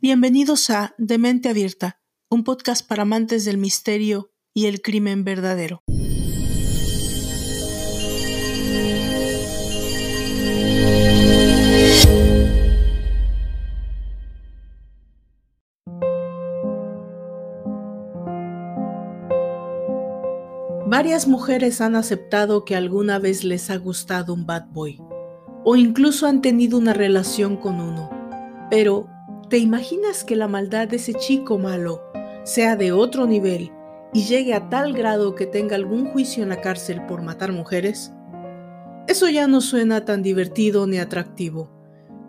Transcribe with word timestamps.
Bienvenidos 0.00 0.70
a 0.70 0.94
Demente 0.98 1.48
Abierta, 1.48 2.00
un 2.28 2.42
podcast 2.42 2.86
para 2.86 3.02
amantes 3.02 3.44
del 3.44 3.56
misterio 3.56 4.32
y 4.52 4.66
el 4.66 4.82
crimen 4.82 5.22
verdadero. 5.22 5.82
Varias 20.88 21.28
mujeres 21.28 21.80
han 21.80 21.94
aceptado 21.94 22.64
que 22.64 22.74
alguna 22.74 23.18
vez 23.18 23.44
les 23.44 23.70
ha 23.70 23.76
gustado 23.76 24.32
un 24.32 24.46
bad 24.46 24.66
boy, 24.68 25.00
o 25.68 25.76
incluso 25.76 26.26
han 26.26 26.40
tenido 26.40 26.78
una 26.78 26.94
relación 26.94 27.58
con 27.58 27.80
uno, 27.80 28.08
pero 28.70 29.08
¿Te 29.48 29.58
imaginas 29.58 30.24
que 30.24 30.34
la 30.34 30.48
maldad 30.48 30.88
de 30.88 30.96
ese 30.96 31.14
chico 31.14 31.56
malo 31.56 32.02
sea 32.42 32.74
de 32.74 32.90
otro 32.90 33.28
nivel 33.28 33.70
y 34.12 34.24
llegue 34.24 34.54
a 34.54 34.68
tal 34.68 34.92
grado 34.92 35.36
que 35.36 35.46
tenga 35.46 35.76
algún 35.76 36.06
juicio 36.06 36.42
en 36.42 36.48
la 36.48 36.60
cárcel 36.60 37.06
por 37.06 37.22
matar 37.22 37.52
mujeres? 37.52 38.12
Eso 39.06 39.28
ya 39.28 39.46
no 39.46 39.60
suena 39.60 40.04
tan 40.04 40.24
divertido 40.24 40.88
ni 40.88 40.98
atractivo, 40.98 41.70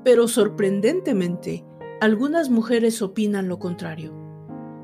pero 0.04 0.28
sorprendentemente, 0.28 1.66
algunas 2.02 2.52
mujeres 2.52 3.02
opinan 3.02 3.48
lo 3.48 3.58
contrario. 3.58 4.14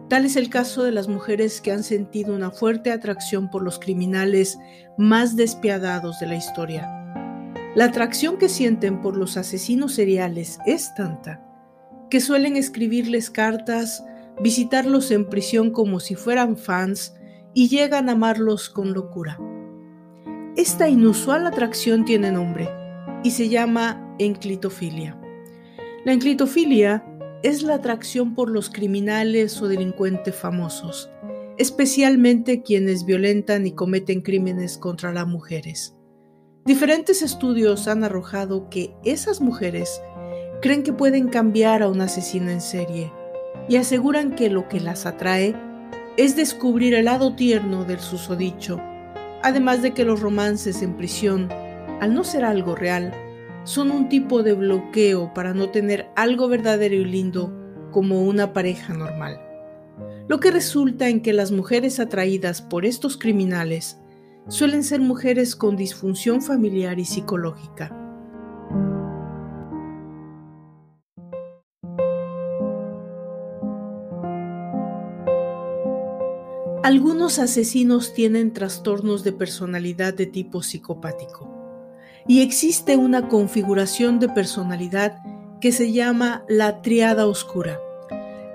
Tal 0.09 0.25
es 0.25 0.35
el 0.35 0.49
caso 0.49 0.81
de 0.81 0.91
las 0.91 1.07
mujeres 1.07 1.61
que 1.61 1.71
han 1.71 1.83
sentido 1.83 2.33
una 2.33 2.49
fuerte 2.49 2.91
atracción 2.91 3.51
por 3.51 3.61
los 3.61 3.77
criminales 3.77 4.57
más 4.97 5.35
despiadados 5.35 6.19
de 6.19 6.27
la 6.27 6.35
historia. 6.35 7.02
La 7.75 7.85
atracción 7.85 8.37
que 8.37 8.49
sienten 8.49 9.01
por 9.01 9.17
los 9.17 9.35
asesinos 9.35 9.93
seriales 9.95 10.59
es 10.65 10.93
tanta 10.93 11.43
que 12.11 12.21
suelen 12.21 12.55
escribirles 12.55 13.31
cartas, 13.31 14.05
visitarlos 14.39 15.09
en 15.09 15.27
prisión 15.27 15.71
como 15.71 15.99
si 15.99 16.13
fueran 16.13 16.57
fans 16.57 17.15
y 17.55 17.69
llegan 17.69 18.09
a 18.09 18.11
amarlos 18.11 18.69
con 18.69 18.93
locura. 18.93 19.39
Esta 20.55 20.87
inusual 20.87 21.47
atracción 21.47 22.05
tiene 22.05 22.31
nombre 22.31 22.69
y 23.23 23.31
se 23.31 23.49
llama 23.49 24.15
enclitofilia. 24.19 25.19
La 26.05 26.13
enclitofilia 26.13 27.03
es 27.41 27.63
la 27.63 27.73
atracción 27.73 28.35
por 28.35 28.51
los 28.51 28.69
criminales 28.69 29.59
o 29.63 29.67
delincuentes 29.67 30.35
famosos, 30.35 31.09
especialmente 31.57 32.61
quienes 32.61 33.05
violentan 33.05 33.65
y 33.65 33.71
cometen 33.71 34.21
crímenes 34.21 34.77
contra 34.77 35.11
las 35.11 35.25
mujeres. 35.25 35.95
Diferentes 36.65 37.21
estudios 37.21 37.89
han 37.89 38.05
arrojado 38.05 38.69
que 38.69 38.95
esas 39.03 39.41
mujeres 39.41 40.01
creen 40.61 40.83
que 40.83 40.93
pueden 40.93 41.27
cambiar 41.27 41.83
a 41.83 41.89
un 41.89 41.99
asesino 41.99 42.51
en 42.51 42.61
serie 42.61 43.11
y 43.67 43.75
aseguran 43.75 44.33
que 44.33 44.49
lo 44.49 44.69
que 44.69 44.79
las 44.79 45.05
atrae 45.05 45.53
es 46.15 46.37
descubrir 46.37 46.93
el 46.93 47.05
lado 47.05 47.35
tierno 47.35 47.83
del 47.83 47.99
susodicho, 47.99 48.79
además 49.41 49.81
de 49.81 49.91
que 49.91 50.05
los 50.05 50.21
romances 50.21 50.81
en 50.81 50.95
prisión, 50.95 51.49
al 51.99 52.13
no 52.13 52.23
ser 52.23 52.45
algo 52.45 52.75
real, 52.75 53.13
son 53.65 53.91
un 53.91 54.07
tipo 54.07 54.41
de 54.41 54.53
bloqueo 54.53 55.33
para 55.33 55.53
no 55.53 55.69
tener 55.69 56.07
algo 56.15 56.47
verdadero 56.47 56.95
y 56.95 57.03
lindo 57.03 57.53
como 57.91 58.23
una 58.23 58.53
pareja 58.53 58.93
normal. 58.93 59.41
Lo 60.29 60.39
que 60.39 60.49
resulta 60.49 61.09
en 61.09 61.21
que 61.21 61.33
las 61.33 61.51
mujeres 61.51 61.99
atraídas 61.99 62.61
por 62.61 62.85
estos 62.85 63.17
criminales 63.17 63.99
suelen 64.47 64.83
ser 64.83 64.99
mujeres 64.99 65.55
con 65.55 65.75
disfunción 65.75 66.41
familiar 66.41 66.99
y 66.99 67.05
psicológica 67.05 68.03
Algunos 76.83 77.39
asesinos 77.39 78.13
tienen 78.13 78.51
trastornos 78.51 79.23
de 79.23 79.31
personalidad 79.31 80.13
de 80.13 80.25
tipo 80.25 80.61
psicopático 80.61 81.49
y 82.27 82.41
existe 82.41 82.97
una 82.97 83.29
configuración 83.29 84.19
de 84.19 84.27
personalidad 84.27 85.15
que 85.61 85.71
se 85.71 85.93
llama 85.93 86.43
la 86.49 86.81
triada 86.81 87.25
oscura. 87.25 87.79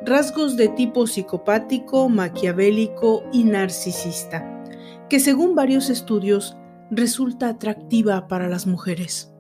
Rasgos 0.05 0.59
de 0.59 0.69
tipo 0.69 1.07
psicopático, 1.07 2.11
maquiavélico 2.11 3.25
y 3.33 3.45
narcisista, 3.45 4.58
que 5.09 5.21
según 5.21 5.55
varios 5.55 5.91
estudios 5.91 6.57
resulta 6.91 7.49
atractiva 7.49 8.29
para 8.29 8.49
las 8.49 8.67
mujeres. 8.67 9.33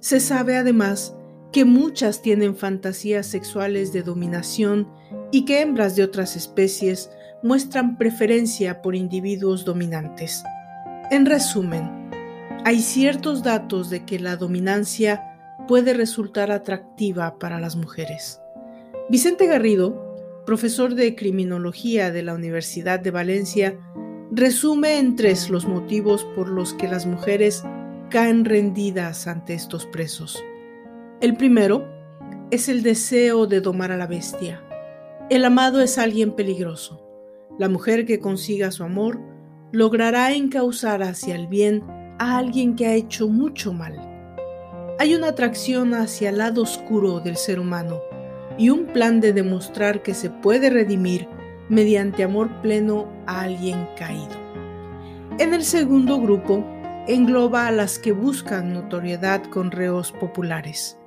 Se 0.00 0.20
sabe 0.20 0.56
además 0.56 1.14
que 1.52 1.64
muchas 1.64 2.22
tienen 2.22 2.56
fantasías 2.56 3.26
sexuales 3.26 3.92
de 3.92 4.02
dominación 4.02 4.88
y 5.32 5.44
que 5.44 5.60
hembras 5.60 5.96
de 5.96 6.04
otras 6.04 6.36
especies 6.36 7.10
muestran 7.42 7.98
preferencia 7.98 8.82
por 8.82 8.94
individuos 8.94 9.64
dominantes. 9.64 10.42
En 11.10 11.26
resumen, 11.26 12.10
hay 12.64 12.80
ciertos 12.80 13.42
datos 13.42 13.90
de 13.90 14.04
que 14.04 14.18
la 14.18 14.36
dominancia 14.36 15.24
puede 15.66 15.94
resultar 15.94 16.50
atractiva 16.50 17.38
para 17.38 17.58
las 17.58 17.76
mujeres. 17.76 18.40
Vicente 19.08 19.46
Garrido, 19.46 20.10
profesor 20.46 20.94
de 20.94 21.14
criminología 21.14 22.10
de 22.10 22.22
la 22.22 22.34
Universidad 22.34 23.00
de 23.00 23.10
Valencia, 23.10 23.78
resume 24.32 24.98
en 24.98 25.16
tres 25.16 25.50
los 25.50 25.66
motivos 25.66 26.24
por 26.36 26.48
los 26.48 26.72
que 26.74 26.86
las 26.86 27.04
mujeres 27.04 27.64
caen 28.10 28.44
rendidas 28.44 29.26
ante 29.26 29.54
estos 29.54 29.86
presos. 29.86 30.44
El 31.20 31.36
primero 31.36 31.84
es 32.50 32.68
el 32.68 32.82
deseo 32.82 33.46
de 33.46 33.60
domar 33.60 33.90
a 33.90 33.96
la 33.96 34.06
bestia. 34.06 34.62
El 35.30 35.44
amado 35.44 35.80
es 35.80 35.98
alguien 35.98 36.32
peligroso. 36.34 37.04
La 37.58 37.68
mujer 37.68 38.06
que 38.06 38.20
consiga 38.20 38.70
su 38.70 38.84
amor 38.84 39.20
logrará 39.72 40.32
encauzar 40.32 41.02
hacia 41.02 41.34
el 41.34 41.46
bien 41.46 41.82
a 42.18 42.38
alguien 42.38 42.76
que 42.76 42.86
ha 42.86 42.94
hecho 42.94 43.28
mucho 43.28 43.72
mal. 43.72 43.98
Hay 44.98 45.14
una 45.14 45.28
atracción 45.28 45.94
hacia 45.94 46.30
el 46.30 46.38
lado 46.38 46.62
oscuro 46.62 47.20
del 47.20 47.36
ser 47.36 47.58
humano 47.58 48.00
y 48.58 48.70
un 48.70 48.86
plan 48.86 49.20
de 49.20 49.32
demostrar 49.32 50.02
que 50.02 50.14
se 50.14 50.30
puede 50.30 50.70
redimir 50.70 51.28
mediante 51.70 52.24
amor 52.24 52.50
pleno 52.60 53.08
a 53.26 53.42
alguien 53.42 53.86
caído. 53.96 54.36
En 55.38 55.54
el 55.54 55.64
segundo 55.64 56.20
grupo 56.20 56.62
engloba 57.08 57.66
a 57.66 57.72
las 57.72 57.98
que 57.98 58.12
buscan 58.12 58.74
notoriedad 58.74 59.42
con 59.44 59.70
reos 59.70 60.12
populares. 60.12 60.98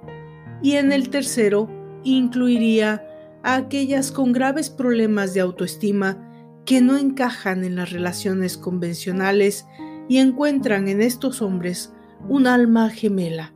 Y 0.64 0.74
en 0.78 0.92
el 0.92 1.10
tercero 1.10 1.70
incluiría 2.04 3.06
a 3.44 3.56
aquellas 3.56 4.12
con 4.12 4.32
graves 4.32 4.70
problemas 4.70 5.34
de 5.34 5.42
autoestima 5.42 6.30
que 6.66 6.82
no 6.82 6.98
encajan 6.98 7.64
en 7.64 7.76
las 7.76 7.92
relaciones 7.92 8.58
convencionales 8.58 9.68
y 10.08 10.18
encuentran 10.18 10.88
en 10.88 11.02
estos 11.02 11.42
hombres 11.42 11.94
un 12.28 12.48
alma 12.48 12.90
gemela. 12.90 13.54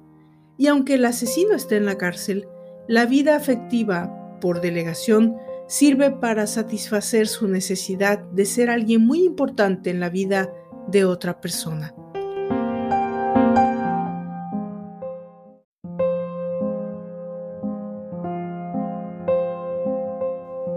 Y 0.58 0.68
aunque 0.68 0.96
el 0.96 1.06
asesino 1.06 1.56
esté 1.56 1.78
en 1.78 1.86
la 1.86 1.98
cárcel, 1.98 2.48
la 2.88 3.06
vida 3.06 3.36
afectiva, 3.36 4.40
por 4.42 4.62
delegación, 4.62 5.36
sirve 5.68 6.12
para 6.12 6.48
satisfacer 6.48 7.28
su 7.28 7.48
necesidad 7.48 8.20
de 8.20 8.46
ser 8.46 8.70
alguien 8.70 9.06
muy 9.06 9.24
importante 9.24 9.90
en 9.90 10.00
la 10.00 10.10
vida 10.10 10.52
de 10.88 11.06
otra 11.06 11.40
persona. 11.42 11.94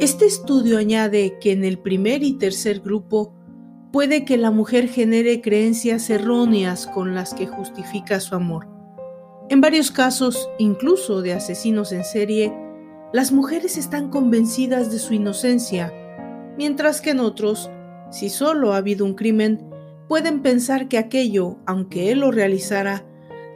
Este 0.01 0.25
estudio 0.25 0.79
añade 0.79 1.39
que 1.41 1.53
en 1.53 1.63
el 1.63 1.79
primer 1.79 2.23
y 2.23 2.39
tercer 2.39 2.81
grupo 2.81 3.35
puede 3.93 4.25
que 4.25 4.39
la 4.39 4.51
mujer 4.51 4.89
genere 4.89 5.41
creencias 5.41 6.09
erróneas 6.11 6.87
con 6.87 7.15
las 7.15 7.35
que 7.35 7.47
justifica 7.47 8.19
su 8.19 8.35
amor. 8.35 8.67
En 9.51 9.61
varios 9.61 9.91
casos, 9.91 10.49
incluso 10.59 11.23
de 11.23 11.35
asesinos 11.35 11.93
en 11.93 12.05
serie, 12.05 12.53
las 13.13 13.33
mujeres 13.33 13.77
están 13.77 14.11
convencidas 14.11 14.91
de 14.91 14.99
su 14.99 15.15
inocencia, 15.15 15.93
mientras 16.57 17.01
que 17.01 17.11
en 17.11 17.21
otros, 17.21 17.71
si 18.11 18.29
solo 18.29 18.73
ha 18.73 18.79
habido 18.79 19.05
un 19.05 19.15
crimen, 19.15 19.69
pueden 20.09 20.43
pensar 20.43 20.89
que 20.89 20.99
aquello, 20.99 21.59
aunque 21.67 22.11
él 22.11 22.21
lo 22.21 22.31
realizara, 22.31 23.05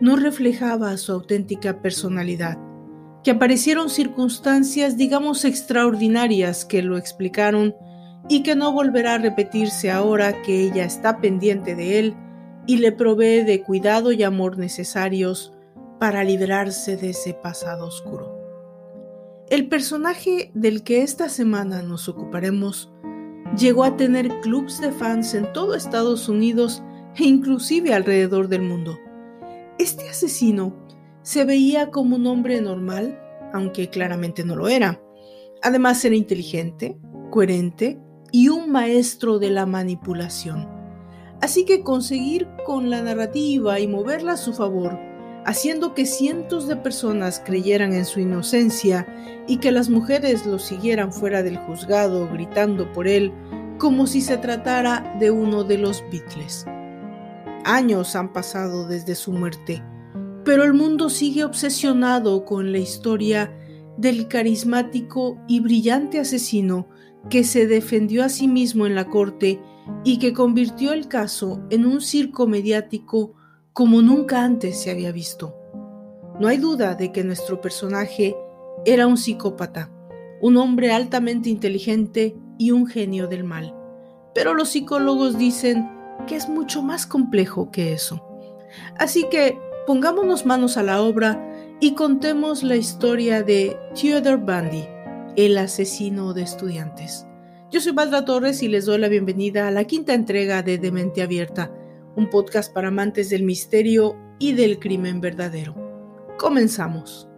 no 0.01 0.17
reflejaba 0.17 0.97
su 0.97 1.13
auténtica 1.13 1.81
personalidad 1.83 2.59
que 3.25 3.31
aparecieron 3.31 3.89
circunstancias, 3.89 4.99
digamos, 4.99 5.47
extraordinarias 5.47 6.67
que 6.67 6.83
lo 6.83 6.99
explicaron 6.99 7.75
y 8.29 8.43
que 8.43 8.55
no 8.55 8.73
volverá 8.73 9.15
a 9.15 9.19
repetirse 9.19 9.91
ahora 9.91 10.43
que 10.43 10.61
ella 10.61 10.85
está 10.85 11.21
pendiente 11.21 11.75
de 11.75 11.99
él 11.99 12.17
y 12.67 12.77
le 12.77 12.93
provee 12.93 13.43
de 13.43 13.63
cuidado 13.63 14.13
y 14.13 14.23
amor 14.23 14.59
necesarios 14.59 15.55
para 15.99 16.23
librarse 16.23 16.99
de 16.99 17.11
ese 17.11 17.33
pasado 17.33 17.87
oscuro. 17.87 18.34
El 19.51 19.69
personaje 19.69 20.51
del 20.55 20.83
que 20.83 21.03
esta 21.03 21.29
semana 21.29 21.83
nos 21.83 22.09
ocuparemos 22.09 22.91
llegó 23.59 23.85
a 23.85 23.95
tener 23.95 24.41
clubs 24.41 24.81
de 24.81 24.91
fans 24.91 25.35
en 25.35 25.53
todo 25.53 25.75
Estados 25.75 26.31
Unidos 26.31 26.83
e 27.17 27.25
inclusive 27.25 27.93
alrededor 27.93 28.49
del 28.49 28.63
mundo. 28.63 28.99
Este 29.79 30.09
asesino 30.09 30.75
se 31.21 31.45
veía 31.45 31.91
como 31.91 32.17
un 32.17 32.27
hombre 32.27 32.59
normal, 32.63 33.21
aunque 33.53 33.91
claramente 33.91 34.45
no 34.45 34.57
lo 34.57 34.69
era. 34.69 35.03
Además 35.63 36.03
era 36.07 36.17
inteligente, 36.17 36.97
coherente 37.31 38.01
y 38.33 38.49
un 38.49 38.73
maestro 38.73 39.39
de 39.39 39.51
la 39.51 39.67
manipulación. 39.67 40.67
Así 41.43 41.67
que 41.67 41.83
conseguir 41.83 42.49
con 42.65 42.89
la 42.89 43.03
narrativa 43.03 43.79
y 43.79 43.89
moverla 43.89 44.33
a 44.33 44.39
su 44.39 44.55
favor, 44.55 44.99
haciendo 45.45 45.95
que 45.95 46.07
cientos 46.07 46.67
de 46.69 46.77
personas 46.77 47.43
creyeran 47.45 47.93
en 47.93 48.05
su 48.05 48.21
inocencia 48.21 49.07
y 49.47 49.59
que 49.59 49.73
las 49.73 49.91
mujeres 49.91 50.47
lo 50.47 50.59
siguieran 50.59 51.13
fuera 51.13 51.43
del 51.43 51.59
juzgado 51.59 52.29
gritando 52.33 52.93
por 52.93 53.09
él 53.09 53.33
como 53.79 54.07
si 54.07 54.21
se 54.21 54.37
tratara 54.39 55.17
de 55.19 55.31
uno 55.31 55.65
de 55.65 55.79
los 55.79 56.03
Beatles. 56.11 56.65
Años 57.65 58.15
han 58.15 58.33
pasado 58.33 58.87
desde 58.87 59.15
su 59.15 59.33
muerte 59.33 59.83
pero 60.45 60.65
el 60.65 60.75
mundo 60.75 61.09
sigue 61.09 61.45
obsesionado 61.45 62.45
con 62.45 62.71
la 62.71 62.79
historia 62.79 63.57
del 63.97 64.29
carismático 64.29 65.39
y 65.49 65.61
brillante 65.61 66.21
asesino 66.21 66.89
que 67.31 67.45
se 67.45 67.67
defendió 67.67 68.25
a 68.25 68.29
sí 68.29 68.47
mismo 68.47 68.87
en 68.87 68.95
la 68.95 69.09
corte 69.09 69.61
y 70.05 70.19
que 70.19 70.35
convirtió 70.35 70.93
el 70.93 71.09
caso 71.09 71.63
en 71.71 71.87
un 71.87 72.01
circo 72.01 72.47
mediático 72.47 73.35
como 73.75 74.03
nunca 74.03 74.45
antes 74.45 74.81
se 74.81 74.93
había 74.93 75.11
visto. 75.11 75.59
No 76.39 76.47
hay 76.47 76.59
duda 76.59 76.95
de 76.95 77.11
que 77.11 77.25
nuestro 77.25 77.61
personaje 77.61 78.37
era 78.87 79.09
un 79.09 79.17
psicópata, 79.17 79.91
un 80.41 80.57
hombre 80.57 80.93
altamente 80.93 81.51
inteligente 81.51 82.37
y 82.57 82.71
un 82.71 82.87
genio 82.87 83.27
del 83.27 83.43
mal. 83.43 83.75
Pero 84.33 84.55
los 84.55 84.69
psicólogos 84.71 85.37
dicen 85.37 85.91
que 86.29 86.37
es 86.37 86.49
mucho 86.49 86.83
más 86.83 87.05
complejo 87.05 87.73
que 87.73 87.93
eso. 87.93 88.25
Así 88.97 89.27
que 89.29 89.59
pongámonos 89.89 90.47
manos 90.47 90.77
a 90.77 90.85
la 90.85 91.03
obra 91.03 91.45
y 91.81 91.95
contemos 91.95 92.63
la 92.63 92.77
historia 92.77 93.43
de 93.43 93.77
Theodore 94.01 94.37
Bundy, 94.37 94.85
el 95.35 95.59
asesino 95.59 96.33
de 96.33 96.43
estudiantes. 96.43 97.27
Yo 97.73 97.81
soy 97.81 97.91
Valdra 97.91 98.25
Torres 98.25 98.63
y 98.63 98.69
les 98.69 98.87
doy 98.87 98.99
la 98.99 99.09
bienvenida 99.09 99.67
a 99.67 99.73
la 99.73 99.83
quinta 99.83 100.15
entrega 100.15 100.63
de 100.63 100.79
Demente 100.79 101.23
Abierta, 101.23 101.73
un 102.17 102.31
podcast 102.31 102.73
para 102.73 102.89
amantes 102.89 103.31
del 103.31 103.43
misterio 103.43 104.17
y 104.39 104.53
del 104.53 104.79
crimen 104.79 105.21
verdadero. 105.21 105.75
Comenzamos. 106.39 107.29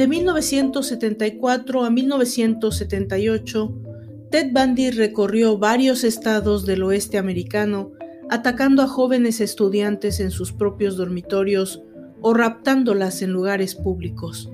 De 0.00 0.08
1974 0.08 1.84
a 1.84 1.90
1978, 1.90 3.89
Ted 4.30 4.52
Bundy 4.52 4.92
recorrió 4.92 5.58
varios 5.58 6.04
estados 6.04 6.64
del 6.64 6.84
oeste 6.84 7.18
americano, 7.18 7.90
atacando 8.28 8.82
a 8.82 8.86
jóvenes 8.86 9.40
estudiantes 9.40 10.20
en 10.20 10.30
sus 10.30 10.52
propios 10.52 10.96
dormitorios 10.96 11.82
o 12.20 12.32
raptándolas 12.32 13.22
en 13.22 13.32
lugares 13.32 13.74
públicos. 13.74 14.48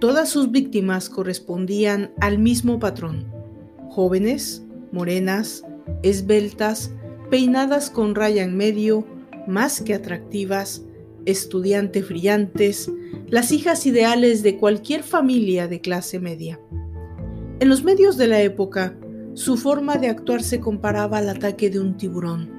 Todas 0.00 0.28
sus 0.28 0.50
víctimas 0.50 1.08
correspondían 1.08 2.12
al 2.20 2.38
mismo 2.38 2.78
patrón. 2.78 3.26
Jóvenes, 3.88 4.66
morenas, 4.92 5.64
esbeltas, 6.02 6.92
peinadas 7.30 7.88
con 7.88 8.14
raya 8.14 8.44
en 8.44 8.54
medio, 8.54 9.06
más 9.46 9.80
que 9.80 9.94
atractivas, 9.94 10.84
estudiantes 11.24 12.06
brillantes, 12.06 12.92
las 13.28 13.50
hijas 13.50 13.86
ideales 13.86 14.42
de 14.42 14.58
cualquier 14.58 15.02
familia 15.04 15.68
de 15.68 15.80
clase 15.80 16.20
media. 16.20 16.60
En 17.60 17.68
los 17.68 17.84
medios 17.84 18.16
de 18.16 18.26
la 18.26 18.40
época, 18.40 18.96
su 19.34 19.58
forma 19.58 19.98
de 19.98 20.08
actuar 20.08 20.42
se 20.42 20.60
comparaba 20.60 21.18
al 21.18 21.28
ataque 21.28 21.68
de 21.68 21.78
un 21.78 21.98
tiburón, 21.98 22.50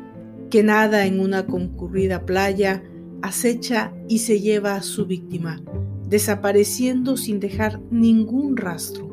que 0.52 0.62
nada 0.62 1.08
en 1.08 1.20
una 1.20 1.48
concurrida 1.48 2.24
playa, 2.24 2.84
acecha 3.24 3.96
y 4.08 4.20
se 4.20 4.42
lleva 4.42 4.76
a 4.76 4.84
su 4.84 5.08
víctima, 5.08 5.60
desapareciendo 6.08 7.18
sin 7.18 7.40
dejar 7.40 7.82
ningún 7.90 8.56
rastro. 8.56 9.10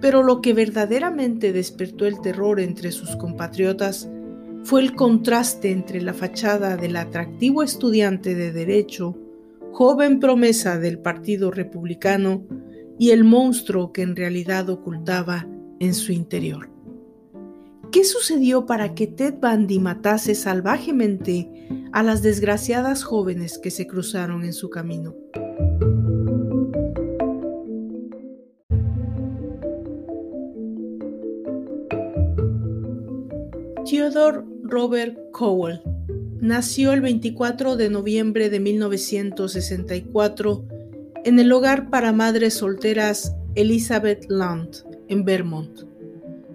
Pero 0.00 0.24
lo 0.24 0.40
que 0.40 0.54
verdaderamente 0.54 1.52
despertó 1.52 2.06
el 2.06 2.20
terror 2.20 2.58
entre 2.58 2.90
sus 2.90 3.14
compatriotas 3.14 4.10
fue 4.64 4.80
el 4.80 4.96
contraste 4.96 5.70
entre 5.70 6.02
la 6.02 6.14
fachada 6.14 6.76
del 6.76 6.96
atractivo 6.96 7.62
estudiante 7.62 8.34
de 8.34 8.50
derecho 8.50 9.16
joven 9.76 10.20
promesa 10.20 10.78
del 10.78 10.98
Partido 10.98 11.50
Republicano 11.50 12.46
y 12.98 13.10
el 13.10 13.24
monstruo 13.24 13.92
que 13.92 14.02
en 14.02 14.16
realidad 14.16 14.70
ocultaba 14.70 15.46
en 15.80 15.94
su 15.94 16.12
interior. 16.12 16.70
¿Qué 17.92 18.04
sucedió 18.04 18.66
para 18.66 18.94
que 18.94 19.06
Ted 19.06 19.34
Bundy 19.40 19.78
matase 19.78 20.34
salvajemente 20.34 21.48
a 21.92 22.02
las 22.02 22.22
desgraciadas 22.22 23.04
jóvenes 23.04 23.58
que 23.58 23.70
se 23.70 23.86
cruzaron 23.86 24.44
en 24.44 24.52
su 24.52 24.68
camino? 24.70 25.14
Theodore 33.88 34.42
Robert 34.62 35.16
Cowell 35.32 35.80
nació 36.40 36.92
el 36.92 37.00
24 37.00 37.76
de 37.76 37.88
noviembre 37.88 38.50
de 38.50 38.60
1964 38.60 40.75
en 41.26 41.40
el 41.40 41.50
hogar 41.50 41.90
para 41.90 42.12
madres 42.12 42.54
solteras 42.54 43.34
Elizabeth 43.56 44.26
Lunt, 44.28 44.76
en 45.08 45.24
Vermont. 45.24 45.80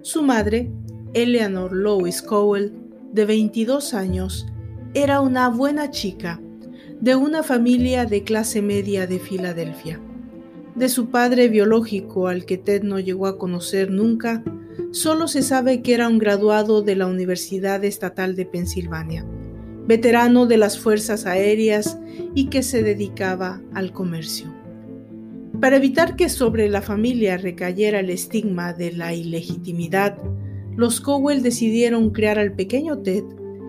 Su 0.00 0.22
madre, 0.22 0.72
Eleanor 1.12 1.74
Lois 1.74 2.22
Cowell, 2.22 2.72
de 3.12 3.26
22 3.26 3.92
años, 3.92 4.46
era 4.94 5.20
una 5.20 5.50
buena 5.50 5.90
chica 5.90 6.40
de 7.02 7.14
una 7.14 7.42
familia 7.42 8.06
de 8.06 8.24
clase 8.24 8.62
media 8.62 9.06
de 9.06 9.18
Filadelfia. 9.18 10.00
De 10.74 10.88
su 10.88 11.10
padre 11.10 11.48
biológico, 11.48 12.28
al 12.28 12.46
que 12.46 12.56
Ted 12.56 12.82
no 12.82 12.98
llegó 12.98 13.26
a 13.26 13.36
conocer 13.36 13.90
nunca, 13.90 14.42
solo 14.90 15.28
se 15.28 15.42
sabe 15.42 15.82
que 15.82 15.92
era 15.92 16.08
un 16.08 16.18
graduado 16.18 16.80
de 16.80 16.96
la 16.96 17.08
Universidad 17.08 17.84
Estatal 17.84 18.36
de 18.36 18.46
Pensilvania 18.46 19.26
veterano 19.86 20.46
de 20.46 20.56
las 20.56 20.78
Fuerzas 20.78 21.26
Aéreas 21.26 21.98
y 22.34 22.46
que 22.46 22.62
se 22.62 22.82
dedicaba 22.82 23.60
al 23.74 23.92
comercio. 23.92 24.51
Para 25.62 25.76
evitar 25.76 26.16
que 26.16 26.28
sobre 26.28 26.68
la 26.68 26.82
familia 26.82 27.36
recayera 27.36 28.00
el 28.00 28.10
estigma 28.10 28.72
de 28.72 28.90
la 28.90 29.14
ilegitimidad, 29.14 30.18
los 30.74 31.00
Cowell 31.00 31.40
decidieron 31.40 32.10
crear 32.10 32.40
al 32.40 32.52
pequeño 32.52 32.98
Ted, 32.98 33.22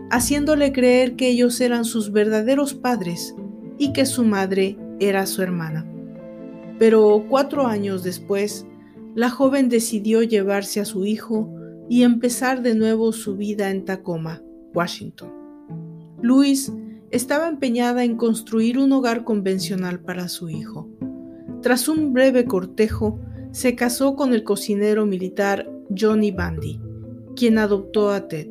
haciéndole 0.09 0.71
creer 0.71 1.15
que 1.15 1.27
ellos 1.27 1.61
eran 1.61 1.85
sus 1.85 2.11
verdaderos 2.11 2.73
padres 2.73 3.35
y 3.77 3.93
que 3.93 4.07
su 4.07 4.23
madre 4.23 4.75
era 4.99 5.27
su 5.27 5.43
hermana. 5.43 5.85
Pero 6.79 7.27
cuatro 7.29 7.67
años 7.67 8.01
después, 8.01 8.65
la 9.13 9.29
joven 9.29 9.69
decidió 9.69 10.23
llevarse 10.23 10.79
a 10.79 10.85
su 10.85 11.05
hijo 11.05 11.53
y 11.89 12.01
empezar 12.01 12.63
de 12.63 12.73
nuevo 12.73 13.11
su 13.11 13.37
vida 13.37 13.69
en 13.69 13.85
Tacoma, 13.85 14.41
Washington. 14.73 15.31
Luis 16.23 16.73
estaba 17.11 17.47
empeñada 17.47 18.03
en 18.03 18.17
construir 18.17 18.79
un 18.79 18.91
hogar 18.93 19.23
convencional 19.23 19.99
para 19.99 20.27
su 20.27 20.49
hijo. 20.49 20.89
Tras 21.63 21.87
un 21.87 22.11
breve 22.11 22.43
cortejo, 22.43 23.21
se 23.51 23.73
casó 23.73 24.17
con 24.17 24.33
el 24.33 24.43
cocinero 24.43 25.05
militar 25.05 25.71
Johnny 25.97 26.29
Bundy, 26.29 26.81
quien 27.37 27.57
adoptó 27.57 28.11
a 28.11 28.27
Ted. 28.27 28.49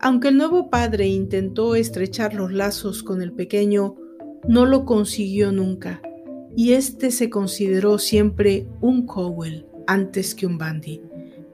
Aunque 0.00 0.28
el 0.28 0.38
nuevo 0.38 0.70
padre 0.70 1.08
intentó 1.08 1.74
estrechar 1.74 2.32
los 2.32 2.50
lazos 2.50 3.02
con 3.02 3.20
el 3.20 3.32
pequeño, 3.34 3.96
no 4.48 4.64
lo 4.64 4.86
consiguió 4.86 5.52
nunca, 5.52 6.00
y 6.56 6.72
este 6.72 7.10
se 7.10 7.28
consideró 7.28 7.98
siempre 7.98 8.66
un 8.80 9.04
Cowell 9.04 9.66
antes 9.86 10.34
que 10.34 10.46
un 10.46 10.56
Bundy, 10.56 11.02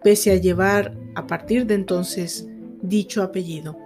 pese 0.05 0.31
a 0.31 0.37
llevar, 0.37 0.97
a 1.17 1.27
partir 1.27 1.67
de 1.67 1.75
entonces, 1.75 2.49
dicho 2.83 3.25
apellido. 3.25 3.77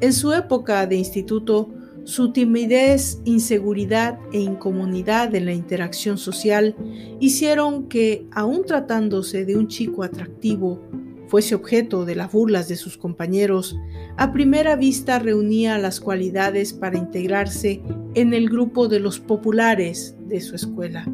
En 0.00 0.12
su 0.12 0.32
época 0.32 0.86
de 0.86 0.94
instituto, 0.94 1.70
su 2.08 2.32
timidez, 2.32 3.20
inseguridad 3.26 4.18
e 4.32 4.40
incomunidad 4.40 5.34
en 5.34 5.44
la 5.44 5.52
interacción 5.52 6.16
social 6.16 6.74
hicieron 7.20 7.86
que, 7.86 8.26
aun 8.30 8.64
tratándose 8.64 9.44
de 9.44 9.58
un 9.58 9.68
chico 9.68 10.02
atractivo, 10.02 10.80
fuese 11.26 11.54
objeto 11.54 12.06
de 12.06 12.14
las 12.14 12.32
burlas 12.32 12.66
de 12.66 12.76
sus 12.76 12.96
compañeros, 12.96 13.76
a 14.16 14.32
primera 14.32 14.74
vista 14.74 15.18
reunía 15.18 15.76
las 15.76 16.00
cualidades 16.00 16.72
para 16.72 16.96
integrarse 16.96 17.82
en 18.14 18.32
el 18.32 18.48
grupo 18.48 18.88
de 18.88 19.00
los 19.00 19.20
populares 19.20 20.16
de 20.28 20.40
su 20.40 20.56
escuela. 20.56 21.06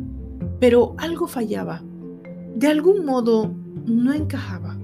Pero 0.61 0.95
algo 0.99 1.27
fallaba. 1.27 1.83
De 2.55 2.69
algún 2.69 3.05
modo 3.05 3.53
no 3.85 4.13
encajaba. 4.13 4.79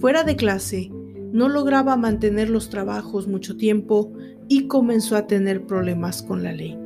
Fuera 0.00 0.24
de 0.24 0.34
clase, 0.34 0.90
no 1.32 1.48
lograba 1.48 1.96
mantener 1.96 2.50
los 2.50 2.70
trabajos 2.70 3.28
mucho 3.28 3.56
tiempo 3.56 4.12
y 4.52 4.66
comenzó 4.66 5.16
a 5.16 5.26
tener 5.26 5.64
problemas 5.64 6.22
con 6.22 6.42
la 6.42 6.52
ley. 6.52 6.78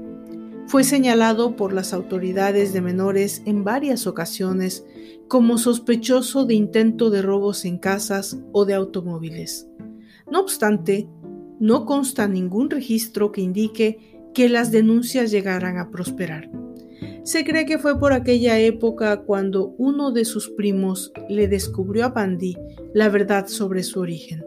Fue 0.68 0.84
señalado 0.84 1.56
por 1.56 1.72
las 1.72 1.92
autoridades 1.92 2.72
de 2.72 2.80
menores 2.80 3.42
en 3.44 3.64
varias 3.64 4.06
ocasiones 4.06 4.86
como 5.26 5.58
sospechoso 5.58 6.44
de 6.44 6.54
intento 6.54 7.10
de 7.10 7.22
robos 7.22 7.64
en 7.64 7.78
casas 7.78 8.38
o 8.52 8.66
de 8.66 8.74
automóviles. 8.74 9.66
No 10.30 10.42
obstante, 10.42 11.08
no 11.58 11.86
consta 11.86 12.28
ningún 12.28 12.70
registro 12.70 13.32
que 13.32 13.40
indique 13.40 14.20
que 14.32 14.48
las 14.48 14.70
denuncias 14.70 15.32
llegaran 15.32 15.78
a 15.78 15.90
prosperar. 15.90 16.48
Se 17.24 17.44
cree 17.44 17.66
que 17.66 17.78
fue 17.78 17.98
por 17.98 18.12
aquella 18.12 18.60
época 18.60 19.22
cuando 19.22 19.74
uno 19.76 20.12
de 20.12 20.24
sus 20.24 20.50
primos 20.50 21.12
le 21.28 21.48
descubrió 21.48 22.04
a 22.04 22.10
Bandy 22.10 22.56
la 22.94 23.08
verdad 23.08 23.48
sobre 23.48 23.82
su 23.82 23.98
origen. 23.98 24.46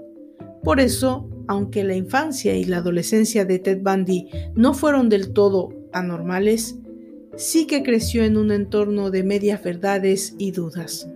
Por 0.63 0.79
eso, 0.79 1.29
aunque 1.49 1.83
la 1.83 1.95
infancia 1.95 2.55
y 2.55 2.63
la 2.63 2.77
adolescencia 2.77 3.43
de 3.43 3.57
Ted 3.57 3.81
Bundy 3.81 4.29
no 4.53 4.75
fueron 4.75 5.09
del 5.09 5.33
todo 5.33 5.73
anormales, 5.91 6.77
sí 7.37 7.65
que 7.65 7.81
creció 7.81 8.23
en 8.23 8.37
un 8.37 8.51
entorno 8.51 9.09
de 9.09 9.23
medias 9.23 9.63
verdades 9.63 10.35
y 10.37 10.51
dudas. 10.51 11.09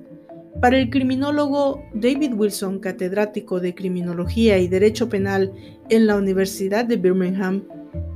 Para 0.59 0.79
el 0.79 0.89
criminólogo 0.89 1.83
David 1.93 2.33
Wilson, 2.33 2.79
catedrático 2.79 3.59
de 3.59 3.75
Criminología 3.75 4.57
y 4.57 4.67
Derecho 4.67 5.07
Penal 5.07 5.53
en 5.89 6.07
la 6.07 6.15
Universidad 6.15 6.83
de 6.83 6.97
Birmingham, 6.97 7.65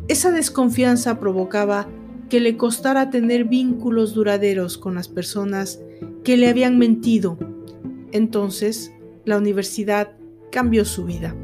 esa 0.08 0.32
desconfianza 0.32 1.20
provocaba 1.20 1.88
que 2.30 2.40
le 2.40 2.58
costara 2.58 3.12
tener 3.12 3.46
vínculos 3.46 4.16
duraderos 4.16 4.80
con 4.80 4.96
las 4.96 5.08
personas 5.08 5.82
que 6.24 6.36
le 6.36 6.48
habían 6.48 6.80
mentido. 6.80 7.38
Entonces, 8.12 8.92
la 9.24 9.38
universidad 9.38 10.18
cambió 10.52 10.84
su 10.84 11.06
vida. 11.06 11.36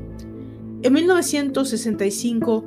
En 0.83 0.91
1965, 0.91 2.61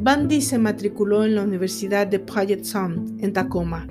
Bundy 0.00 0.40
se 0.40 0.58
matriculó 0.58 1.24
en 1.24 1.36
la 1.36 1.44
Universidad 1.44 2.08
de 2.08 2.18
Puget 2.18 2.64
Sound, 2.64 3.22
en 3.22 3.32
Tacoma. 3.32 3.86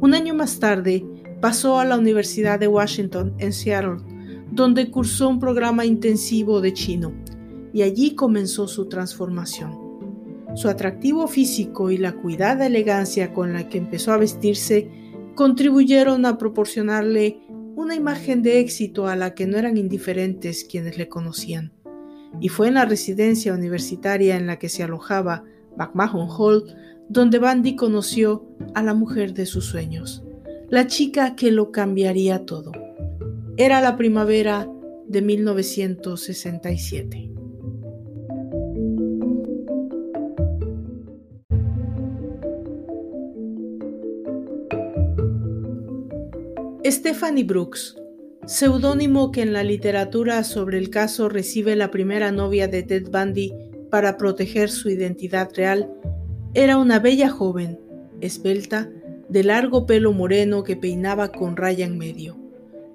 Un 0.00 0.14
año 0.14 0.34
más 0.34 0.58
tarde, 0.58 1.06
pasó 1.40 1.78
a 1.78 1.84
la 1.84 1.96
Universidad 1.96 2.58
de 2.58 2.66
Washington, 2.66 3.32
en 3.38 3.52
Seattle, 3.52 3.98
donde 4.50 4.90
cursó 4.90 5.28
un 5.28 5.38
programa 5.38 5.84
intensivo 5.84 6.60
de 6.60 6.72
chino, 6.72 7.12
y 7.72 7.82
allí 7.82 8.16
comenzó 8.16 8.66
su 8.66 8.88
transformación. 8.88 9.78
Su 10.56 10.68
atractivo 10.68 11.28
físico 11.28 11.92
y 11.92 11.98
la 11.98 12.14
cuidada 12.14 12.66
elegancia 12.66 13.32
con 13.32 13.52
la 13.52 13.68
que 13.68 13.78
empezó 13.78 14.12
a 14.12 14.18
vestirse 14.18 14.90
contribuyeron 15.36 16.26
a 16.26 16.38
proporcionarle 16.38 17.38
una 17.76 17.94
imagen 17.94 18.42
de 18.42 18.58
éxito 18.58 19.06
a 19.06 19.14
la 19.14 19.32
que 19.32 19.46
no 19.46 19.58
eran 19.58 19.76
indiferentes 19.76 20.64
quienes 20.64 20.98
le 20.98 21.08
conocían. 21.08 21.72
Y 22.40 22.48
fue 22.48 22.68
en 22.68 22.74
la 22.74 22.84
residencia 22.84 23.54
universitaria 23.54 24.36
en 24.36 24.46
la 24.46 24.58
que 24.58 24.68
se 24.68 24.82
alojaba 24.82 25.44
McMahon 25.76 26.28
Hall 26.28 26.64
donde 27.08 27.38
Bandy 27.38 27.76
conoció 27.76 28.44
a 28.74 28.82
la 28.82 28.94
mujer 28.94 29.34
de 29.34 29.46
sus 29.46 29.66
sueños, 29.66 30.24
la 30.70 30.86
chica 30.86 31.36
que 31.36 31.50
lo 31.50 31.70
cambiaría 31.70 32.46
todo. 32.46 32.72
Era 33.58 33.82
la 33.82 33.96
primavera 33.96 34.66
de 35.06 35.20
1967. 35.20 37.28
Stephanie 46.84 47.44
Brooks, 47.44 47.96
seudónimo 48.46 49.30
que 49.32 49.42
en 49.42 49.52
la 49.52 49.62
literatura 49.62 50.42
sobre 50.44 50.78
el 50.78 50.90
caso 50.90 51.28
recibe 51.28 51.76
la 51.76 51.90
primera 51.90 52.32
novia 52.32 52.68
de 52.68 52.82
Ted 52.82 53.08
Bundy 53.10 53.52
para 53.90 54.16
proteger 54.16 54.70
su 54.70 54.90
identidad 54.90 55.50
real, 55.54 55.90
era 56.54 56.76
una 56.76 56.98
bella 56.98 57.28
joven, 57.28 57.78
esbelta, 58.20 58.90
de 59.28 59.44
largo 59.44 59.86
pelo 59.86 60.12
moreno 60.12 60.62
que 60.62 60.76
peinaba 60.76 61.32
con 61.32 61.56
raya 61.56 61.86
en 61.86 61.96
medio, 61.96 62.36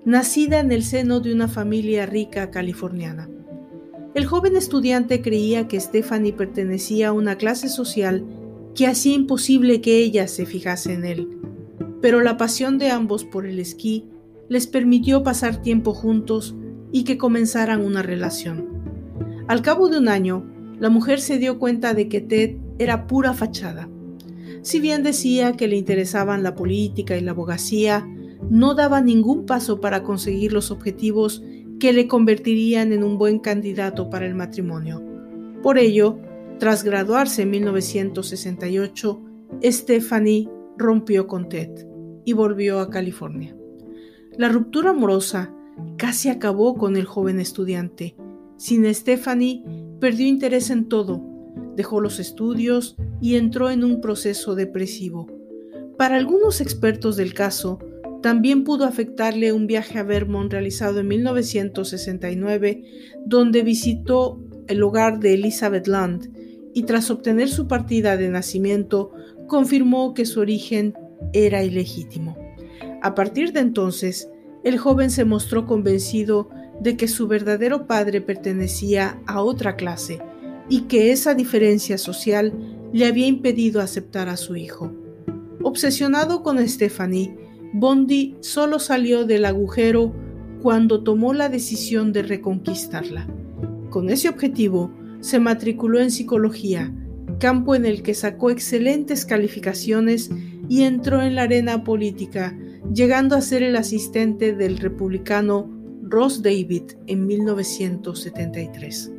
nacida 0.06 0.60
en 0.60 0.72
el 0.72 0.84
seno 0.84 1.20
de 1.20 1.34
una 1.34 1.48
familia 1.48 2.06
rica 2.06 2.52
californiana. 2.52 3.30
El 4.14 4.26
joven 4.26 4.56
estudiante 4.56 5.22
creía 5.22 5.68
que 5.68 5.80
Stephanie 5.80 6.34
pertenecía 6.34 7.10
a 7.10 7.14
una 7.14 7.38
clase 7.38 7.70
social 7.70 8.26
que 8.76 8.88
hacía 8.88 9.16
imposible 9.16 9.82
que 9.82 9.98
ella 9.98 10.28
se 10.28 10.46
fijase 10.46 10.94
en 10.94 11.06
él 11.06 11.38
pero 12.02 12.22
la 12.22 12.38
pasión 12.38 12.78
de 12.78 12.90
ambos 12.90 13.26
por 13.26 13.46
el 13.46 13.60
esquí 13.60 14.06
les 14.50 14.68
permitió 14.68 15.24
pasar 15.24 15.62
tiempo 15.62 15.94
juntos 15.94 16.56
y 16.92 17.04
que 17.04 17.18
comenzaran 17.18 17.84
una 17.84 18.02
relación. 18.02 18.68
Al 19.48 19.62
cabo 19.62 19.90
de 19.90 19.98
un 19.98 20.08
año, 20.08 20.46
la 20.80 20.90
mujer 20.90 21.20
se 21.20 21.38
dio 21.38 21.60
cuenta 21.60 21.94
de 21.94 22.08
que 22.08 22.22
Ted 22.22 22.58
era 22.80 23.08
pura 23.08 23.34
fachada. 23.34 23.90
Si 24.62 24.80
bien 24.80 25.04
decía 25.04 25.54
que 25.54 25.68
le 25.68 25.78
interesaban 25.78 26.44
la 26.44 26.56
política 26.56 27.18
y 27.18 27.22
la 27.22 27.32
abogacía, 27.32 28.08
no 28.50 28.76
daba 28.76 29.02
ningún 29.02 29.46
paso 29.46 29.82
para 29.82 30.04
conseguir 30.04 30.54
los 30.54 30.72
objetivos 30.72 31.44
que 31.80 31.94
le 31.94 32.08
convertirían 32.08 32.94
en 32.94 33.04
un 33.04 33.18
buen 33.18 33.40
candidato 33.40 34.10
para 34.10 34.26
el 34.26 34.36
matrimonio. 34.36 35.04
Por 35.62 35.78
ello, 35.78 36.20
tras 36.60 36.84
graduarse 36.84 37.44
en 37.44 37.52
1968, 37.52 39.22
Stephanie 39.64 40.50
rompió 40.78 41.28
con 41.28 41.50
Ted 41.50 41.70
y 42.26 42.34
volvió 42.34 42.80
a 42.80 42.90
California. 42.90 43.57
La 44.38 44.50
ruptura 44.50 44.92
amorosa 44.92 45.52
casi 45.98 46.30
acabó 46.30 46.76
con 46.76 46.96
el 46.96 47.06
joven 47.06 47.40
estudiante. 47.40 48.16
Sin 48.58 48.86
Stephanie, 48.94 49.64
perdió 50.00 50.28
interés 50.28 50.70
en 50.70 50.88
todo, 50.88 51.24
dejó 51.76 52.02
los 52.02 52.20
estudios 52.20 52.96
y 53.20 53.36
entró 53.36 53.72
en 53.72 53.84
un 53.84 54.00
proceso 54.00 54.54
depresivo. 54.54 55.26
Para 55.98 56.18
algunos 56.18 56.62
expertos 56.62 57.18
del 57.18 57.34
caso, 57.34 57.80
también 58.22 58.64
pudo 58.64 58.86
afectarle 58.86 59.54
un 59.54 59.66
viaje 59.66 59.98
a 59.98 60.04
Vermont 60.04 60.52
realizado 60.52 61.00
en 61.00 61.08
1969, 61.08 62.84
donde 63.26 63.64
visitó 63.64 64.40
el 64.68 64.84
hogar 64.84 65.20
de 65.20 65.34
Elizabeth 65.34 65.88
Land 65.88 66.32
y 66.76 66.84
tras 66.84 67.10
obtener 67.10 67.50
su 67.50 67.68
partida 67.68 68.18
de 68.18 68.30
nacimiento, 68.30 69.14
confirmó 69.48 70.14
que 70.14 70.26
su 70.26 70.42
origen 70.42 70.94
era 71.34 71.64
ilegítimo. 71.64 72.47
A 73.02 73.16
partir 73.16 73.54
de 73.54 73.60
entonces, 73.60 74.30
el 74.64 74.78
joven 74.78 75.12
se 75.12 75.26
mostró 75.26 75.66
convencido 75.66 76.50
de 76.82 76.98
que 76.98 77.08
su 77.08 77.28
verdadero 77.28 77.88
padre 77.88 78.22
pertenecía 78.22 79.22
a 79.26 79.42
otra 79.42 79.76
clase 79.76 80.20
y 80.70 80.82
que 80.82 81.12
esa 81.12 81.34
diferencia 81.34 81.98
social 81.98 82.54
le 82.94 83.06
había 83.06 83.28
impedido 83.28 83.82
aceptar 83.82 84.30
a 84.30 84.38
su 84.38 84.56
hijo. 84.56 84.92
Obsesionado 85.64 86.44
con 86.44 86.66
Stephanie, 86.68 87.36
Bondi 87.74 88.36
solo 88.42 88.80
salió 88.80 89.26
del 89.26 89.46
agujero 89.46 90.14
cuando 90.62 91.04
tomó 91.04 91.34
la 91.34 91.50
decisión 91.50 92.14
de 92.14 92.24
reconquistarla. 92.24 93.28
Con 93.90 94.10
ese 94.10 94.30
objetivo, 94.30 94.92
se 95.20 95.40
matriculó 95.40 96.00
en 96.00 96.12
psicología, 96.12 96.94
campo 97.40 97.76
en 97.76 97.86
el 97.86 98.02
que 98.02 98.14
sacó 98.14 98.50
excelentes 98.50 99.26
calificaciones 99.26 100.30
y 100.70 100.84
entró 100.84 101.22
en 101.22 101.36
la 101.36 101.44
arena 101.44 101.84
política, 101.84 102.58
llegando 102.94 103.36
a 103.36 103.42
ser 103.42 103.64
el 103.64 103.76
asistente 103.76 104.54
del 104.54 104.78
republicano 104.78 105.70
Ross 106.04 106.42
David 106.42 106.84
en 107.08 107.28
1973. 107.28 109.12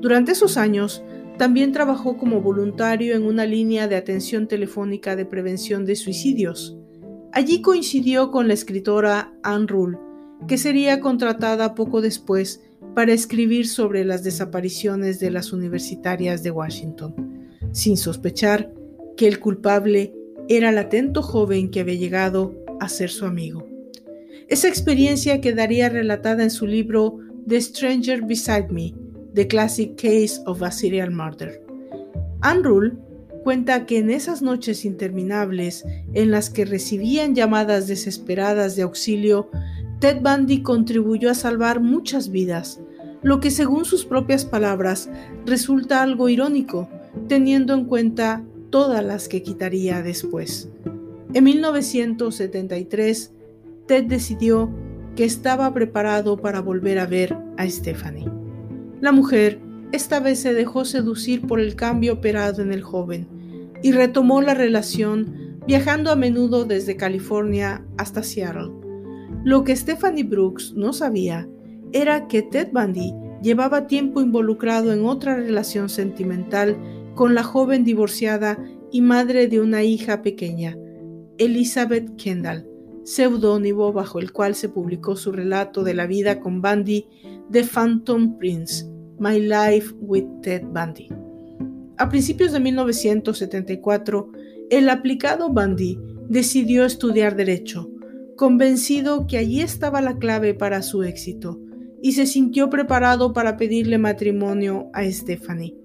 Durante 0.00 0.32
esos 0.32 0.56
años, 0.56 1.02
también 1.38 1.72
trabajó 1.72 2.16
como 2.16 2.40
voluntario 2.40 3.14
en 3.14 3.22
una 3.22 3.46
línea 3.46 3.88
de 3.88 3.96
atención 3.96 4.48
telefónica 4.48 5.16
de 5.16 5.24
prevención 5.24 5.84
de 5.84 5.96
suicidios. 5.96 6.76
Allí 7.32 7.62
coincidió 7.62 8.30
con 8.30 8.48
la 8.48 8.54
escritora 8.54 9.32
Anne 9.42 9.66
Rule, 9.66 9.98
que 10.46 10.58
sería 10.58 11.00
contratada 11.00 11.74
poco 11.74 12.00
después 12.00 12.62
para 12.94 13.12
escribir 13.12 13.68
sobre 13.68 14.04
las 14.04 14.24
desapariciones 14.24 15.20
de 15.20 15.30
las 15.30 15.52
universitarias 15.52 16.42
de 16.42 16.50
Washington 16.50 17.38
sin 17.72 17.96
sospechar 17.96 18.72
que 19.16 19.28
el 19.28 19.40
culpable 19.40 20.14
era 20.48 20.70
el 20.70 20.78
atento 20.78 21.22
joven 21.22 21.70
que 21.70 21.80
había 21.80 21.94
llegado 21.94 22.54
a 22.80 22.88
ser 22.88 23.10
su 23.10 23.26
amigo. 23.26 23.66
Esa 24.48 24.68
experiencia 24.68 25.40
quedaría 25.40 25.88
relatada 25.88 26.42
en 26.42 26.50
su 26.50 26.66
libro 26.66 27.18
The 27.46 27.60
Stranger 27.60 28.22
Beside 28.22 28.68
Me, 28.70 28.94
The 29.34 29.46
Classic 29.46 29.94
Case 29.94 30.40
of 30.46 30.62
a 30.62 30.70
Serial 30.70 31.10
Murder. 31.10 31.62
Anne 32.40 32.62
Rule 32.62 32.92
cuenta 33.44 33.86
que 33.86 33.98
en 33.98 34.10
esas 34.10 34.42
noches 34.42 34.84
interminables 34.84 35.84
en 36.12 36.30
las 36.30 36.50
que 36.50 36.64
recibían 36.64 37.34
llamadas 37.34 37.88
desesperadas 37.88 38.76
de 38.76 38.82
auxilio, 38.82 39.50
Ted 40.00 40.20
Bundy 40.22 40.62
contribuyó 40.62 41.30
a 41.30 41.34
salvar 41.34 41.80
muchas 41.80 42.30
vidas, 42.30 42.80
lo 43.22 43.40
que 43.40 43.50
según 43.50 43.84
sus 43.84 44.04
propias 44.04 44.44
palabras 44.44 45.10
resulta 45.44 46.02
algo 46.02 46.28
irónico, 46.28 46.88
teniendo 47.26 47.74
en 47.74 47.84
cuenta 47.84 48.44
todas 48.70 49.04
las 49.04 49.28
que 49.28 49.42
quitaría 49.42 50.02
después. 50.02 50.68
En 51.34 51.44
1973, 51.44 53.32
Ted 53.86 54.04
decidió 54.04 54.70
que 55.14 55.24
estaba 55.24 55.72
preparado 55.74 56.36
para 56.38 56.60
volver 56.60 56.98
a 56.98 57.06
ver 57.06 57.36
a 57.56 57.68
Stephanie. 57.68 58.30
La 59.00 59.12
mujer 59.12 59.60
esta 59.92 60.20
vez 60.20 60.40
se 60.40 60.54
dejó 60.54 60.84
seducir 60.84 61.46
por 61.46 61.60
el 61.60 61.74
cambio 61.74 62.14
operado 62.14 62.62
en 62.62 62.72
el 62.72 62.82
joven 62.82 63.26
y 63.82 63.92
retomó 63.92 64.40
la 64.40 64.54
relación 64.54 65.58
viajando 65.66 66.10
a 66.10 66.16
menudo 66.16 66.64
desde 66.64 66.96
California 66.96 67.84
hasta 67.96 68.22
Seattle. 68.22 68.72
Lo 69.44 69.64
que 69.64 69.76
Stephanie 69.76 70.24
Brooks 70.24 70.72
no 70.74 70.92
sabía 70.92 71.48
era 71.92 72.26
que 72.26 72.42
Ted 72.42 72.68
Bundy 72.72 73.14
llevaba 73.42 73.86
tiempo 73.86 74.20
involucrado 74.20 74.92
en 74.92 75.04
otra 75.04 75.36
relación 75.36 75.88
sentimental 75.88 76.76
con 77.14 77.34
la 77.34 77.42
joven 77.42 77.84
divorciada 77.84 78.58
y 78.90 79.00
madre 79.00 79.46
de 79.46 79.60
una 79.60 79.82
hija 79.82 80.22
pequeña, 80.22 80.76
Elizabeth 81.38 82.16
Kendall, 82.16 82.66
seudónimo 83.04 83.92
bajo 83.92 84.18
el 84.18 84.32
cual 84.32 84.54
se 84.54 84.68
publicó 84.68 85.16
su 85.16 85.32
relato 85.32 85.84
de 85.84 85.94
la 85.94 86.06
vida 86.06 86.40
con 86.40 86.60
Bundy, 86.60 87.06
The 87.50 87.64
Phantom 87.64 88.36
Prince, 88.38 88.84
My 89.18 89.38
Life 89.40 89.94
with 90.00 90.26
Ted 90.42 90.64
Bundy. 90.64 91.08
A 91.96 92.08
principios 92.08 92.52
de 92.52 92.60
1974, 92.60 94.32
el 94.70 94.88
aplicado 94.90 95.48
Bundy 95.48 95.98
decidió 96.28 96.84
estudiar 96.84 97.36
derecho, 97.36 97.90
convencido 98.36 99.26
que 99.26 99.38
allí 99.38 99.60
estaba 99.60 100.00
la 100.00 100.18
clave 100.18 100.54
para 100.54 100.82
su 100.82 101.02
éxito, 101.02 101.60
y 102.02 102.12
se 102.12 102.26
sintió 102.26 102.70
preparado 102.70 103.32
para 103.32 103.56
pedirle 103.56 103.98
matrimonio 103.98 104.90
a 104.92 105.04
Stephanie. 105.04 105.76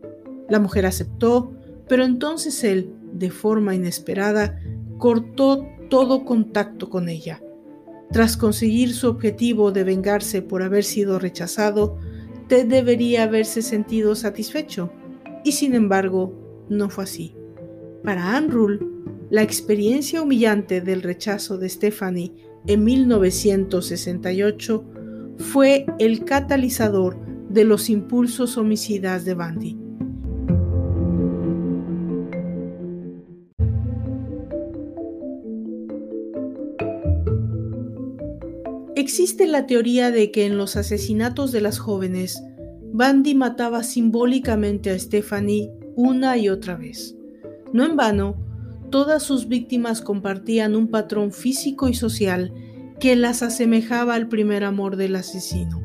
La 0.50 0.60
mujer 0.60 0.86
aceptó, 0.86 1.54
pero 1.88 2.04
entonces 2.04 2.64
él, 2.64 2.92
de 3.14 3.32
forma 3.32 3.74
inesperada, 3.74 4.60
cortó 5.04 5.68
todo 5.90 6.24
contacto 6.24 6.90
con 6.90 7.10
ella. 7.10 7.44
Tras 8.14 8.38
conseguir 8.38 8.94
su 8.94 9.10
objetivo 9.10 9.74
de 9.74 9.84
vengarse 9.84 10.42
por 10.42 10.64
haber 10.64 10.86
sido 10.86 11.20
rechazado, 11.20 11.98
Ted 12.48 12.68
debería 12.68 13.24
haberse 13.24 13.64
sentido 13.64 14.16
satisfecho, 14.16 14.94
y 15.44 15.52
sin 15.52 15.76
embargo, 15.76 16.66
no 16.70 16.90
fue 16.90 17.04
así. 17.04 17.36
Para 18.06 18.38
Anne 18.38 18.48
Rule, 18.48 18.80
la 19.30 19.42
experiencia 19.42 20.22
humillante 20.22 20.80
del 20.80 21.02
rechazo 21.02 21.58
de 21.58 21.68
Stephanie 21.68 22.32
en 22.66 22.86
1968 22.86 24.86
fue 25.38 25.86
el 26.00 26.24
catalizador 26.24 27.20
de 27.50 27.66
los 27.66 27.90
impulsos 27.90 28.58
homicidas 28.58 29.26
de 29.26 29.34
Bundy. 29.34 29.83
Existe 38.96 39.48
la 39.48 39.66
teoría 39.66 40.12
de 40.12 40.30
que 40.30 40.46
en 40.46 40.58
los 40.58 40.76
asesinatos 40.76 41.52
de 41.52 41.62
las 41.62 41.80
jóvenes, 41.80 42.44
Bundy 42.92 43.34
mataba 43.34 43.82
simbólicamente 43.82 44.92
a 44.92 45.00
Stephanie 45.00 45.72
una 45.96 46.38
y 46.38 46.50
otra 46.50 46.76
vez. 46.76 47.16
No 47.72 47.86
en 47.86 47.96
vano, 47.96 48.36
todas 48.92 49.24
sus 49.24 49.48
víctimas 49.48 50.02
compartían 50.02 50.76
un 50.76 50.90
patrón 50.90 51.32
físico 51.32 51.90
y 51.90 51.96
social 51.96 52.54
que 53.00 53.16
las 53.16 53.42
asemejaba 53.42 54.14
al 54.14 54.30
primer 54.30 54.64
amor 54.64 54.96
del 54.96 55.16
asesino. 55.16 55.82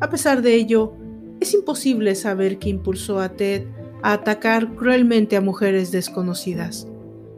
A 0.00 0.10
pesar 0.10 0.42
de 0.42 0.56
ello, 0.56 0.94
es 1.40 1.54
imposible 1.54 2.16
saber 2.16 2.58
qué 2.58 2.68
impulsó 2.68 3.20
a 3.20 3.36
Ted 3.36 3.66
a 4.02 4.12
atacar 4.12 4.74
cruelmente 4.74 5.36
a 5.36 5.40
mujeres 5.40 5.92
desconocidas. 5.92 6.88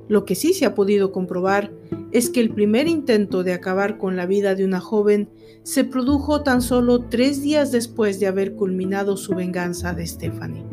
Lo 0.09 0.25
que 0.25 0.35
sí 0.35 0.55
se 0.55 0.65
ha 0.65 0.75
podido 0.75 1.12
comprobar 1.12 1.71
es 2.12 2.31
que 2.31 2.40
el 2.40 2.50
primer 2.50 2.88
intento 2.88 3.43
de 3.43 3.52
acabar 3.52 3.99
con 3.99 4.16
la 4.16 4.26
vida 4.26 4.55
de 4.55 4.64
una 4.64 4.81
joven 4.81 5.28
se 5.62 5.85
produjo 5.85 6.43
tan 6.43 6.62
solo 6.62 7.05
tres 7.05 7.43
días 7.43 7.73
después 7.73 8.21
de 8.21 8.26
haber 8.26 8.55
culminado 8.55 9.16
su 9.16 9.35
venganza 9.35 9.93
de 9.93 10.07
Stephanie. 10.07 10.64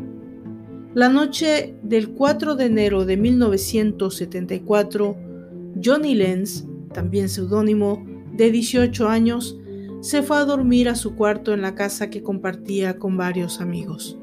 La 0.94 1.08
noche 1.08 1.74
del 1.82 2.10
4 2.10 2.54
de 2.54 2.66
enero 2.66 3.04
de 3.04 3.16
1974, 3.16 5.16
Johnny 5.84 6.14
Lenz, 6.14 6.64
también 6.92 7.28
seudónimo, 7.28 8.06
de 8.32 8.52
18 8.52 9.08
años, 9.08 9.58
se 10.00 10.22
fue 10.22 10.36
a 10.36 10.44
dormir 10.44 10.88
a 10.88 10.94
su 10.94 11.16
cuarto 11.16 11.52
en 11.52 11.62
la 11.62 11.74
casa 11.74 12.10
que 12.10 12.22
compartía 12.22 12.98
con 12.98 13.16
varios 13.16 13.60
amigos. 13.60 14.18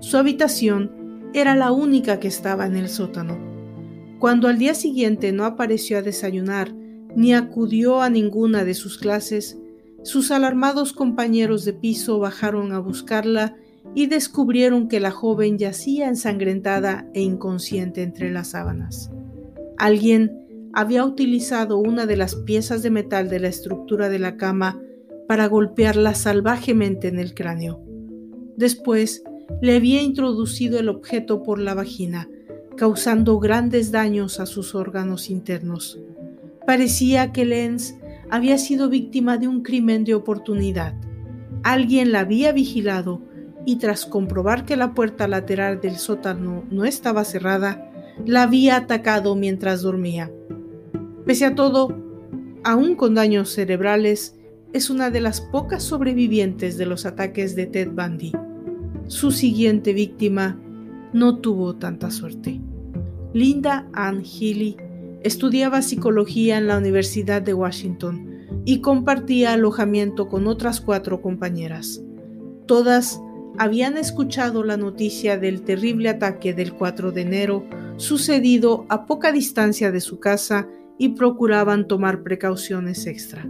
Su 0.00 0.16
habitación 0.16 0.90
era 1.32 1.54
la 1.54 1.70
única 1.70 2.18
que 2.18 2.28
estaba 2.28 2.66
en 2.66 2.74
el 2.74 2.88
sótano. 2.88 3.55
Cuando 4.18 4.48
al 4.48 4.58
día 4.58 4.74
siguiente 4.74 5.32
no 5.32 5.44
apareció 5.44 5.98
a 5.98 6.02
desayunar 6.02 6.74
ni 7.14 7.34
acudió 7.34 8.02
a 8.02 8.10
ninguna 8.10 8.64
de 8.64 8.74
sus 8.74 8.98
clases, 8.98 9.58
sus 10.02 10.30
alarmados 10.30 10.92
compañeros 10.92 11.64
de 11.64 11.72
piso 11.72 12.18
bajaron 12.18 12.72
a 12.72 12.78
buscarla 12.78 13.56
y 13.94 14.06
descubrieron 14.06 14.88
que 14.88 15.00
la 15.00 15.10
joven 15.10 15.58
yacía 15.58 16.08
ensangrentada 16.08 17.08
e 17.14 17.22
inconsciente 17.22 18.02
entre 18.02 18.30
las 18.30 18.48
sábanas. 18.48 19.10
Alguien 19.78 20.70
había 20.74 21.04
utilizado 21.04 21.78
una 21.78 22.06
de 22.06 22.16
las 22.16 22.36
piezas 22.36 22.82
de 22.82 22.90
metal 22.90 23.28
de 23.28 23.40
la 23.40 23.48
estructura 23.48 24.08
de 24.08 24.18
la 24.18 24.36
cama 24.36 24.80
para 25.26 25.46
golpearla 25.46 26.14
salvajemente 26.14 27.08
en 27.08 27.18
el 27.18 27.34
cráneo. 27.34 27.82
Después, 28.56 29.24
le 29.62 29.76
había 29.76 30.02
introducido 30.02 30.78
el 30.78 30.88
objeto 30.88 31.42
por 31.42 31.58
la 31.58 31.74
vagina, 31.74 32.28
causando 32.76 33.38
grandes 33.38 33.90
daños 33.90 34.40
a 34.40 34.46
sus 34.46 34.74
órganos 34.74 35.30
internos. 35.30 35.98
Parecía 36.66 37.32
que 37.32 37.44
Lenz 37.44 37.94
había 38.30 38.58
sido 38.58 38.88
víctima 38.88 39.38
de 39.38 39.48
un 39.48 39.62
crimen 39.62 40.04
de 40.04 40.14
oportunidad. 40.14 40.94
Alguien 41.62 42.12
la 42.12 42.20
había 42.20 42.52
vigilado 42.52 43.22
y 43.64 43.76
tras 43.76 44.06
comprobar 44.06 44.64
que 44.64 44.76
la 44.76 44.94
puerta 44.94 45.26
lateral 45.26 45.80
del 45.80 45.96
sótano 45.96 46.64
no 46.70 46.84
estaba 46.84 47.24
cerrada, 47.24 47.90
la 48.24 48.42
había 48.42 48.76
atacado 48.76 49.34
mientras 49.34 49.82
dormía. 49.82 50.30
Pese 51.24 51.44
a 51.46 51.54
todo, 51.54 51.96
aún 52.62 52.94
con 52.94 53.14
daños 53.14 53.50
cerebrales, 53.50 54.36
es 54.72 54.90
una 54.90 55.10
de 55.10 55.20
las 55.20 55.40
pocas 55.40 55.82
sobrevivientes 55.82 56.78
de 56.78 56.86
los 56.86 57.06
ataques 57.06 57.56
de 57.56 57.66
Ted 57.66 57.90
Bundy. 57.90 58.32
Su 59.06 59.30
siguiente 59.30 59.92
víctima 59.92 60.60
no 61.16 61.38
tuvo 61.38 61.76
tanta 61.76 62.10
suerte. 62.10 62.60
Linda 63.32 63.88
Ann 63.94 64.22
Healy 64.22 64.76
estudiaba 65.22 65.80
psicología 65.80 66.58
en 66.58 66.66
la 66.66 66.76
Universidad 66.76 67.40
de 67.40 67.54
Washington 67.54 68.44
y 68.66 68.82
compartía 68.82 69.54
alojamiento 69.54 70.28
con 70.28 70.46
otras 70.46 70.82
cuatro 70.82 71.22
compañeras. 71.22 72.02
Todas 72.66 73.18
habían 73.56 73.96
escuchado 73.96 74.62
la 74.62 74.76
noticia 74.76 75.38
del 75.38 75.62
terrible 75.62 76.10
ataque 76.10 76.52
del 76.52 76.74
4 76.74 77.12
de 77.12 77.22
enero 77.22 77.64
sucedido 77.96 78.84
a 78.90 79.06
poca 79.06 79.32
distancia 79.32 79.90
de 79.90 80.02
su 80.02 80.20
casa 80.20 80.68
y 80.98 81.10
procuraban 81.10 81.88
tomar 81.88 82.22
precauciones 82.22 83.06
extra. 83.06 83.48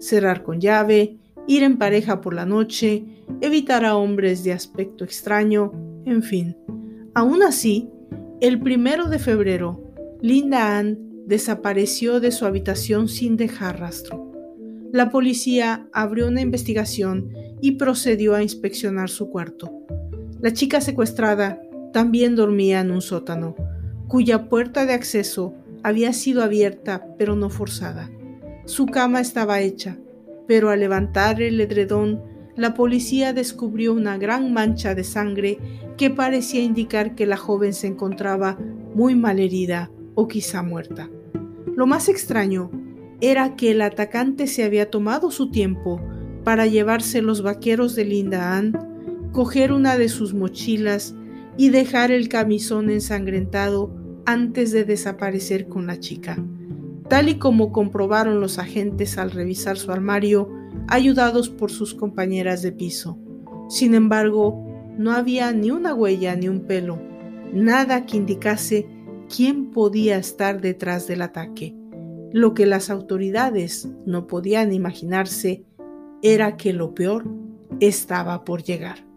Cerrar 0.00 0.42
con 0.42 0.60
llave, 0.60 1.18
ir 1.46 1.62
en 1.62 1.78
pareja 1.78 2.20
por 2.20 2.34
la 2.34 2.44
noche, 2.44 3.04
evitar 3.40 3.84
a 3.84 3.94
hombres 3.94 4.42
de 4.42 4.52
aspecto 4.52 5.04
extraño, 5.04 5.70
en 6.06 6.24
fin. 6.24 6.56
Aún 7.14 7.44
así, 7.44 7.88
el 8.40 8.60
primero 8.60 9.08
de 9.08 9.20
febrero, 9.20 9.94
Linda 10.20 10.76
Ann 10.78 10.98
desapareció 11.26 12.18
de 12.18 12.32
su 12.32 12.44
habitación 12.44 13.08
sin 13.08 13.36
dejar 13.36 13.78
rastro. 13.78 14.32
La 14.92 15.10
policía 15.10 15.88
abrió 15.92 16.26
una 16.26 16.40
investigación 16.40 17.30
y 17.60 17.72
procedió 17.72 18.34
a 18.34 18.42
inspeccionar 18.42 19.10
su 19.10 19.30
cuarto. 19.30 19.72
La 20.40 20.52
chica 20.52 20.80
secuestrada 20.80 21.62
también 21.92 22.34
dormía 22.34 22.80
en 22.80 22.90
un 22.90 23.00
sótano, 23.00 23.54
cuya 24.08 24.48
puerta 24.48 24.84
de 24.84 24.94
acceso 24.94 25.54
había 25.84 26.12
sido 26.12 26.42
abierta, 26.42 27.06
pero 27.16 27.36
no 27.36 27.48
forzada. 27.48 28.10
Su 28.66 28.86
cama 28.86 29.20
estaba 29.20 29.60
hecha, 29.60 29.98
pero 30.48 30.70
al 30.70 30.80
levantar 30.80 31.40
el 31.40 31.60
edredón, 31.60 32.22
la 32.56 32.74
policía 32.74 33.32
descubrió 33.32 33.92
una 33.92 34.16
gran 34.18 34.52
mancha 34.52 34.94
de 34.94 35.04
sangre 35.04 35.58
que 35.96 36.10
parecía 36.10 36.62
indicar 36.62 37.14
que 37.14 37.26
la 37.26 37.36
joven 37.36 37.72
se 37.72 37.88
encontraba 37.88 38.58
muy 38.94 39.14
mal 39.14 39.40
herida 39.40 39.90
o 40.14 40.28
quizá 40.28 40.62
muerta. 40.62 41.10
Lo 41.74 41.86
más 41.86 42.08
extraño 42.08 42.70
era 43.20 43.56
que 43.56 43.72
el 43.72 43.80
atacante 43.80 44.46
se 44.46 44.64
había 44.64 44.90
tomado 44.90 45.30
su 45.30 45.50
tiempo 45.50 46.00
para 46.44 46.66
llevarse 46.66 47.22
los 47.22 47.42
vaqueros 47.42 47.94
de 47.94 48.04
Linda 48.04 48.56
Ann, 48.56 49.30
coger 49.32 49.72
una 49.72 49.96
de 49.96 50.08
sus 50.08 50.34
mochilas 50.34 51.14
y 51.56 51.70
dejar 51.70 52.10
el 52.10 52.28
camisón 52.28 52.90
ensangrentado 52.90 53.90
antes 54.26 54.72
de 54.72 54.84
desaparecer 54.84 55.68
con 55.68 55.86
la 55.86 55.98
chica, 55.98 56.38
tal 57.08 57.28
y 57.28 57.38
como 57.38 57.72
comprobaron 57.72 58.40
los 58.40 58.58
agentes 58.58 59.18
al 59.18 59.30
revisar 59.30 59.76
su 59.76 59.92
armario, 59.92 60.50
ayudados 60.88 61.48
por 61.50 61.70
sus 61.70 61.94
compañeras 61.94 62.62
de 62.62 62.72
piso. 62.72 63.18
Sin 63.68 63.94
embargo, 63.94 64.64
no 64.98 65.12
había 65.12 65.52
ni 65.52 65.70
una 65.70 65.94
huella 65.94 66.36
ni 66.36 66.48
un 66.48 66.60
pelo, 66.60 67.00
nada 67.52 68.06
que 68.06 68.16
indicase 68.16 68.86
quién 69.34 69.70
podía 69.70 70.16
estar 70.16 70.60
detrás 70.60 71.06
del 71.06 71.22
ataque. 71.22 71.74
Lo 72.32 72.54
que 72.54 72.66
las 72.66 72.90
autoridades 72.90 73.88
no 74.06 74.26
podían 74.26 74.72
imaginarse 74.72 75.64
era 76.22 76.56
que 76.56 76.72
lo 76.72 76.94
peor 76.94 77.24
estaba 77.80 78.44
por 78.44 78.62
llegar. 78.62 79.13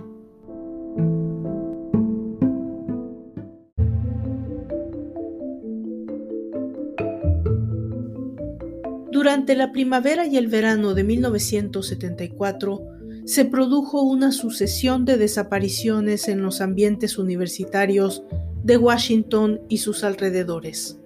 Durante 9.27 9.57
la 9.57 9.73
primavera 9.73 10.25
y 10.25 10.37
el 10.37 10.47
verano 10.47 10.93
de 10.93 11.03
1974 11.03 12.81
se 13.25 13.43
produjo 13.43 14.01
una 14.01 14.31
sucesión 14.31 15.03
de 15.03 15.17
desapariciones 15.17 16.29
en 16.29 16.41
los 16.41 16.61
ambientes 16.61 17.17
universitarios 17.17 18.23
de 18.63 18.77
Washington 18.77 19.59
y 19.67 19.79
sus 19.79 20.05
alrededores. 20.05 20.97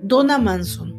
Donna 0.00 0.38
Manson, 0.38 0.94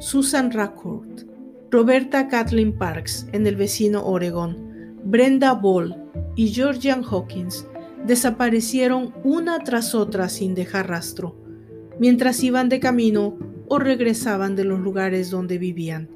Susan 0.00 0.50
Rackford, 0.50 1.22
Roberta 1.70 2.26
Kathleen 2.26 2.76
Parks 2.76 3.28
en 3.30 3.46
el 3.46 3.54
vecino 3.54 4.04
Oregon, 4.04 4.98
Brenda 5.04 5.52
Ball 5.52 5.94
y 6.34 6.48
Georgian 6.48 7.04
Hawkins 7.04 7.64
desaparecieron 8.04 9.14
una 9.22 9.60
tras 9.60 9.94
otra 9.94 10.28
sin 10.28 10.56
dejar 10.56 10.88
rastro, 10.88 11.36
mientras 12.00 12.42
iban 12.42 12.68
de 12.68 12.80
camino 12.80 13.51
o 13.72 13.78
regresaban 13.78 14.54
de 14.54 14.64
los 14.64 14.80
lugares 14.80 15.30
donde 15.30 15.56
vivían. 15.56 16.10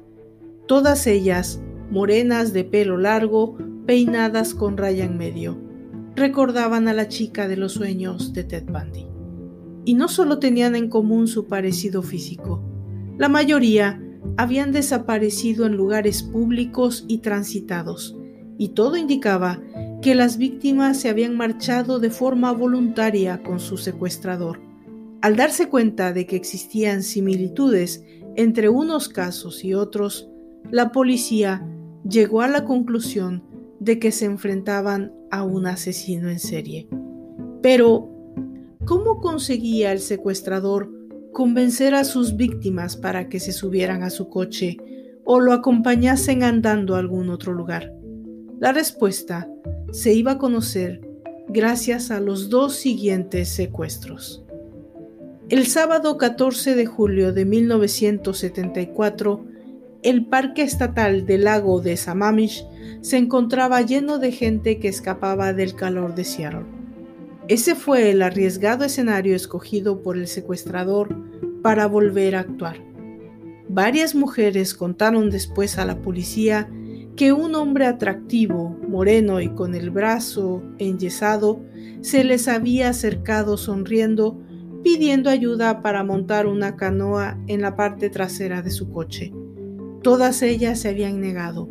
Todas 0.67 1.07
ellas, 1.07 1.59
morenas 1.89 2.53
de 2.53 2.63
pelo 2.63 2.99
largo, 2.99 3.57
peinadas 3.87 4.53
con 4.53 4.77
raya 4.77 5.05
en 5.05 5.17
medio, 5.17 5.57
recordaban 6.15 6.87
a 6.87 6.93
la 6.93 7.07
chica 7.07 7.47
de 7.47 7.57
los 7.57 7.73
sueños 7.73 8.31
de 8.33 8.43
Ted 8.43 8.65
Bundy. 8.65 9.07
Y 9.85 9.95
no 9.95 10.07
solo 10.07 10.37
tenían 10.37 10.75
en 10.75 10.87
común 10.87 11.27
su 11.27 11.47
parecido 11.47 12.03
físico, 12.03 12.61
la 13.17 13.27
mayoría 13.27 14.03
habían 14.37 14.71
desaparecido 14.71 15.65
en 15.65 15.77
lugares 15.77 16.21
públicos 16.21 17.05
y 17.07 17.19
transitados, 17.19 18.15
y 18.59 18.69
todo 18.69 18.97
indicaba 18.97 19.63
que 20.03 20.13
las 20.13 20.37
víctimas 20.37 20.99
se 20.99 21.09
habían 21.09 21.35
marchado 21.35 21.97
de 21.97 22.11
forma 22.11 22.51
voluntaria 22.51 23.41
con 23.41 23.59
su 23.59 23.77
secuestrador. 23.77 24.66
Al 25.27 25.35
darse 25.35 25.67
cuenta 25.67 26.13
de 26.13 26.25
que 26.25 26.37
existían 26.37 27.03
similitudes 27.03 28.01
entre 28.37 28.69
unos 28.69 29.09
casos 29.09 29.65
y 29.65 29.73
otros, 29.73 30.29
la 30.71 30.93
policía 30.93 31.67
llegó 32.09 32.43
a 32.43 32.47
la 32.47 32.63
conclusión 32.63 33.43
de 33.81 33.99
que 33.99 34.13
se 34.13 34.23
enfrentaban 34.23 35.11
a 35.29 35.43
un 35.43 35.67
asesino 35.67 36.29
en 36.29 36.39
serie. 36.39 36.87
Pero, 37.61 38.09
¿cómo 38.85 39.19
conseguía 39.19 39.91
el 39.91 39.99
secuestrador 39.99 40.89
convencer 41.33 41.93
a 41.93 42.05
sus 42.05 42.37
víctimas 42.37 42.95
para 42.95 43.27
que 43.27 43.41
se 43.41 43.51
subieran 43.51 44.03
a 44.03 44.09
su 44.09 44.29
coche 44.29 44.77
o 45.25 45.41
lo 45.41 45.51
acompañasen 45.51 46.41
andando 46.41 46.95
a 46.95 46.99
algún 46.99 47.31
otro 47.31 47.51
lugar? 47.51 47.93
La 48.61 48.71
respuesta 48.71 49.51
se 49.91 50.13
iba 50.13 50.31
a 50.31 50.37
conocer 50.37 51.01
gracias 51.49 52.11
a 52.11 52.21
los 52.21 52.49
dos 52.49 52.75
siguientes 52.75 53.49
secuestros. 53.49 54.46
El 55.49 55.65
sábado 55.65 56.17
14 56.17 56.75
de 56.75 56.85
julio 56.85 57.31
de 57.31 57.45
1974, 57.45 59.45
el 60.03 60.25
Parque 60.25 60.61
Estatal 60.61 61.25
del 61.25 61.45
Lago 61.45 61.79
de 61.79 61.95
Sammamish 61.95 62.65
se 62.99 63.15
encontraba 63.15 63.81
lleno 63.81 64.17
de 64.17 64.33
gente 64.33 64.77
que 64.77 64.89
escapaba 64.89 65.53
del 65.53 65.73
calor 65.73 66.15
de 66.15 66.25
Seattle. 66.25 66.65
Ese 67.47 67.75
fue 67.75 68.11
el 68.11 68.23
arriesgado 68.23 68.83
escenario 68.83 69.37
escogido 69.37 70.01
por 70.01 70.17
el 70.17 70.27
secuestrador 70.27 71.15
para 71.61 71.87
volver 71.87 72.35
a 72.35 72.41
actuar. 72.41 72.83
Varias 73.69 74.15
mujeres 74.15 74.73
contaron 74.73 75.29
después 75.29 75.77
a 75.77 75.85
la 75.85 76.01
policía 76.01 76.69
que 77.15 77.31
un 77.31 77.55
hombre 77.55 77.85
atractivo, 77.85 78.77
moreno 78.85 79.39
y 79.39 79.47
con 79.47 79.75
el 79.75 79.91
brazo 79.91 80.61
enyesado, 80.77 81.61
se 82.01 82.25
les 82.25 82.49
había 82.49 82.89
acercado 82.89 83.55
sonriendo, 83.55 84.37
pidiendo 84.83 85.29
ayuda 85.29 85.81
para 85.81 86.03
montar 86.03 86.47
una 86.47 86.75
canoa 86.75 87.37
en 87.47 87.61
la 87.61 87.75
parte 87.75 88.09
trasera 88.09 88.61
de 88.61 88.71
su 88.71 88.91
coche. 88.91 89.33
Todas 90.01 90.41
ellas 90.41 90.79
se 90.79 90.89
habían 90.89 91.19
negado, 91.19 91.67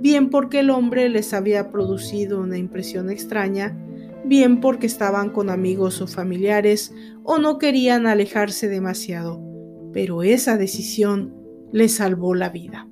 bien 0.00 0.30
porque 0.30 0.60
el 0.60 0.70
hombre 0.70 1.08
les 1.08 1.34
había 1.34 1.70
producido 1.70 2.40
una 2.40 2.58
impresión 2.58 3.10
extraña, 3.10 3.76
bien 4.24 4.60
porque 4.60 4.86
estaban 4.86 5.30
con 5.30 5.50
amigos 5.50 6.00
o 6.00 6.06
familiares 6.06 6.94
o 7.24 7.38
no 7.38 7.58
querían 7.58 8.06
alejarse 8.06 8.68
demasiado, 8.68 9.40
pero 9.92 10.22
esa 10.22 10.56
decisión 10.56 11.34
les 11.72 11.96
salvó 11.96 12.34
la 12.34 12.48
vida. 12.48 12.88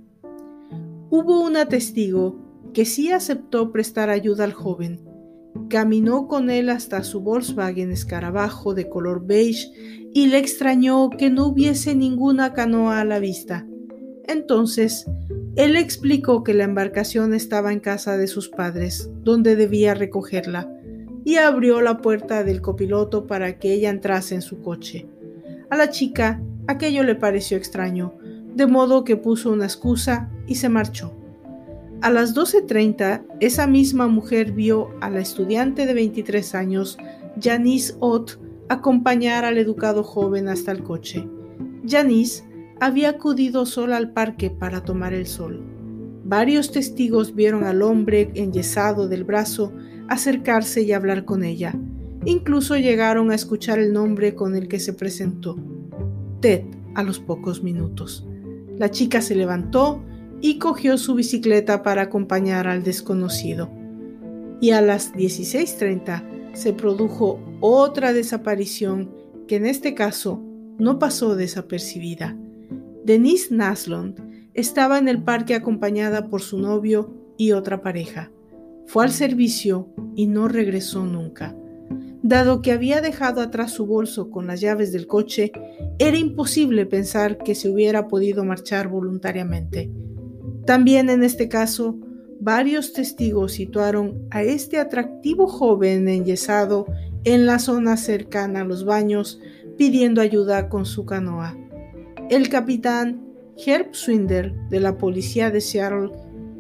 Hubo 1.09 1.41
una 1.41 1.67
testigo 1.67 2.37
que 2.75 2.85
sí 2.85 3.11
aceptó 3.11 3.73
prestar 3.73 4.11
ayuda 4.11 4.45
al 4.45 4.53
joven. 4.53 5.01
Caminó 5.69 6.29
con 6.29 6.51
él 6.51 6.69
hasta 6.69 7.03
su 7.03 7.21
Volkswagen 7.21 7.91
escarabajo 7.91 8.75
de 8.75 8.89
color 8.89 9.27
beige 9.27 9.71
y 10.15 10.27
le 10.27 10.39
extrañó 10.39 11.11
que 11.11 11.31
no 11.31 11.47
hubiese 11.47 11.95
ninguna 11.95 12.53
canoa 12.53 13.01
a 13.01 13.05
la 13.05 13.19
vista. 13.19 13.67
Entonces, 14.27 15.07
él 15.57 15.77
explicó 15.77 16.45
que 16.45 16.55
la 16.55 16.65
embarcación 16.65 17.33
estaba 17.33 17.73
en 17.73 17.81
casa 17.81 18.17
de 18.17 18.27
sus 18.27 18.49
padres, 18.49 19.11
donde 19.23 19.57
debía 19.57 19.95
recogerla 19.95 20.71
y 21.25 21.37
abrió 21.37 21.81
la 21.81 21.99
puerta 21.99 22.45
del 22.45 22.61
copiloto 22.61 23.27
para 23.27 23.59
que 23.59 23.73
ella 23.73 23.91
entrase 23.91 24.35
en 24.35 24.43
su 24.43 24.61
coche. 24.61 25.09
A 25.71 25.77
la 25.77 25.91
chica 25.91 26.41
aquello 26.69 27.03
le 27.03 27.15
pareció 27.15 27.57
extraño, 27.57 28.15
de 28.55 28.67
modo 28.67 29.03
que 29.03 29.17
puso 29.17 29.51
una 29.51 29.65
excusa 29.65 30.31
y 30.47 30.57
se 30.57 30.69
marchó. 30.69 31.16
A 32.07 32.11
las 32.11 32.37
12.30, 32.37 33.25
esa 33.41 33.67
misma 33.67 34.07
mujer 34.07 34.53
vio 34.53 34.91
a 35.01 35.11
la 35.11 35.19
estudiante 35.19 35.87
de 35.87 35.95
23 35.95 36.55
años, 36.55 36.99
Janice 37.43 37.95
Ott, 37.99 38.39
acompañar 38.69 39.45
al 39.45 39.59
educado 39.59 40.05
joven 40.05 40.47
hasta 40.49 40.71
el 40.71 40.85
coche. 40.85 41.29
Janice 41.85 42.45
había 42.79 43.09
acudido 43.09 43.67
sola 43.67 43.97
al 43.97 44.13
parque 44.13 44.51
para 44.51 44.85
tomar 44.85 45.15
el 45.15 45.27
sol. 45.27 45.61
Varios 46.25 46.71
testigos 46.71 47.35
vieron 47.35 47.65
al 47.65 47.83
hombre 47.83 48.31
enyesado 48.35 49.09
del 49.09 49.25
brazo 49.25 49.73
acercarse 50.07 50.83
y 50.83 50.93
hablar 50.93 51.25
con 51.25 51.43
ella. 51.43 51.75
Incluso 52.25 52.77
llegaron 52.77 53.33
a 53.33 53.35
escuchar 53.35 53.81
el 53.81 53.93
nombre 53.93 54.37
con 54.37 54.55
el 54.55 54.69
que 54.69 54.79
se 54.79 54.93
presentó, 54.93 55.57
Ted, 56.39 56.67
a 56.95 57.03
los 57.03 57.19
pocos 57.19 57.65
minutos. 57.65 58.25
La 58.79 58.93
chica 58.93 59.21
se 59.21 59.35
levantó 59.35 60.05
y 60.41 60.59
cogió 60.59 60.99
su 60.99 61.15
bicicleta 61.15 61.83
para 61.83 62.03
acompañar 62.03 62.69
al 62.69 62.83
desconocido. 62.83 63.71
Y 64.61 64.71
a 64.71 64.81
las 64.81 65.13
16.30 65.13 66.55
se 66.55 66.73
produjo 66.73 67.41
otra 67.61 68.13
desaparición 68.13 69.11
que 69.47 69.57
en 69.57 69.67
este 69.67 69.95
caso 69.95 70.43
no 70.79 70.99
pasó 70.99 71.37
desapercibida. 71.37 72.37
Denise 73.05 73.55
Naslund 73.55 74.51
estaba 74.55 74.99
en 74.99 75.09
el 75.09 75.23
parque 75.23 75.55
acompañada 75.55 76.29
por 76.29 76.41
su 76.41 76.59
novio 76.59 77.15
y 77.37 77.53
otra 77.53 77.83
pareja. 77.83 78.31
Fue 78.87 79.05
al 79.05 79.13
servicio 79.13 79.89
y 80.15 80.27
no 80.27 80.49
regresó 80.49 81.05
nunca. 81.05 81.55
Dado 82.23 82.63
que 82.63 82.73
había 82.73 83.01
dejado 83.01 83.41
atrás 83.41 83.73
su 83.73 83.87
bolso 83.87 84.31
con 84.31 84.47
las 84.47 84.61
llaves 84.61 84.93
del 84.93 85.07
coche, 85.07 85.53
era 85.99 86.17
imposible 86.17 86.87
pensar 86.87 87.39
que 87.39 87.55
se 87.55 87.69
hubiera 87.69 88.09
podido 88.09 88.45
marchar 88.45 88.89
voluntariamente. 88.89 89.91
También 90.65 91.11
en 91.11 91.23
este 91.23 91.49
caso, 91.49 91.97
varios 92.41 92.93
testigos 92.93 93.53
situaron 93.53 94.27
a 94.31 94.43
este 94.43 94.79
atractivo 94.79 95.47
joven 95.47 96.09
enyesado 96.09 96.87
en 97.25 97.47
la 97.47 97.59
zona 97.59 97.97
cercana 97.97 98.61
a 98.61 98.65
los 98.65 98.85
baños 98.85 99.41
pidiendo 99.77 100.21
ayuda 100.21 100.69
con 100.69 100.87
su 100.87 101.05
canoa. 101.07 101.57
El 102.31 102.49
capitán 102.49 103.25
Herb 103.65 103.95
Swinder 103.95 104.55
de 104.69 104.81
la 104.81 104.99
policía 104.99 105.51
de 105.51 105.61
Seattle 105.61 106.11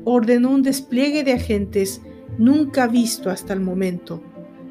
ordenó 0.05 0.51
un 0.51 0.63
despliegue 0.63 1.25
de 1.25 1.33
agentes 1.33 2.01
nunca 2.39 2.87
visto 2.87 3.31
hasta 3.31 3.53
el 3.53 3.61
momento. 3.61 4.23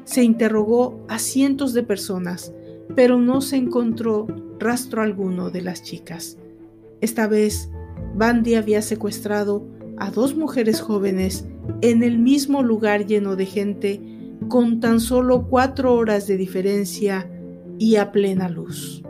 Se 0.04 0.22
interrogó 0.22 1.04
a 1.08 1.18
cientos 1.18 1.74
de 1.74 1.82
personas, 1.82 2.52
pero 2.94 3.18
no 3.18 3.40
se 3.40 3.56
encontró 3.56 4.26
rastro 4.58 5.02
alguno 5.02 5.50
de 5.50 5.62
las 5.62 5.82
chicas. 5.82 6.38
Esta 7.00 7.26
vez, 7.26 7.70
Bandy 8.16 8.54
había 8.54 8.80
secuestrado 8.80 9.66
a 9.98 10.10
dos 10.10 10.34
mujeres 10.34 10.80
jóvenes 10.80 11.44
en 11.82 12.02
el 12.02 12.18
mismo 12.18 12.62
lugar 12.62 13.06
lleno 13.06 13.36
de 13.36 13.44
gente, 13.44 14.00
con 14.48 14.80
tan 14.80 15.00
solo 15.00 15.48
cuatro 15.48 15.94
horas 15.94 16.26
de 16.26 16.38
diferencia 16.38 17.30
y 17.78 17.96
a 17.96 18.12
plena 18.12 18.48
luz. 18.48 19.02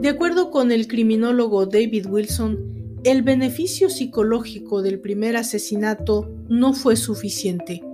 De 0.00 0.08
acuerdo 0.08 0.50
con 0.50 0.72
el 0.72 0.88
criminólogo 0.88 1.66
David 1.66 2.06
Wilson, 2.08 2.98
el 3.04 3.22
beneficio 3.22 3.90
psicológico 3.90 4.82
del 4.82 4.98
primer 4.98 5.36
asesinato 5.36 6.28
no 6.48 6.72
fue 6.72 6.96
suficiente. 6.96 7.85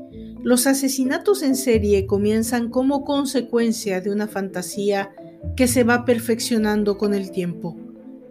Los 0.42 0.66
asesinatos 0.66 1.42
en 1.42 1.55
serie 1.55 2.07
comienzan 2.07 2.68
como 2.68 3.05
consecuencia 3.05 4.00
de 4.00 4.11
una 4.11 4.26
fantasía 4.26 5.14
que 5.57 5.68
se 5.68 5.85
va 5.85 6.05
perfeccionando 6.05 6.98
con 6.98 7.14
el 7.14 7.31
tiempo. 7.31 7.76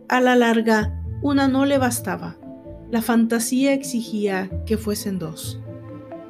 A 0.09 0.19
la 0.19 0.35
larga, 0.35 1.01
una 1.21 1.47
no 1.47 1.65
le 1.65 1.77
bastaba. 1.77 2.37
La 2.89 3.01
fantasía 3.01 3.73
exigía 3.73 4.49
que 4.65 4.77
fuesen 4.77 5.19
dos. 5.19 5.61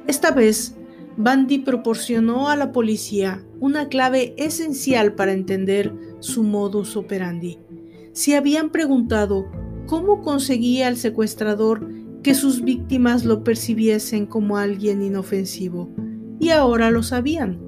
Esta 0.06 0.30
vez, 0.30 0.76
Bandy 1.16 1.58
proporcionó 1.58 2.48
a 2.48 2.56
la 2.56 2.70
policía 2.70 3.44
una 3.58 3.88
clave 3.88 4.34
esencial 4.36 5.14
para 5.14 5.32
entender 5.32 5.92
su 6.20 6.44
modus 6.44 6.96
operandi. 6.96 7.58
Se 8.12 8.36
habían 8.36 8.70
preguntado 8.70 9.50
cómo 9.86 10.22
conseguía 10.22 10.86
el 10.86 10.96
secuestrador 10.96 11.88
que 12.22 12.34
sus 12.34 12.62
víctimas 12.62 13.24
lo 13.24 13.42
percibiesen 13.42 14.26
como 14.26 14.56
alguien 14.56 15.02
inofensivo, 15.02 15.90
y 16.38 16.50
ahora 16.50 16.90
lo 16.90 17.02
sabían. 17.02 17.60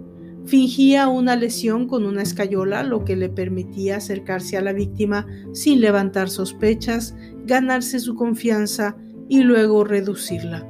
Fingía 0.46 1.08
una 1.08 1.36
lesión 1.36 1.88
con 1.88 2.04
una 2.04 2.22
escayola, 2.22 2.82
lo 2.82 3.04
que 3.04 3.16
le 3.16 3.30
permitía 3.30 3.96
acercarse 3.96 4.56
a 4.56 4.60
la 4.60 4.72
víctima 4.72 5.26
sin 5.52 5.80
levantar 5.80 6.28
sospechas, 6.28 7.16
ganarse 7.46 7.98
su 7.98 8.14
confianza 8.14 8.96
y 9.28 9.40
luego 9.40 9.84
reducirla. 9.84 10.68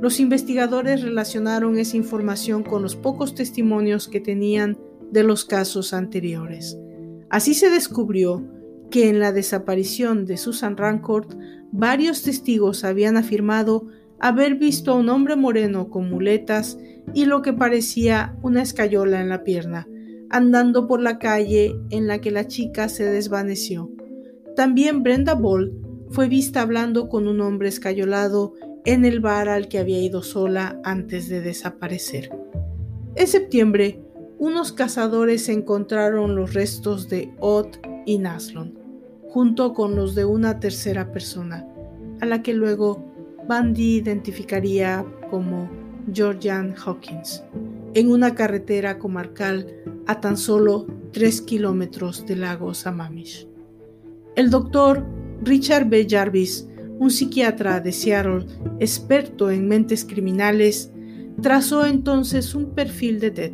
Los 0.00 0.20
investigadores 0.20 1.02
relacionaron 1.02 1.76
esa 1.78 1.96
información 1.96 2.62
con 2.62 2.82
los 2.82 2.96
pocos 2.96 3.34
testimonios 3.34 4.08
que 4.08 4.20
tenían 4.20 4.78
de 5.10 5.24
los 5.24 5.44
casos 5.44 5.92
anteriores. 5.92 6.78
Así 7.28 7.54
se 7.54 7.68
descubrió 7.68 8.44
que 8.90 9.08
en 9.08 9.18
la 9.18 9.32
desaparición 9.32 10.24
de 10.24 10.36
Susan 10.36 10.76
Rancourt, 10.76 11.36
varios 11.72 12.22
testigos 12.22 12.84
habían 12.84 13.16
afirmado 13.16 13.86
haber 14.18 14.56
visto 14.56 14.92
a 14.92 14.96
un 14.96 15.08
hombre 15.08 15.36
moreno 15.36 15.88
con 15.88 16.10
muletas 16.10 16.78
y 17.14 17.24
lo 17.24 17.42
que 17.42 17.52
parecía 17.52 18.36
una 18.42 18.62
escayola 18.62 19.20
en 19.20 19.28
la 19.28 19.44
pierna, 19.44 19.88
andando 20.28 20.86
por 20.86 21.00
la 21.00 21.18
calle 21.18 21.74
en 21.90 22.06
la 22.06 22.20
que 22.20 22.30
la 22.30 22.46
chica 22.46 22.88
se 22.88 23.04
desvaneció. 23.04 23.90
También 24.56 25.02
Brenda 25.02 25.34
Ball 25.34 25.72
fue 26.10 26.28
vista 26.28 26.60
hablando 26.60 27.08
con 27.08 27.28
un 27.28 27.40
hombre 27.40 27.68
escayolado 27.68 28.54
en 28.84 29.04
el 29.04 29.20
bar 29.20 29.48
al 29.48 29.68
que 29.68 29.78
había 29.78 30.00
ido 30.00 30.22
sola 30.22 30.80
antes 30.84 31.28
de 31.28 31.40
desaparecer. 31.40 32.30
En 33.14 33.26
septiembre, 33.26 34.02
unos 34.38 34.72
cazadores 34.72 35.48
encontraron 35.48 36.34
los 36.34 36.54
restos 36.54 37.08
de 37.08 37.32
Ott 37.40 37.78
y 38.06 38.18
Naslon, 38.18 38.79
junto 39.30 39.72
con 39.74 39.96
los 39.96 40.14
de 40.14 40.24
una 40.24 40.60
tercera 40.60 41.12
persona, 41.12 41.66
a 42.20 42.26
la 42.26 42.42
que 42.42 42.52
luego 42.52 43.04
Bandy 43.48 43.96
identificaría 43.96 45.04
como 45.30 45.70
Georgian 46.12 46.74
Hawkins, 46.76 47.42
en 47.94 48.10
una 48.10 48.34
carretera 48.34 48.98
comarcal 48.98 49.66
a 50.06 50.20
tan 50.20 50.36
solo 50.36 50.86
3 51.12 51.42
kilómetros 51.42 52.26
del 52.26 52.42
lago 52.42 52.74
Sammamish. 52.74 53.48
El 54.36 54.50
doctor 54.50 55.04
Richard 55.42 55.88
B. 55.88 56.06
Jarvis 56.08 56.66
un 57.00 57.10
psiquiatra 57.10 57.80
de 57.80 57.92
Seattle, 57.92 58.44
experto 58.78 59.50
en 59.50 59.66
mentes 59.66 60.04
criminales, 60.04 60.92
trazó 61.40 61.86
entonces 61.86 62.54
un 62.54 62.74
perfil 62.74 63.20
de 63.20 63.30
Ted. 63.30 63.52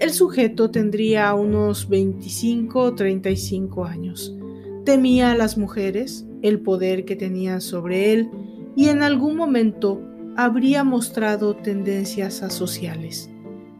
El 0.00 0.10
sujeto 0.10 0.68
tendría 0.68 1.34
unos 1.34 1.88
25 1.88 2.80
o 2.80 2.94
35 2.96 3.84
años. 3.84 4.34
Temía 4.84 5.30
a 5.30 5.36
las 5.36 5.56
mujeres, 5.56 6.26
el 6.42 6.60
poder 6.60 7.04
que 7.04 7.14
tenían 7.14 7.60
sobre 7.60 8.12
él 8.12 8.30
y 8.74 8.88
en 8.88 9.02
algún 9.02 9.36
momento 9.36 10.02
habría 10.36 10.82
mostrado 10.82 11.54
tendencias 11.54 12.42
asociales. 12.42 13.30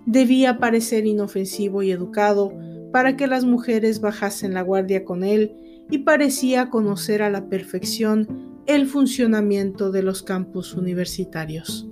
Debía 0.06 0.58
parecer 0.58 1.06
inofensivo 1.06 1.82
y 1.82 1.90
educado 1.90 2.52
para 2.92 3.16
que 3.16 3.26
las 3.26 3.44
mujeres 3.44 4.00
bajasen 4.00 4.54
la 4.54 4.62
guardia 4.62 5.04
con 5.04 5.24
él 5.24 5.56
y 5.90 5.98
parecía 5.98 6.70
conocer 6.70 7.22
a 7.22 7.30
la 7.30 7.48
perfección 7.48 8.62
el 8.66 8.86
funcionamiento 8.86 9.90
de 9.90 10.04
los 10.04 10.22
campus 10.22 10.74
universitarios. 10.74 11.88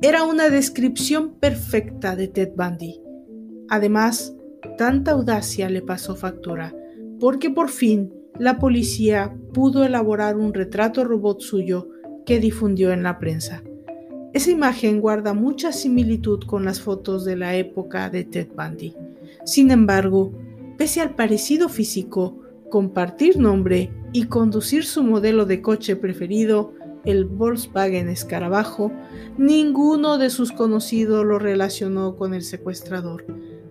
Era 0.00 0.22
una 0.22 0.48
descripción 0.48 1.34
perfecta 1.34 2.16
de 2.16 2.28
Ted 2.28 2.52
Bundy. 2.56 3.02
Además, 3.68 4.34
tanta 4.78 5.10
audacia 5.10 5.68
le 5.68 5.82
pasó 5.82 6.16
factura, 6.16 6.74
porque 7.18 7.50
por 7.50 7.68
fin 7.68 8.14
la 8.40 8.58
policía 8.58 9.36
pudo 9.52 9.84
elaborar 9.84 10.38
un 10.38 10.54
retrato 10.54 11.04
robot 11.04 11.42
suyo 11.42 11.90
que 12.24 12.40
difundió 12.40 12.90
en 12.90 13.02
la 13.02 13.18
prensa. 13.18 13.62
Esa 14.32 14.50
imagen 14.50 15.02
guarda 15.02 15.34
mucha 15.34 15.72
similitud 15.72 16.44
con 16.44 16.64
las 16.64 16.80
fotos 16.80 17.26
de 17.26 17.36
la 17.36 17.54
época 17.56 18.08
de 18.08 18.24
Ted 18.24 18.48
Bundy. 18.56 18.94
Sin 19.44 19.70
embargo, 19.70 20.32
pese 20.78 21.02
al 21.02 21.14
parecido 21.14 21.68
físico, 21.68 22.40
compartir 22.70 23.38
nombre 23.38 23.90
y 24.14 24.24
conducir 24.24 24.86
su 24.86 25.02
modelo 25.02 25.44
de 25.44 25.60
coche 25.60 25.94
preferido, 25.94 26.72
el 27.04 27.26
Volkswagen 27.26 28.08
Escarabajo, 28.08 28.90
ninguno 29.36 30.16
de 30.16 30.30
sus 30.30 30.50
conocidos 30.50 31.26
lo 31.26 31.38
relacionó 31.38 32.16
con 32.16 32.32
el 32.32 32.42
secuestrador. 32.42 33.26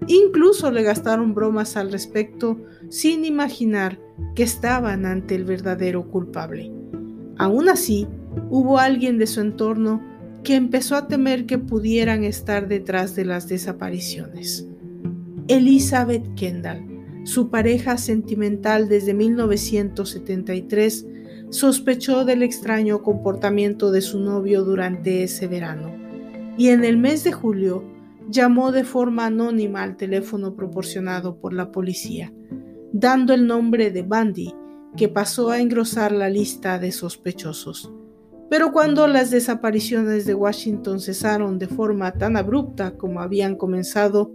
Incluso 0.07 0.71
le 0.71 0.83
gastaron 0.83 1.33
bromas 1.33 1.77
al 1.77 1.91
respecto 1.91 2.59
sin 2.89 3.25
imaginar 3.25 3.99
que 4.35 4.43
estaban 4.43 5.05
ante 5.05 5.35
el 5.35 5.45
verdadero 5.45 6.07
culpable. 6.09 6.71
Aún 7.37 7.69
así, 7.69 8.07
hubo 8.49 8.79
alguien 8.79 9.17
de 9.17 9.27
su 9.27 9.41
entorno 9.41 10.01
que 10.43 10.55
empezó 10.55 10.95
a 10.95 11.07
temer 11.07 11.45
que 11.45 11.57
pudieran 11.57 12.23
estar 12.23 12.67
detrás 12.67 13.15
de 13.15 13.25
las 13.25 13.47
desapariciones. 13.47 14.67
Elizabeth 15.47 16.23
Kendall, 16.35 16.85
su 17.23 17.49
pareja 17.49 17.97
sentimental 17.97 18.87
desde 18.87 19.13
1973, 19.13 21.05
sospechó 21.49 22.25
del 22.25 22.43
extraño 22.43 23.01
comportamiento 23.01 23.91
de 23.91 24.01
su 24.01 24.19
novio 24.19 24.63
durante 24.63 25.23
ese 25.23 25.47
verano 25.47 25.91
y 26.57 26.69
en 26.69 26.83
el 26.83 26.97
mes 26.97 27.23
de 27.23 27.31
julio 27.31 27.83
llamó 28.29 28.71
de 28.71 28.83
forma 28.83 29.25
anónima 29.25 29.83
al 29.83 29.97
teléfono 29.97 30.55
proporcionado 30.55 31.37
por 31.39 31.53
la 31.53 31.71
policía, 31.71 32.31
dando 32.93 33.33
el 33.33 33.47
nombre 33.47 33.91
de 33.91 34.03
Bandy, 34.03 34.53
que 34.95 35.09
pasó 35.09 35.49
a 35.49 35.59
engrosar 35.59 36.11
la 36.11 36.29
lista 36.29 36.79
de 36.79 36.91
sospechosos. 36.91 37.91
Pero 38.49 38.71
cuando 38.71 39.07
las 39.07 39.29
desapariciones 39.29 40.25
de 40.25 40.33
Washington 40.33 40.99
cesaron 40.99 41.59
de 41.59 41.67
forma 41.67 42.13
tan 42.13 42.35
abrupta 42.35 42.97
como 42.97 43.21
habían 43.21 43.55
comenzado, 43.55 44.31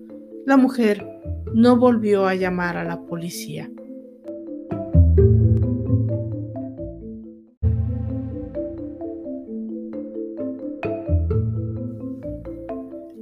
la 0.46 0.56
mujer 0.56 1.04
no 1.52 1.76
volvió 1.76 2.26
a 2.26 2.34
llamar 2.34 2.76
a 2.76 2.84
la 2.84 3.00
policía. 3.06 3.70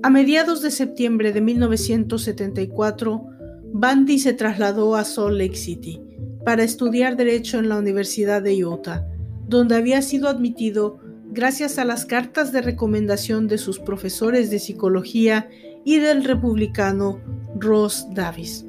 A 0.05 0.11
mediados 0.11 0.63
de 0.63 0.73
septiembre 0.73 1.33
de 1.33 1.41
1974, 1.41 3.25
Bandy 3.73 4.19
se 4.19 4.33
trasladó 4.33 4.97
a 4.97 5.05
Salt 5.05 5.39
Lake 5.39 5.55
City 5.55 6.01
para 6.45 6.65
estudiar 6.65 7.17
Derecho 7.17 7.61
en 7.61 7.69
la 7.69 7.79
Universidad 7.79 8.43
de 8.43 8.65
Utah, 8.65 9.07
donde 9.47 9.77
había 9.77 10.03
sido 10.03 10.29
admitido 10.29 10.99
gracias 11.31 11.79
a 11.79 11.85
las 11.85 12.05
cartas 12.05 12.51
de 12.51 12.63
recomendación 12.63 13.47
de 13.47 13.59
sus 13.59 13.79
profesores 13.79 14.51
de 14.51 14.59
psicología 14.59 15.49
y 15.85 15.99
del 15.99 16.25
republicano 16.25 17.21
Ross 17.55 18.09
Davis. 18.13 18.67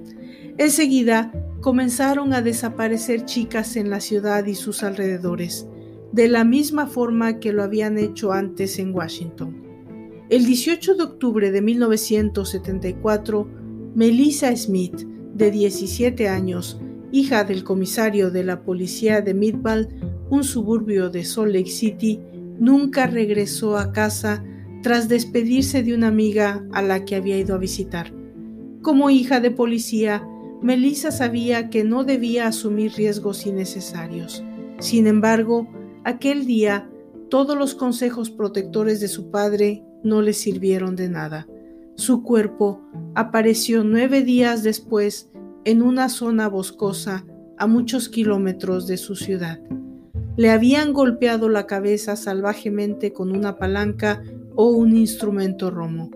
Enseguida 0.60 1.32
comenzaron 1.62 2.34
a 2.34 2.44
desaparecer 2.44 3.26
chicas 3.26 3.76
en 3.76 3.90
la 3.90 4.02
ciudad 4.02 4.46
y 4.46 4.54
sus 4.54 4.84
alrededores, 4.84 5.66
de 6.12 6.28
la 6.28 6.44
misma 6.44 6.86
forma 6.86 7.40
que 7.40 7.54
lo 7.54 7.64
habían 7.64 7.98
hecho 7.98 8.34
antes 8.34 8.78
en 8.78 8.94
Washington. 8.94 9.73
El 10.34 10.48
18 10.48 10.96
de 10.96 11.04
octubre 11.04 11.52
de 11.52 11.62
1974, 11.62 13.48
Melissa 13.94 14.56
Smith, 14.56 15.06
de 15.36 15.52
17 15.52 16.28
años, 16.28 16.82
hija 17.12 17.44
del 17.44 17.64
comisario 17.64 18.32
de 18.32 18.44
la 18.44 18.64
policía 18.64 19.22
de 19.22 19.36
Midvale, 19.36 19.90
un 20.32 20.44
suburbio 20.44 21.12
de 21.12 21.24
Salt 21.24 21.54
Lake 21.54 21.70
City, 21.70 22.20
nunca 22.58 23.06
regresó 23.06 23.78
a 23.78 23.92
casa 23.92 24.44
tras 24.82 25.08
despedirse 25.08 25.84
de 25.84 25.94
una 25.94 26.08
amiga 26.08 26.66
a 26.72 26.82
la 26.82 27.06
que 27.06 27.16
había 27.16 27.38
ido 27.38 27.54
a 27.54 27.60
visitar. 27.60 28.12
Como 28.82 29.12
hija 29.12 29.40
de 29.40 29.52
policía, 29.52 30.28
Melissa 30.64 31.12
sabía 31.12 31.70
que 31.70 31.84
no 31.84 32.06
debía 32.06 32.48
asumir 32.48 32.94
riesgos 32.94 33.46
innecesarios. 33.46 34.44
Sin 34.80 35.06
embargo, 35.06 35.68
aquel 36.04 36.48
día 36.48 36.90
todos 37.30 37.56
los 37.56 37.76
consejos 37.76 38.32
protectores 38.32 39.00
de 39.00 39.10
su 39.10 39.30
padre 39.30 39.84
no 40.04 40.22
le 40.22 40.34
sirvieron 40.34 40.96
de 40.96 41.10
nada. 41.10 41.48
Su 41.96 42.24
cuerpo 42.24 42.82
apareció 43.16 43.84
nueve 43.84 44.24
días 44.24 44.64
después 44.64 45.30
en 45.66 45.82
una 45.82 46.10
zona 46.10 46.48
boscosa 46.48 47.26
a 47.58 47.68
muchos 47.68 48.10
kilómetros 48.10 48.88
de 48.88 48.98
su 48.98 49.16
ciudad. 49.16 49.60
Le 50.36 50.50
habían 50.50 50.94
golpeado 50.94 51.50
la 51.50 51.68
cabeza 51.68 52.16
salvajemente 52.16 53.14
con 53.14 53.32
una 53.32 53.58
palanca 53.58 54.24
o 54.56 54.70
un 54.70 54.98
instrumento 54.98 55.70
romo. 55.70 56.10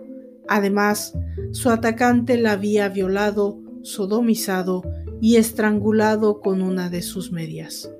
Además, 0.48 1.16
su 1.52 1.70
atacante 1.70 2.38
la 2.38 2.52
había 2.52 2.88
violado, 2.88 3.60
sodomizado 3.82 4.82
y 5.20 5.36
estrangulado 5.36 6.40
con 6.40 6.62
una 6.62 6.90
de 6.90 7.02
sus 7.02 7.32
medias. 7.32 7.90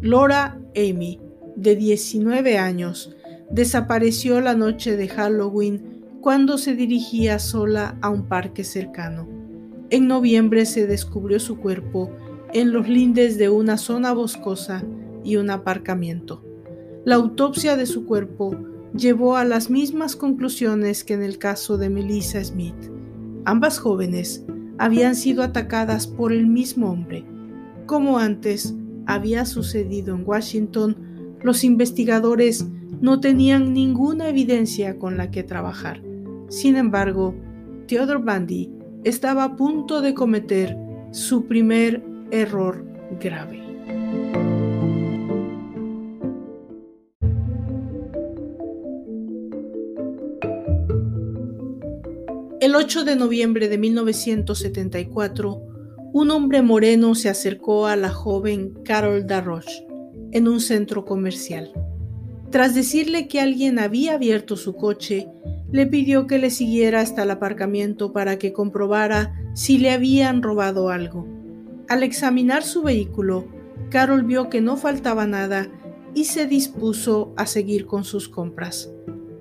Laura 0.00 0.60
Amy, 0.74 1.20
de 1.54 1.76
19 1.76 2.58
años, 2.58 3.14
desapareció 3.50 4.40
la 4.40 4.54
noche 4.54 4.96
de 4.96 5.08
Halloween 5.08 6.04
cuando 6.20 6.58
se 6.58 6.74
dirigía 6.74 7.38
sola 7.38 7.96
a 8.02 8.10
un 8.10 8.24
parque 8.24 8.64
cercano. 8.64 9.28
En 9.90 10.08
noviembre 10.08 10.66
se 10.66 10.86
descubrió 10.86 11.38
su 11.38 11.58
cuerpo 11.58 12.10
en 12.52 12.72
los 12.72 12.88
lindes 12.88 13.38
de 13.38 13.48
una 13.48 13.76
zona 13.76 14.12
boscosa 14.12 14.84
y 15.22 15.36
un 15.36 15.50
aparcamiento. 15.50 16.42
La 17.04 17.14
autopsia 17.14 17.76
de 17.76 17.86
su 17.86 18.04
cuerpo 18.06 18.56
llevó 18.96 19.36
a 19.36 19.44
las 19.44 19.70
mismas 19.70 20.16
conclusiones 20.16 21.04
que 21.04 21.14
en 21.14 21.22
el 21.22 21.38
caso 21.38 21.78
de 21.78 21.90
Melissa 21.90 22.42
Smith. 22.42 22.74
Ambas 23.44 23.78
jóvenes 23.78 24.44
habían 24.78 25.14
sido 25.14 25.42
atacadas 25.42 26.06
por 26.06 26.32
el 26.32 26.46
mismo 26.46 26.90
hombre. 26.90 27.24
Como 27.86 28.18
antes 28.18 28.74
había 29.06 29.44
sucedido 29.44 30.14
en 30.14 30.24
Washington, 30.26 30.96
los 31.42 31.62
investigadores 31.62 32.66
no 33.00 33.20
tenían 33.20 33.72
ninguna 33.72 34.28
evidencia 34.28 34.98
con 34.98 35.16
la 35.16 35.30
que 35.30 35.42
trabajar. 35.42 36.02
Sin 36.48 36.76
embargo, 36.76 37.34
Theodore 37.86 38.22
Bundy 38.22 38.70
estaba 39.04 39.44
a 39.44 39.56
punto 39.56 40.00
de 40.00 40.14
cometer 40.14 40.76
su 41.12 41.46
primer 41.46 42.02
error 42.30 42.84
grave. 43.20 43.62
El 52.60 52.74
8 52.74 53.04
de 53.04 53.14
noviembre 53.14 53.68
de 53.68 53.78
1974, 53.78 55.62
un 56.12 56.30
hombre 56.30 56.62
moreno 56.62 57.14
se 57.14 57.28
acercó 57.28 57.86
a 57.86 57.94
la 57.94 58.08
joven 58.08 58.74
Carol 58.84 59.26
Darroche 59.26 59.86
en 60.32 60.48
un 60.48 60.60
centro 60.60 61.04
comercial. 61.04 61.72
Tras 62.56 62.74
decirle 62.74 63.28
que 63.28 63.38
alguien 63.38 63.78
había 63.78 64.14
abierto 64.14 64.56
su 64.56 64.76
coche, 64.76 65.28
le 65.70 65.86
pidió 65.86 66.26
que 66.26 66.38
le 66.38 66.48
siguiera 66.48 67.02
hasta 67.02 67.24
el 67.24 67.30
aparcamiento 67.30 68.14
para 68.14 68.38
que 68.38 68.54
comprobara 68.54 69.38
si 69.52 69.76
le 69.76 69.90
habían 69.90 70.42
robado 70.42 70.88
algo. 70.88 71.26
Al 71.86 72.02
examinar 72.02 72.62
su 72.62 72.82
vehículo, 72.82 73.44
Carol 73.90 74.22
vio 74.22 74.48
que 74.48 74.62
no 74.62 74.78
faltaba 74.78 75.26
nada 75.26 75.68
y 76.14 76.24
se 76.24 76.46
dispuso 76.46 77.34
a 77.36 77.44
seguir 77.44 77.84
con 77.84 78.04
sus 78.04 78.26
compras. 78.26 78.90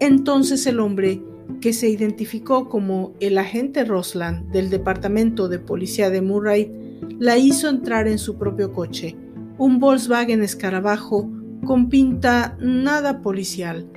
Entonces 0.02 0.68
el 0.68 0.82
hombre 0.82 1.22
que 1.62 1.72
se 1.72 1.88
identificó 1.88 2.68
como 2.68 3.14
el 3.22 3.38
agente 3.38 3.86
Rosland 3.86 4.52
del 4.52 4.70
Departamento 4.70 5.48
de 5.48 5.60
Policía 5.60 6.10
de 6.10 6.20
Murray, 6.20 6.98
la 7.18 7.38
hizo 7.38 7.70
entrar 7.70 8.10
en 8.10 8.20
su 8.20 8.38
propio 8.38 8.74
coche, 8.74 9.16
un 9.58 9.80
Volkswagen 9.80 10.44
escarabajo 10.44 11.30
con 11.66 11.90
pinta 11.90 12.58
nada 12.62 13.22
policial, 13.22 13.88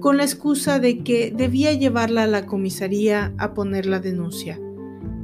con 0.00 0.16
la 0.16 0.24
excusa 0.24 0.78
de 0.78 1.02
que 1.02 1.32
debía 1.36 1.72
llevarla 1.72 2.22
a 2.22 2.28
la 2.28 2.46
comisaría 2.46 3.34
a 3.38 3.54
poner 3.54 3.86
la 3.86 4.00
denuncia. 4.00 4.58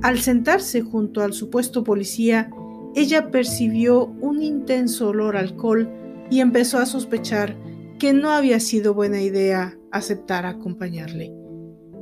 Al 0.02 0.18
sentarse 0.18 0.82
junto 0.82 1.22
al 1.22 1.32
supuesto 1.32 1.84
policía, 1.84 2.50
ella 2.94 3.30
percibió 3.30 4.06
un 4.20 4.42
intenso 4.42 5.08
olor 5.08 5.36
a 5.36 5.40
alcohol 5.40 5.90
y 6.30 6.40
empezó 6.40 6.78
a 6.78 6.86
sospechar 6.86 7.56
que 7.98 8.12
no 8.12 8.30
había 8.30 8.60
sido 8.60 8.92
buena 8.92 9.22
idea 9.22 9.78
aceptar 9.90 10.46
acompañarle. 10.46 11.32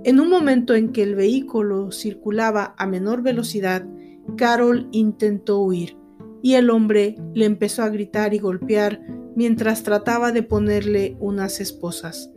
En 0.05 0.19
un 0.19 0.31
momento 0.31 0.75
en 0.75 0.93
que 0.93 1.03
el 1.03 1.15
vehículo 1.15 1.93
circulaba 1.93 2.75
a 2.77 2.87
menor 2.87 3.23
velocidad, 3.23 3.87
Carol 4.37 4.89
intentó 4.91 5.61
huir 5.61 6.02
y 6.43 6.55
el 6.55 6.71
hombre 6.71 7.17
le 7.35 7.47
empezó 7.47 7.83
a 7.83 7.89
gritar 7.89 8.35
y 8.35 8.39
golpear 8.39 9.01
mientras 9.37 9.83
trataba 9.83 10.33
de 10.33 10.43
ponerle 10.43 11.17
unas 11.21 11.61
esposas. 11.61 12.31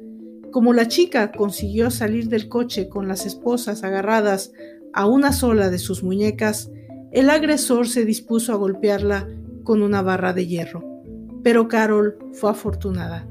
Como 0.52 0.72
la 0.72 0.88
chica 0.88 1.32
consiguió 1.32 1.92
salir 1.92 2.30
del 2.30 2.48
coche 2.48 2.88
con 2.88 3.08
las 3.08 3.26
esposas 3.26 3.84
agarradas 3.84 4.54
a 4.94 5.08
una 5.08 5.34
sola 5.34 5.70
de 5.70 5.80
sus 5.80 6.04
muñecas, 6.04 6.72
el 7.12 7.30
agresor 7.30 7.88
se 7.90 8.06
dispuso 8.06 8.54
a 8.54 8.56
golpearla 8.56 9.28
con 9.64 9.82
una 9.82 10.02
barra 10.02 10.32
de 10.32 10.48
hierro. 10.48 10.84
Pero 11.44 11.68
Carol 11.68 12.18
fue 12.32 12.52
afortunada. 12.52 13.28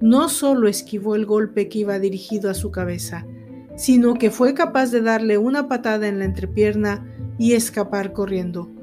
No 0.00 0.28
solo 0.28 0.68
esquivó 0.68 1.14
el 1.14 1.26
golpe 1.26 1.68
que 1.68 1.80
iba 1.80 1.98
dirigido 1.98 2.50
a 2.50 2.54
su 2.54 2.70
cabeza, 2.70 3.26
sino 3.76 4.14
que 4.14 4.30
fue 4.30 4.54
capaz 4.54 4.90
de 4.90 5.00
darle 5.00 5.38
una 5.38 5.68
patada 5.68 6.08
en 6.08 6.18
la 6.18 6.24
entrepierna 6.24 7.06
y 7.38 7.52
escapar 7.52 8.12
corriendo. 8.12 8.73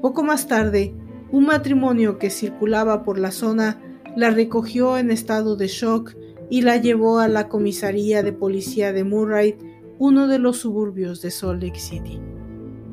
Poco 0.00 0.22
más 0.22 0.46
tarde, 0.48 0.94
un 1.30 1.46
matrimonio 1.46 2.18
que 2.18 2.30
circulaba 2.30 3.04
por 3.04 3.18
la 3.18 3.30
zona 3.30 3.80
la 4.16 4.30
recogió 4.30 4.98
en 4.98 5.10
estado 5.10 5.56
de 5.56 5.68
shock 5.68 6.16
y 6.48 6.62
la 6.62 6.76
llevó 6.78 7.18
a 7.20 7.28
la 7.28 7.48
comisaría 7.48 8.22
de 8.22 8.32
policía 8.32 8.92
de 8.92 9.04
Murray, 9.04 9.56
uno 9.98 10.26
de 10.26 10.38
los 10.38 10.58
suburbios 10.58 11.22
de 11.22 11.30
Salt 11.30 11.62
Lake 11.62 11.78
City. 11.78 12.18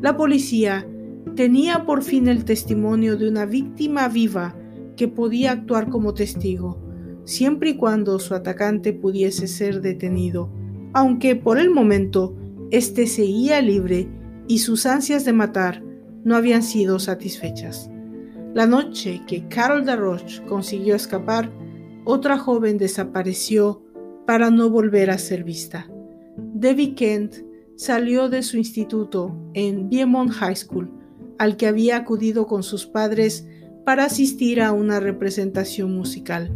La 0.01 0.15
policía 0.15 0.87
tenía 1.35 1.85
por 1.85 2.03
fin 2.03 2.27
el 2.27 2.45
testimonio 2.45 3.17
de 3.17 3.27
una 3.27 3.45
víctima 3.45 4.07
viva 4.07 4.55
que 4.95 5.07
podía 5.07 5.51
actuar 5.51 5.89
como 5.89 6.13
testigo, 6.13 6.77
siempre 7.23 7.71
y 7.71 7.77
cuando 7.77 8.19
su 8.19 8.35
atacante 8.35 8.93
pudiese 8.93 9.47
ser 9.47 9.81
detenido 9.81 10.51
aunque 10.97 11.35
por 11.35 11.59
el 11.59 11.69
momento 11.69 12.35
éste 12.71 13.05
seguía 13.05 13.61
libre 13.61 14.07
y 14.47 14.59
sus 14.59 14.87
ansias 14.87 15.25
de 15.25 15.33
matar 15.33 15.83
no 16.27 16.35
habían 16.35 16.61
sido 16.61 16.99
satisfechas. 16.99 17.89
La 18.53 18.65
noche 18.65 19.21
que 19.27 19.47
Carol 19.47 19.85
Darroch 19.85 20.45
consiguió 20.45 20.93
escapar, 20.93 21.49
otra 22.03 22.37
joven 22.37 22.77
desapareció 22.77 23.81
para 24.25 24.49
no 24.51 24.69
volver 24.69 25.09
a 25.09 25.19
ser 25.19 25.45
vista. 25.45 25.89
Debbie 26.35 26.95
Kent 26.95 27.35
salió 27.77 28.27
de 28.27 28.43
su 28.43 28.57
instituto 28.57 29.33
en 29.53 29.89
Beaumont 29.89 30.31
High 30.31 30.57
School, 30.57 30.91
al 31.37 31.55
que 31.55 31.65
había 31.65 31.95
acudido 31.95 32.45
con 32.45 32.61
sus 32.61 32.85
padres 32.85 33.47
para 33.85 34.03
asistir 34.03 34.61
a 34.61 34.73
una 34.73 34.99
representación 34.99 35.95
musical, 35.95 36.51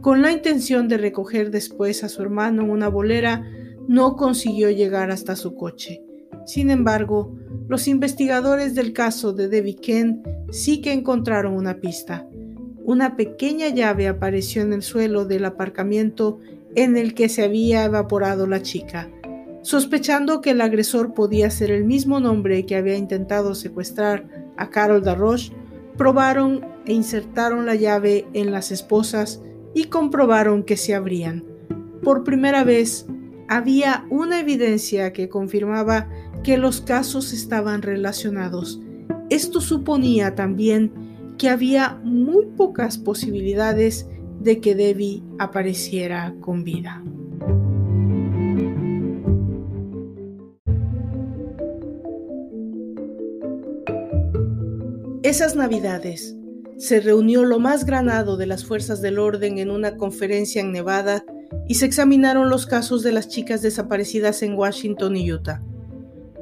con 0.00 0.22
la 0.22 0.32
intención 0.32 0.88
de 0.88 0.96
recoger 0.96 1.50
después 1.50 2.04
a 2.04 2.08
su 2.08 2.22
hermano 2.22 2.62
en 2.62 2.70
una 2.70 2.88
bolera 2.88 3.46
no 3.86 4.16
consiguió 4.16 4.70
llegar 4.70 5.10
hasta 5.10 5.36
su 5.36 5.56
coche. 5.56 6.02
Sin 6.46 6.70
embargo, 6.70 7.36
los 7.70 7.86
investigadores 7.86 8.74
del 8.74 8.92
caso 8.92 9.32
de 9.32 9.46
Debbie 9.46 9.76
Ken 9.76 10.24
sí 10.50 10.80
que 10.80 10.92
encontraron 10.92 11.54
una 11.54 11.74
pista. 11.74 12.26
Una 12.82 13.14
pequeña 13.14 13.68
llave 13.68 14.08
apareció 14.08 14.62
en 14.62 14.72
el 14.72 14.82
suelo 14.82 15.24
del 15.24 15.44
aparcamiento 15.44 16.40
en 16.74 16.96
el 16.96 17.14
que 17.14 17.28
se 17.28 17.44
había 17.44 17.84
evaporado 17.84 18.48
la 18.48 18.60
chica. 18.60 19.08
Sospechando 19.62 20.40
que 20.40 20.50
el 20.50 20.62
agresor 20.62 21.14
podía 21.14 21.48
ser 21.48 21.70
el 21.70 21.84
mismo 21.84 22.18
nombre 22.18 22.66
que 22.66 22.74
había 22.74 22.96
intentado 22.96 23.54
secuestrar 23.54 24.26
a 24.56 24.68
Carol 24.68 25.04
Darroche, 25.04 25.52
probaron 25.96 26.66
e 26.86 26.92
insertaron 26.92 27.66
la 27.66 27.76
llave 27.76 28.26
en 28.32 28.50
las 28.50 28.72
esposas 28.72 29.42
y 29.74 29.84
comprobaron 29.84 30.64
que 30.64 30.76
se 30.76 30.96
abrían. 30.96 31.44
Por 32.02 32.24
primera 32.24 32.64
vez, 32.64 33.06
había 33.46 34.06
una 34.10 34.40
evidencia 34.40 35.12
que 35.12 35.28
confirmaba 35.28 36.08
que 36.42 36.56
los 36.56 36.80
casos 36.80 37.32
estaban 37.32 37.82
relacionados. 37.82 38.80
Esto 39.28 39.60
suponía 39.60 40.34
también 40.34 40.92
que 41.38 41.48
había 41.48 42.00
muy 42.04 42.46
pocas 42.56 42.98
posibilidades 42.98 44.06
de 44.40 44.60
que 44.60 44.74
Debbie 44.74 45.22
apareciera 45.38 46.34
con 46.40 46.64
vida. 46.64 47.02
Esas 55.22 55.54
navidades 55.54 56.36
se 56.78 57.00
reunió 57.00 57.44
lo 57.44 57.58
más 57.58 57.84
granado 57.84 58.36
de 58.36 58.46
las 58.46 58.64
fuerzas 58.64 59.02
del 59.02 59.18
orden 59.18 59.58
en 59.58 59.70
una 59.70 59.96
conferencia 59.96 60.62
en 60.62 60.72
Nevada 60.72 61.24
y 61.68 61.74
se 61.74 61.86
examinaron 61.86 62.48
los 62.48 62.66
casos 62.66 63.02
de 63.02 63.12
las 63.12 63.28
chicas 63.28 63.60
desaparecidas 63.62 64.42
en 64.42 64.54
Washington 64.54 65.16
y 65.16 65.30
Utah. 65.30 65.62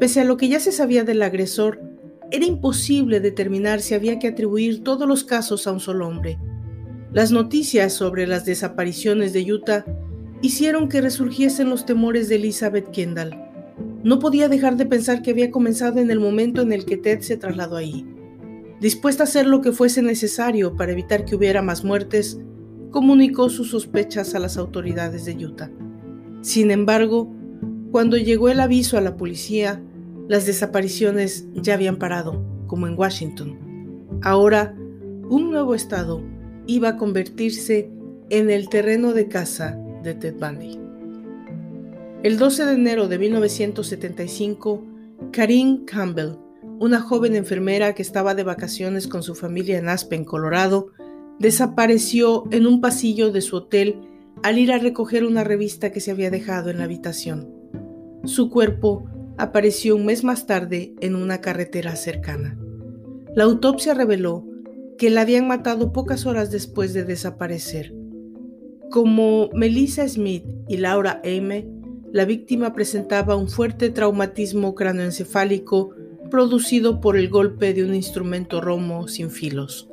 Pese 0.01 0.20
a 0.20 0.24
lo 0.24 0.36
que 0.36 0.49
ya 0.49 0.61
se 0.61 0.72
sabía 0.72 1.05
del 1.05 1.22
agresor, 1.22 1.80
era 2.30 2.44
imposible 2.44 3.20
determinar 3.20 3.80
si 3.80 3.94
había 3.94 4.18
que 4.18 4.28
atribuir 4.28 4.84
todos 4.84 5.09
los 5.09 5.24
casos 5.24 5.66
a 5.66 5.72
un 5.72 5.80
solo 5.80 6.07
hombre. 6.07 6.38
Las 7.12 7.32
noticias 7.32 7.94
sobre 7.94 8.26
las 8.26 8.44
desapariciones 8.44 9.32
de 9.32 9.51
Utah 9.53 9.84
hicieron 10.42 10.88
que 10.88 11.01
resurgiesen 11.01 11.70
los 11.70 11.86
temores 11.86 12.28
de 12.28 12.36
Elizabeth 12.36 12.90
Kendall. 12.90 13.36
No 14.05 14.18
podía 14.18 14.49
dejar 14.49 14.76
de 14.76 14.86
pensar 14.86 15.22
que 15.22 15.30
había 15.30 15.51
comenzado 15.51 15.99
en 15.99 16.11
el 16.11 16.20
momento 16.20 16.62
en 16.62 16.72
el 16.72 16.84
que 16.84 16.96
Ted 16.96 17.20
se 17.20 17.36
trasladó 17.36 17.76
allí. 17.76 18.07
Dispuesta 18.80 19.24
a 19.24 19.26
hacer 19.26 19.46
lo 19.46 19.61
que 19.61 19.72
fuese 19.72 20.03
necesario 20.03 20.76
para 20.76 20.92
evitar 20.92 21.24
que 21.24 21.34
hubiera 21.34 21.62
más 21.62 21.82
muertes, 21.82 22.38
comunicó 22.90 23.49
sus 23.49 23.70
sospechas 23.70 24.34
a 24.34 24.38
las 24.38 24.57
autoridades 24.57 25.24
de 25.24 25.44
Utah. 25.44 25.70
Sin 26.42 26.70
embargo, 26.70 27.32
cuando 27.90 28.16
llegó 28.16 28.49
el 28.49 28.61
aviso 28.61 28.96
a 28.96 29.01
la 29.01 29.16
policía, 29.16 29.82
las 30.29 30.47
desapariciones 30.47 31.47
ya 31.55 31.74
habían 31.74 31.97
parado, 31.97 32.45
como 32.66 32.87
en 32.87 32.99
Washington. 32.99 33.59
Ahora, 34.22 34.74
un 35.29 35.51
nuevo 35.51 35.74
estado 35.74 36.22
iba 36.66 36.91
a 36.91 36.97
convertirse 36.97 37.91
en 38.31 38.51
el 38.51 38.68
terreno 38.68 39.14
de 39.14 39.29
caza 39.29 39.79
de 40.03 40.14
Ted 40.14 40.35
Bundy. 40.39 40.79
El 42.22 42.39
12 42.39 42.66
de 42.66 42.72
enero 42.72 43.09
de 43.09 43.18
1975, 43.18 44.85
Karine 45.33 45.85
Campbell, 45.87 46.37
una 46.79 47.01
joven 47.01 47.35
enfermera 47.35 47.95
que 47.95 48.03
estaba 48.03 48.35
de 48.35 48.45
vacaciones 48.45 49.09
con 49.09 49.22
su 49.22 49.35
familia 49.35 49.79
en 49.79 49.89
Aspen, 49.89 50.24
Colorado, 50.24 50.89
desapareció 51.39 52.45
en 52.51 52.66
un 52.66 52.81
pasillo 52.81 53.33
de 53.33 53.41
su 53.41 53.57
hotel 53.57 54.01
al 54.43 54.59
ir 54.59 54.72
a 54.72 54.79
recoger 54.79 55.24
una 55.24 55.43
revista 55.43 55.91
que 55.91 56.01
se 56.01 56.11
había 56.11 56.31
dejado 56.31 56.70
en 56.70 56.79
la 56.79 56.85
habitación. 56.85 57.49
Su 58.24 58.51
cuerpo 58.51 59.05
apareció 59.39 59.97
un 59.97 60.05
mes 60.05 60.24
más 60.24 60.47
tarde 60.47 60.95
en 61.01 61.14
una 61.14 61.41
carretera 61.41 61.97
cercana. 61.97 62.59
La 63.34 63.45
autopsia 63.45 63.95
reveló 63.95 64.45
que 64.99 65.11
la 65.11 65.20
habían 65.20 65.47
matado 65.47 65.93
pocas 65.93 66.26
horas 66.26 66.51
después 66.51 66.93
de 66.93 67.05
desaparecer. 67.05 67.95
Como 68.91 69.49
Melissa 69.55 70.09
Smith 70.09 70.45
y 70.66 70.78
Laura 70.78 71.20
Aime, 71.24 71.68
la 72.12 72.24
víctima 72.24 72.74
presentaba 72.74 73.36
un 73.36 73.49
fuerte 73.49 73.91
traumatismo 73.91 74.74
cráneoencefálico 74.74 75.91
producido 76.30 77.01
por 77.01 77.16
el 77.16 77.28
golpe 77.28 77.74
de 77.74 77.84
un 77.84 77.95
instrumento 77.95 78.61
romo 78.61 79.07
sin 79.09 79.30
filos. 79.30 79.89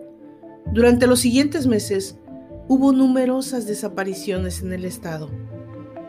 Durante 0.74 1.08
los 1.08 1.20
siguientes 1.20 1.68
meses 1.68 2.18
hubo 2.68 2.92
numerosas 2.94 3.68
desapariciones 3.68 4.64
en 4.64 4.74
el 4.74 4.86
estado. 4.86 5.30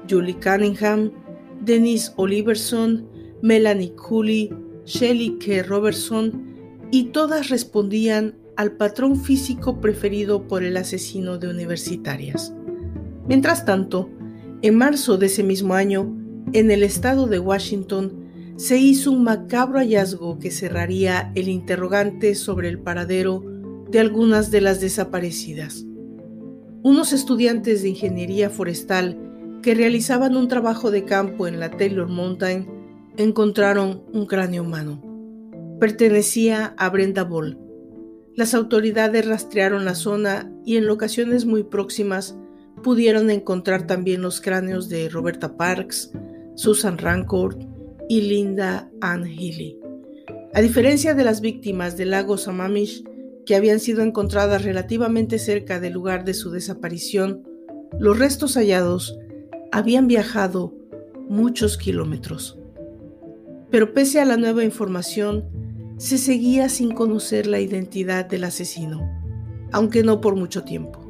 Julie 0.09 0.37
Cunningham, 0.41 1.13
Denise 1.61 2.13
Oliverson, 2.17 3.16
Melanie 3.43 3.95
Cooley, 3.95 4.51
Shelley 4.85 5.39
K. 5.39 5.63
Robertson, 5.63 6.55
y 6.91 7.05
todas 7.05 7.49
respondían 7.49 8.35
al 8.57 8.73
patrón 8.73 9.21
físico 9.21 9.81
preferido 9.81 10.47
por 10.47 10.63
el 10.63 10.77
asesino 10.77 11.39
de 11.39 11.49
universitarias. 11.49 12.55
Mientras 13.29 13.65
tanto, 13.65 14.09
en 14.63 14.77
marzo 14.77 15.19
de 15.19 15.27
ese 15.27 15.43
mismo 15.43 15.75
año, 15.75 16.17
en 16.53 16.71
el 16.71 16.83
estado 16.83 17.27
de 17.27 17.39
Washington, 17.39 18.27
se 18.57 18.79
hizo 18.79 19.11
un 19.11 19.25
macabro 19.25 19.79
hallazgo 19.79 20.39
que 20.39 20.51
cerraría 20.51 21.31
el 21.35 21.49
interrogante 21.49 22.35
sobre 22.35 22.69
el 22.69 22.79
paradero 22.79 23.45
de 23.91 24.01
algunas 24.01 24.51
de 24.51 24.63
las 24.63 24.81
desaparecidas. 24.81 25.85
Unos 26.83 27.13
estudiantes 27.13 27.83
de 27.83 27.91
ingeniería 27.91 28.49
forestal 28.49 29.19
que 29.63 29.75
realizaban 29.75 30.37
un 30.37 30.49
trabajo 30.49 30.91
de 30.91 31.05
campo 31.05 31.47
en 31.47 31.61
la 31.61 31.71
Taylor 31.71 32.09
Mountain 32.09 32.76
encontraron 33.17 34.05
un 34.13 34.27
cráneo 34.27 34.63
humano. 34.63 35.03
Pertenecía 35.81 36.75
a 36.77 36.89
Brenda 36.91 37.25
Ball. 37.25 37.59
Las 38.35 38.55
autoridades 38.55 39.27
rastrearon 39.27 39.85
la 39.85 39.95
zona 39.95 40.53
y 40.65 40.77
en 40.77 40.87
locaciones 40.87 41.47
muy 41.47 41.65
próximas 41.65 42.37
pudieron 42.83 43.31
encontrar 43.31 43.87
también 43.87 44.23
los 44.23 44.41
cráneos 44.41 44.89
de 44.89 45.09
Roberta 45.09 45.57
Parks, 45.57 46.13
Susan 46.55 46.99
Rancourt 46.99 47.61
y 48.09 48.21
Linda 48.23 48.91
Ann 49.01 49.25
Healy. 49.25 49.79
A 50.55 50.61
diferencia 50.61 51.15
de 51.15 51.25
las 51.25 51.41
víctimas 51.41 51.97
del 51.97 52.11
lago 52.11 52.39
Sammamish, 52.39 53.05
que 53.45 53.57
habían 53.57 53.81
sido 53.81 54.03
encontradas 54.03 54.65
relativamente 54.65 55.39
cerca 55.39 55.81
del 55.81 55.93
lugar 55.93 56.25
de 56.25 56.35
su 56.35 56.51
desaparición, 56.51 57.43
los 57.99 58.19
restos 58.19 58.55
hallados 58.57 59.19
habían 59.73 60.07
viajado 60.07 60.75
muchos 61.29 61.77
kilómetros. 61.79 62.59
Pero 63.77 63.93
pese 63.93 64.21
a 64.21 64.25
la 64.25 64.39
nueva 64.39 64.65
información, 64.65 65.45
se 65.99 66.17
seguía 66.17 66.71
sin 66.71 66.93
conocer 66.93 67.47
la 67.47 67.61
identidad 67.61 68.25
del 68.25 68.45
asesino, 68.45 69.07
aunque 69.71 70.03
no 70.03 70.23
por 70.23 70.35
mucho 70.35 70.65
tiempo. 70.65 71.07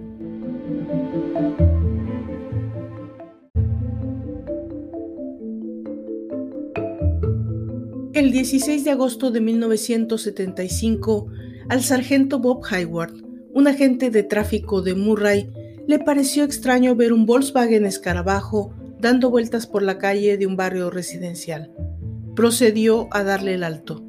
El 8.15 8.33
16 8.33 8.83
de 8.83 8.91
agosto 8.91 9.31
de 9.31 9.41
1975, 9.41 11.29
al 11.69 11.85
sargento 11.85 12.41
Bob 12.41 12.65
Hayward, 12.69 13.15
un 13.55 13.69
agente 13.69 14.11
de 14.11 14.25
tráfico 14.25 14.83
de 14.83 14.97
Murray, 14.97 15.49
le 15.87 16.01
pareció 16.01 16.43
extraño 16.43 16.97
ver 16.97 17.13
un 17.13 17.27
Volkswagen 17.27 17.87
escarabajo 17.87 18.75
dando 18.99 19.31
vueltas 19.31 19.69
por 19.69 19.85
la 19.85 19.99
calle 19.99 20.37
de 20.37 20.49
un 20.49 20.57
barrio 20.57 20.91
residencial. 20.91 21.71
Procedió 22.37 23.09
a 23.13 23.25
darle 23.25 23.55
el 23.55 23.65
alto, 23.65 24.05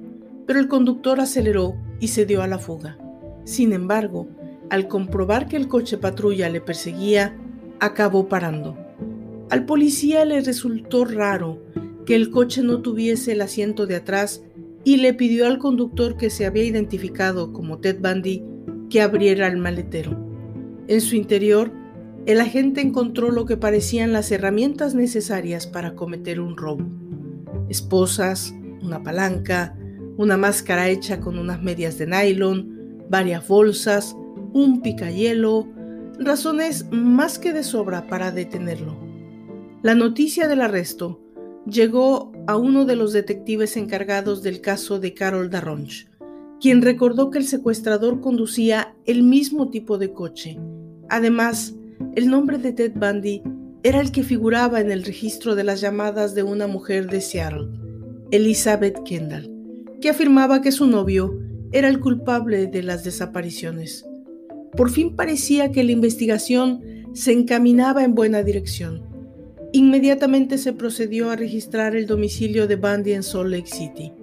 pero 0.46 0.60
el 0.60 0.68
conductor 0.68 1.22
aceleró 1.22 1.78
y 2.02 2.10
se 2.10 2.26
dio 2.26 2.42
a 2.42 2.48
la 2.48 2.60
fuga. 2.60 2.98
Sin 3.46 3.72
embargo, 3.72 4.28
al 4.70 4.90
comprobar 4.90 5.48
que 5.48 5.56
el 5.56 5.70
coche 5.70 5.98
patrulla 5.98 6.50
le 6.50 6.60
perseguía, 6.60 7.38
acabó 7.80 8.28
parando. 8.28 8.78
Al 9.50 9.66
policía 9.66 10.26
le 10.26 10.42
resultó 10.42 11.06
raro 11.06 11.64
que 12.06 12.16
el 12.16 12.30
coche 12.30 12.64
no 12.64 12.82
tuviese 12.82 13.32
el 13.32 13.40
asiento 13.40 13.88
de 13.88 13.96
atrás 13.96 14.44
y 14.84 14.98
le 14.98 15.14
pidió 15.14 15.48
al 15.48 15.58
conductor 15.58 16.18
que 16.18 16.30
se 16.30 16.46
había 16.46 16.66
identificado 16.66 17.54
como 17.54 17.80
Ted 17.80 18.00
Bundy 18.02 18.44
que 18.90 19.02
abriera 19.02 19.48
el 19.48 19.56
maletero. 19.56 20.18
En 20.90 21.00
su 21.00 21.16
interior, 21.16 21.72
el 22.26 22.42
agente 22.42 22.82
encontró 22.82 23.32
lo 23.32 23.46
que 23.46 23.56
parecían 23.56 24.12
las 24.12 24.34
herramientas 24.34 24.96
necesarias 24.96 25.66
para 25.66 25.96
cometer 25.96 26.42
un 26.42 26.58
robo. 26.58 27.07
Esposas, 27.70 28.54
una 28.82 29.04
palanca, 29.04 29.78
una 30.18 30.38
máscara 30.38 30.90
hecha 30.90 31.20
con 31.20 31.38
unas 31.38 31.62
medias 31.62 31.98
de 31.98 32.08
nylon, 32.08 33.06
varias 33.10 33.48
bolsas, 33.48 34.16
un 34.54 34.82
picayelo, 34.82 35.68
razones 36.20 36.88
más 36.92 37.40
que 37.40 37.54
de 37.54 37.64
sobra 37.64 38.08
para 38.08 38.32
detenerlo. 38.32 38.98
La 39.84 39.96
noticia 39.96 40.48
del 40.48 40.62
arresto 40.62 41.22
llegó 41.70 42.32
a 42.48 42.58
uno 42.58 42.86
de 42.86 42.96
los 42.96 43.14
detectives 43.14 43.78
encargados 43.78 44.42
del 44.42 44.62
caso 44.62 45.00
de 45.00 45.14
Carol 45.14 45.50
Darronch, 45.50 46.10
quien 46.60 46.82
recordó 46.82 47.30
que 47.30 47.38
el 47.38 47.46
secuestrador 47.46 48.22
conducía 48.22 48.96
el 49.06 49.22
mismo 49.22 49.70
tipo 49.70 49.98
de 49.98 50.12
coche. 50.14 50.58
Además, 51.10 51.76
el 52.16 52.30
nombre 52.30 52.58
de 52.58 52.74
Ted 52.74 52.94
Bundy 52.96 53.44
era 53.84 54.02
el 54.02 54.12
que 54.12 54.24
figuraba 54.24 54.82
en 54.82 54.92
el 54.92 55.04
registro 55.04 55.56
de 55.56 55.64
las 55.64 55.82
llamadas 55.82 56.34
de 56.36 56.44
una 56.44 56.68
mujer 56.68 57.10
de 57.10 57.22
Seattle, 57.22 57.68
Elizabeth 58.32 59.04
Kendall, 59.04 59.52
que 60.02 60.10
afirmaba 60.10 60.62
que 60.62 60.72
su 60.72 60.88
novio 60.88 61.40
era 61.72 61.88
el 61.88 62.00
culpable 62.00 62.68
de 62.68 62.84
las 62.84 63.04
desapariciones. 63.04 64.06
Por 64.76 64.90
fin 64.90 65.16
parecía 65.16 65.72
que 65.72 65.84
la 65.84 65.92
investigación 65.92 66.82
se 67.14 67.32
encaminaba 67.32 68.04
en 68.04 68.16
buena 68.16 68.44
dirección. 68.44 69.04
Inmediatamente 69.74 70.58
se 70.58 70.74
procedió 70.74 71.30
a 71.30 71.36
registrar 71.36 71.96
el 71.96 72.06
domicilio 72.06 72.68
de 72.68 72.76
Bundy 72.76 73.14
en 73.14 73.24
Salt 73.24 73.50
Lake 73.50 73.68
City. 73.68 74.14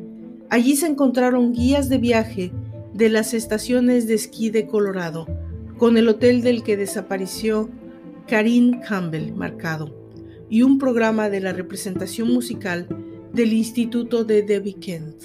Allí 0.49 0.77
se 0.77 0.87
encontraron 0.87 1.53
guías 1.53 1.89
de 1.89 1.99
viaje 1.99 2.53
de 2.93 3.09
las 3.09 3.35
estaciones 3.35 4.07
de 4.07 4.15
esquí 4.15 4.51
de 4.51 4.67
Colorado, 4.67 5.27
con 5.77 5.97
el 5.97 6.09
hotel 6.09 6.43
del 6.43 6.63
que 6.63 6.77
desapareció 6.77 7.69
Karine 8.27 8.81
Campbell 8.81 9.33
marcado, 9.33 9.95
y 10.49 10.63
un 10.63 10.79
programa 10.79 11.31
de 11.31 11.41
la 11.41 11.53
representación 11.53 12.33
musical 12.33 12.87
del 13.33 13.53
Instituto 13.53 14.25
de 14.25 14.43
Debbie 14.43 14.75
Kent. 14.75 15.17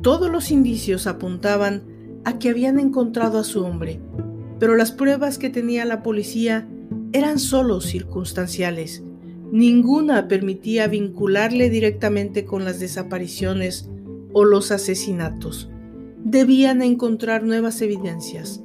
Todos 0.00 0.30
los 0.30 0.50
indicios 0.50 1.06
apuntaban 1.06 1.84
a 2.24 2.38
que 2.38 2.48
habían 2.48 2.78
encontrado 2.78 3.38
a 3.38 3.44
su 3.44 3.64
hombre, 3.64 4.00
pero 4.58 4.76
las 4.76 4.92
pruebas 4.92 5.38
que 5.38 5.50
tenía 5.50 5.84
la 5.84 6.02
policía 6.02 6.68
eran 7.12 7.38
solo 7.38 7.80
circunstanciales 7.80 9.02
Ninguna 9.52 10.28
permitía 10.28 10.88
vincularle 10.88 11.68
directamente 11.68 12.46
con 12.46 12.64
las 12.64 12.80
desapariciones 12.80 13.86
o 14.32 14.46
los 14.46 14.72
asesinatos. 14.72 15.68
Debían 16.24 16.80
encontrar 16.80 17.42
nuevas 17.44 17.82
evidencias. 17.82 18.62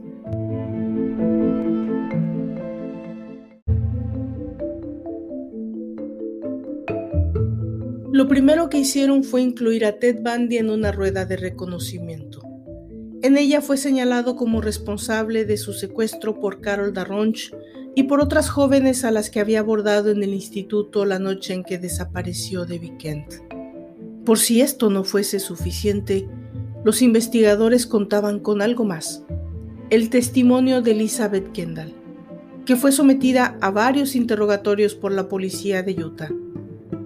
Lo 8.17 8.27
primero 8.27 8.67
que 8.67 8.79
hicieron 8.79 9.23
fue 9.23 9.43
incluir 9.43 9.85
a 9.85 9.99
Ted 9.99 10.23
Bundy 10.23 10.57
en 10.57 10.71
una 10.71 10.91
rueda 10.91 11.27
de 11.27 11.37
reconocimiento. 11.37 12.41
En 13.21 13.37
ella 13.37 13.61
fue 13.61 13.77
señalado 13.77 14.35
como 14.35 14.59
responsable 14.59 15.45
de 15.45 15.55
su 15.55 15.71
secuestro 15.71 16.39
por 16.39 16.59
Carol 16.59 16.95
Darronch 16.95 17.53
y 17.93 18.05
por 18.05 18.19
otras 18.19 18.49
jóvenes 18.49 19.03
a 19.03 19.11
las 19.11 19.29
que 19.29 19.39
había 19.39 19.59
abordado 19.59 20.09
en 20.09 20.23
el 20.23 20.33
instituto 20.33 21.05
la 21.05 21.19
noche 21.19 21.53
en 21.53 21.63
que 21.63 21.77
desapareció 21.77 22.65
de 22.65 22.97
Kent. 22.97 23.35
Por 24.25 24.39
si 24.39 24.61
esto 24.61 24.89
no 24.89 25.03
fuese 25.03 25.39
suficiente, 25.39 26.27
los 26.83 27.03
investigadores 27.03 27.85
contaban 27.85 28.39
con 28.39 28.63
algo 28.63 28.83
más, 28.83 29.25
el 29.91 30.09
testimonio 30.09 30.81
de 30.81 30.93
Elizabeth 30.93 31.51
Kendall, 31.51 31.93
que 32.65 32.77
fue 32.77 32.91
sometida 32.91 33.59
a 33.61 33.69
varios 33.69 34.15
interrogatorios 34.15 34.95
por 34.95 35.11
la 35.11 35.29
policía 35.29 35.83
de 35.83 36.03
Utah. 36.03 36.31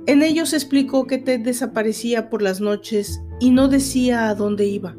En 0.08 0.24
ellos 0.24 0.54
explicó 0.54 1.06
que 1.06 1.20
Ted 1.20 1.41
desaparecía 1.41 2.30
por 2.30 2.41
las 2.41 2.60
noches 2.60 3.22
y 3.39 3.52
no 3.52 3.68
decía 3.68 4.30
a 4.30 4.36
dónde 4.36 4.66
iba, 4.66 4.95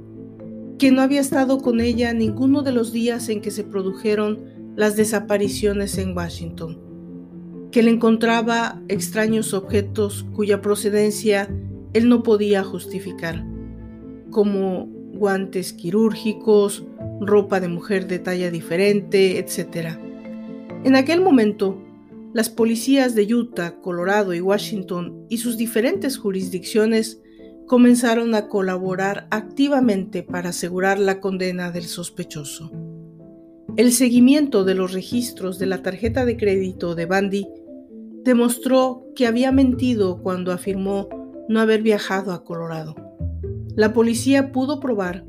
que 0.78 0.92
no 0.92 1.02
había 1.02 1.20
estado 1.20 1.58
con 1.58 1.80
ella 1.80 2.12
ninguno 2.12 2.62
de 2.62 2.72
los 2.72 2.92
días 2.92 3.28
en 3.28 3.40
que 3.40 3.50
se 3.50 3.64
produjeron 3.64 4.44
las 4.76 4.96
desapariciones 4.96 5.98
en 5.98 6.16
Washington. 6.16 6.78
que 7.72 7.82
le 7.82 7.90
encontraba 7.90 8.82
extraños 8.88 9.54
objetos 9.54 10.26
cuya 10.34 10.60
procedencia 10.60 11.48
él 11.94 12.08
no 12.10 12.22
podía 12.22 12.62
justificar, 12.62 13.46
como 14.30 14.86
guantes 15.14 15.72
quirúrgicos, 15.72 16.84
ropa 17.20 17.60
de 17.60 17.68
mujer 17.68 18.06
de 18.06 18.18
talla 18.18 18.50
diferente, 18.50 19.38
etc. 19.38 19.96
En 20.84 20.96
aquel 20.96 21.22
momento, 21.22 21.78
las 22.32 22.48
policías 22.48 23.14
de 23.14 23.32
Utah, 23.34 23.80
Colorado 23.80 24.32
y 24.34 24.40
Washington 24.40 25.26
y 25.28 25.38
sus 25.38 25.56
diferentes 25.56 26.16
jurisdicciones 26.16 27.20
comenzaron 27.66 28.34
a 28.34 28.48
colaborar 28.48 29.26
activamente 29.30 30.22
para 30.22 30.50
asegurar 30.50 30.98
la 30.98 31.20
condena 31.20 31.70
del 31.70 31.84
sospechoso. 31.84 32.70
El 33.76 33.92
seguimiento 33.92 34.64
de 34.64 34.74
los 34.74 34.92
registros 34.92 35.58
de 35.58 35.66
la 35.66 35.82
tarjeta 35.82 36.24
de 36.24 36.36
crédito 36.36 36.94
de 36.94 37.06
Bandy 37.06 37.48
demostró 38.24 39.06
que 39.14 39.26
había 39.26 39.52
mentido 39.52 40.22
cuando 40.22 40.52
afirmó 40.52 41.08
no 41.48 41.60
haber 41.60 41.82
viajado 41.82 42.32
a 42.32 42.44
Colorado. 42.44 42.94
La 43.74 43.92
policía 43.92 44.52
pudo 44.52 44.80
probar 44.80 45.24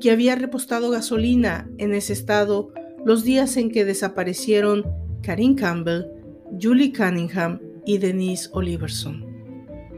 que 0.00 0.10
había 0.10 0.36
repostado 0.36 0.90
gasolina 0.90 1.68
en 1.78 1.92
ese 1.94 2.12
estado 2.12 2.72
los 3.04 3.24
días 3.24 3.56
en 3.56 3.70
que 3.70 3.84
desaparecieron 3.84 4.84
Karin 5.22 5.54
Campbell, 5.54 6.04
Julie 6.60 6.92
Cunningham 6.92 7.60
y 7.84 7.98
Denise 7.98 8.48
Oliverson. 8.52 9.24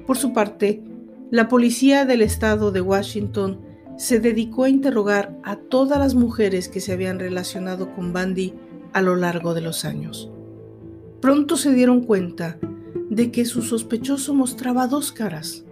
Por 0.06 0.16
su 0.16 0.32
parte, 0.32 0.82
la 1.30 1.48
policía 1.48 2.04
del 2.04 2.22
estado 2.22 2.72
de 2.72 2.80
Washington 2.80 3.60
se 3.96 4.18
dedicó 4.18 4.64
a 4.64 4.68
interrogar 4.68 5.38
a 5.44 5.56
todas 5.56 5.98
las 5.98 6.14
mujeres 6.14 6.68
que 6.68 6.80
se 6.80 6.92
habían 6.92 7.18
relacionado 7.18 7.94
con 7.94 8.12
Bandy 8.12 8.54
a 8.92 9.02
lo 9.02 9.14
largo 9.16 9.54
de 9.54 9.60
los 9.60 9.84
años. 9.84 10.30
Pronto 11.20 11.56
se 11.56 11.72
dieron 11.74 12.02
cuenta 12.02 12.58
de 13.10 13.30
que 13.30 13.44
su 13.44 13.62
sospechoso 13.62 14.34
mostraba 14.34 14.86
dos 14.86 15.12
caras. 15.12 15.64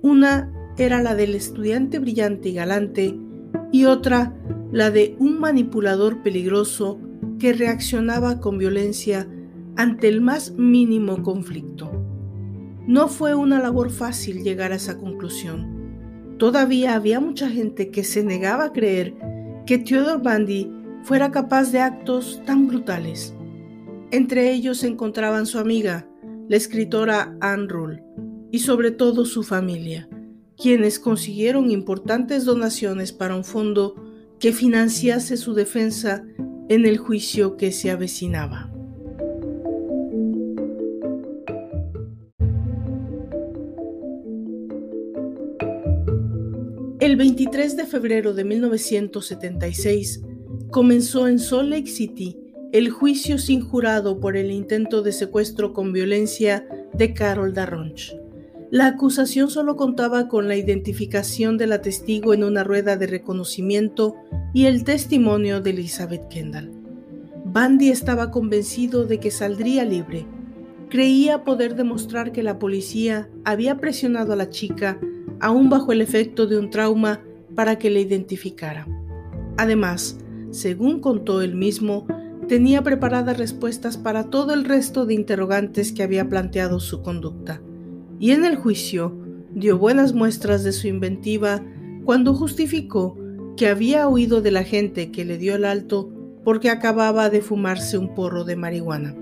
Una 0.00 0.50
era 0.78 1.02
la 1.02 1.14
del 1.14 1.34
estudiante 1.34 1.98
brillante 1.98 2.48
y 2.48 2.54
galante 2.54 3.18
y 3.70 3.84
otra 3.84 4.34
la 4.72 4.90
de 4.90 5.14
un 5.18 5.38
manipulador 5.38 6.22
peligroso 6.22 6.98
que 7.38 7.52
reaccionaba 7.52 8.40
con 8.40 8.58
violencia 8.58 9.28
ante 9.76 10.08
el 10.08 10.20
más 10.20 10.52
mínimo 10.52 11.22
conflicto. 11.22 11.90
No 12.86 13.08
fue 13.08 13.34
una 13.34 13.60
labor 13.60 13.90
fácil 13.90 14.42
llegar 14.42 14.72
a 14.72 14.76
esa 14.76 14.98
conclusión. 14.98 16.36
Todavía 16.38 16.94
había 16.94 17.20
mucha 17.20 17.48
gente 17.48 17.90
que 17.90 18.02
se 18.02 18.24
negaba 18.24 18.64
a 18.64 18.72
creer 18.72 19.14
que 19.66 19.78
Theodore 19.78 20.22
Bandy 20.22 20.70
fuera 21.04 21.30
capaz 21.30 21.70
de 21.70 21.80
actos 21.80 22.42
tan 22.44 22.66
brutales. 22.66 23.34
Entre 24.10 24.52
ellos 24.52 24.78
se 24.78 24.88
encontraban 24.88 25.46
su 25.46 25.58
amiga, 25.58 26.08
la 26.48 26.56
escritora 26.56 27.36
Anne 27.40 27.68
Rule, 27.68 28.04
y 28.50 28.58
sobre 28.58 28.90
todo 28.90 29.24
su 29.24 29.42
familia, 29.42 30.08
quienes 30.56 30.98
consiguieron 30.98 31.70
importantes 31.70 32.44
donaciones 32.44 33.12
para 33.12 33.36
un 33.36 33.44
fondo 33.44 33.94
que 34.38 34.52
financiase 34.52 35.36
su 35.36 35.54
defensa 35.54 36.24
en 36.68 36.84
el 36.84 36.98
juicio 36.98 37.56
que 37.56 37.70
se 37.70 37.90
avecinaba. 37.90 38.71
El 47.12 47.18
23 47.18 47.76
de 47.76 47.84
febrero 47.84 48.32
de 48.32 48.42
1976 48.42 50.22
comenzó 50.70 51.28
en 51.28 51.38
Salt 51.38 51.68
Lake 51.68 51.90
City 51.90 52.38
el 52.72 52.88
juicio 52.88 53.36
sin 53.36 53.60
jurado 53.60 54.18
por 54.18 54.34
el 54.34 54.50
intento 54.50 55.02
de 55.02 55.12
secuestro 55.12 55.74
con 55.74 55.92
violencia 55.92 56.66
de 56.94 57.12
Carol 57.12 57.52
Darronch. 57.52 58.16
La 58.70 58.86
acusación 58.86 59.50
solo 59.50 59.76
contaba 59.76 60.26
con 60.28 60.48
la 60.48 60.56
identificación 60.56 61.58
de 61.58 61.66
la 61.66 61.82
testigo 61.82 62.32
en 62.32 62.44
una 62.44 62.64
rueda 62.64 62.96
de 62.96 63.06
reconocimiento 63.06 64.16
y 64.54 64.64
el 64.64 64.82
testimonio 64.82 65.60
de 65.60 65.68
Elizabeth 65.68 66.28
Kendall. 66.28 66.72
Bandy 67.44 67.90
estaba 67.90 68.30
convencido 68.30 69.04
de 69.04 69.20
que 69.20 69.30
saldría 69.30 69.84
libre. 69.84 70.24
Creía 70.88 71.44
poder 71.44 71.76
demostrar 71.76 72.32
que 72.32 72.42
la 72.42 72.58
policía 72.58 73.28
había 73.44 73.76
presionado 73.76 74.32
a 74.32 74.36
la 74.36 74.48
chica, 74.48 74.98
aún 75.42 75.68
bajo 75.68 75.92
el 75.92 76.00
efecto 76.00 76.46
de 76.46 76.58
un 76.58 76.70
trauma, 76.70 77.20
para 77.54 77.76
que 77.76 77.90
le 77.90 78.00
identificara. 78.00 78.86
Además, 79.58 80.18
según 80.50 81.00
contó 81.00 81.42
él 81.42 81.54
mismo, 81.54 82.06
tenía 82.48 82.82
preparadas 82.82 83.36
respuestas 83.36 83.98
para 83.98 84.30
todo 84.30 84.54
el 84.54 84.64
resto 84.64 85.04
de 85.04 85.14
interrogantes 85.14 85.92
que 85.92 86.02
había 86.02 86.28
planteado 86.28 86.80
su 86.80 87.02
conducta 87.02 87.60
y 88.18 88.30
en 88.30 88.44
el 88.44 88.56
juicio 88.56 89.18
dio 89.52 89.78
buenas 89.78 90.14
muestras 90.14 90.62
de 90.62 90.72
su 90.72 90.86
inventiva 90.86 91.60
cuando 92.04 92.34
justificó 92.34 93.18
que 93.56 93.68
había 93.68 94.08
huido 94.08 94.40
de 94.40 94.52
la 94.52 94.62
gente 94.62 95.10
que 95.10 95.24
le 95.24 95.38
dio 95.38 95.56
el 95.56 95.64
alto 95.64 96.08
porque 96.44 96.70
acababa 96.70 97.30
de 97.30 97.42
fumarse 97.42 97.98
un 97.98 98.14
porro 98.14 98.44
de 98.44 98.56
marihuana. 98.56 99.14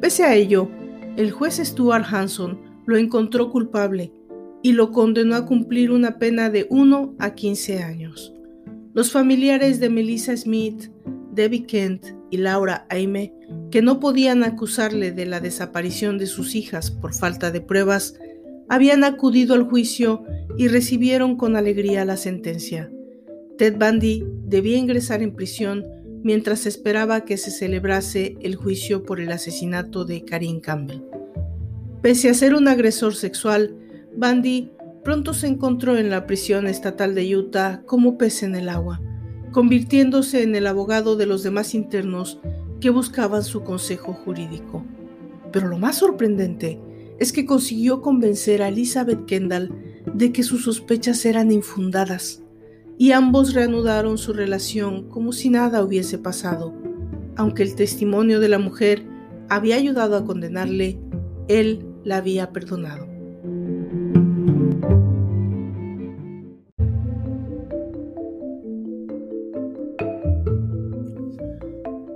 Pese 0.00 0.24
a 0.24 0.34
ello, 0.34 0.68
el 1.16 1.32
juez 1.32 1.56
Stuart 1.56 2.06
Hanson 2.10 2.60
lo 2.86 2.96
encontró 2.96 3.50
culpable 3.50 4.12
y 4.62 4.72
lo 4.72 4.92
condenó 4.92 5.34
a 5.34 5.46
cumplir 5.46 5.90
una 5.90 6.18
pena 6.18 6.50
de 6.50 6.66
1 6.70 7.16
a 7.18 7.34
15 7.34 7.82
años. 7.82 8.32
Los 8.94 9.10
familiares 9.10 9.80
de 9.80 9.88
Melissa 9.88 10.36
Smith, 10.36 10.90
Debbie 11.32 11.66
Kent 11.66 12.06
y 12.30 12.36
Laura 12.36 12.86
Aime 12.90 13.32
que 13.70 13.82
no 13.82 14.00
podían 14.00 14.44
acusarle 14.44 15.12
de 15.12 15.26
la 15.26 15.40
desaparición 15.40 16.18
de 16.18 16.26
sus 16.26 16.54
hijas 16.54 16.90
por 16.90 17.14
falta 17.14 17.50
de 17.50 17.62
pruebas, 17.62 18.14
habían 18.68 19.02
acudido 19.02 19.54
al 19.54 19.64
juicio 19.64 20.24
y 20.58 20.68
recibieron 20.68 21.36
con 21.36 21.56
alegría 21.56 22.04
la 22.04 22.18
sentencia. 22.18 22.92
Ted 23.56 23.76
Bundy 23.78 24.24
debía 24.44 24.76
ingresar 24.76 25.22
en 25.22 25.34
prisión 25.34 25.84
mientras 26.22 26.66
esperaba 26.66 27.24
que 27.24 27.38
se 27.38 27.50
celebrase 27.50 28.36
el 28.42 28.56
juicio 28.56 29.04
por 29.04 29.20
el 29.20 29.32
asesinato 29.32 30.04
de 30.04 30.22
Karin 30.24 30.60
Campbell. 30.60 31.02
Pese 32.02 32.28
a 32.28 32.34
ser 32.34 32.54
un 32.54 32.68
agresor 32.68 33.14
sexual, 33.14 33.74
Bundy 34.16 34.72
pronto 35.04 35.34
se 35.34 35.46
encontró 35.46 35.96
en 35.96 36.10
la 36.10 36.26
prisión 36.26 36.66
estatal 36.66 37.14
de 37.14 37.36
Utah 37.36 37.82
como 37.86 38.18
pez 38.18 38.42
en 38.42 38.54
el 38.54 38.68
agua, 38.68 39.00
convirtiéndose 39.50 40.42
en 40.42 40.54
el 40.54 40.66
abogado 40.66 41.16
de 41.16 41.26
los 41.26 41.42
demás 41.42 41.74
internos 41.74 42.40
que 42.80 42.90
buscaban 42.90 43.42
su 43.42 43.62
consejo 43.62 44.12
jurídico. 44.12 44.84
Pero 45.52 45.68
lo 45.68 45.78
más 45.78 45.96
sorprendente 45.96 46.80
es 47.18 47.32
que 47.32 47.46
consiguió 47.46 48.00
convencer 48.00 48.62
a 48.62 48.68
Elizabeth 48.68 49.26
Kendall 49.26 49.70
de 50.14 50.32
que 50.32 50.42
sus 50.42 50.64
sospechas 50.64 51.24
eran 51.24 51.52
infundadas, 51.52 52.42
y 52.98 53.12
ambos 53.12 53.54
reanudaron 53.54 54.18
su 54.18 54.32
relación 54.32 55.08
como 55.08 55.32
si 55.32 55.48
nada 55.48 55.82
hubiese 55.82 56.18
pasado. 56.18 56.74
Aunque 57.36 57.62
el 57.62 57.74
testimonio 57.74 58.40
de 58.40 58.48
la 58.48 58.58
mujer 58.58 59.06
había 59.48 59.76
ayudado 59.76 60.16
a 60.16 60.24
condenarle, 60.24 60.98
él 61.48 61.86
la 62.04 62.18
había 62.18 62.52
perdonado. 62.52 63.11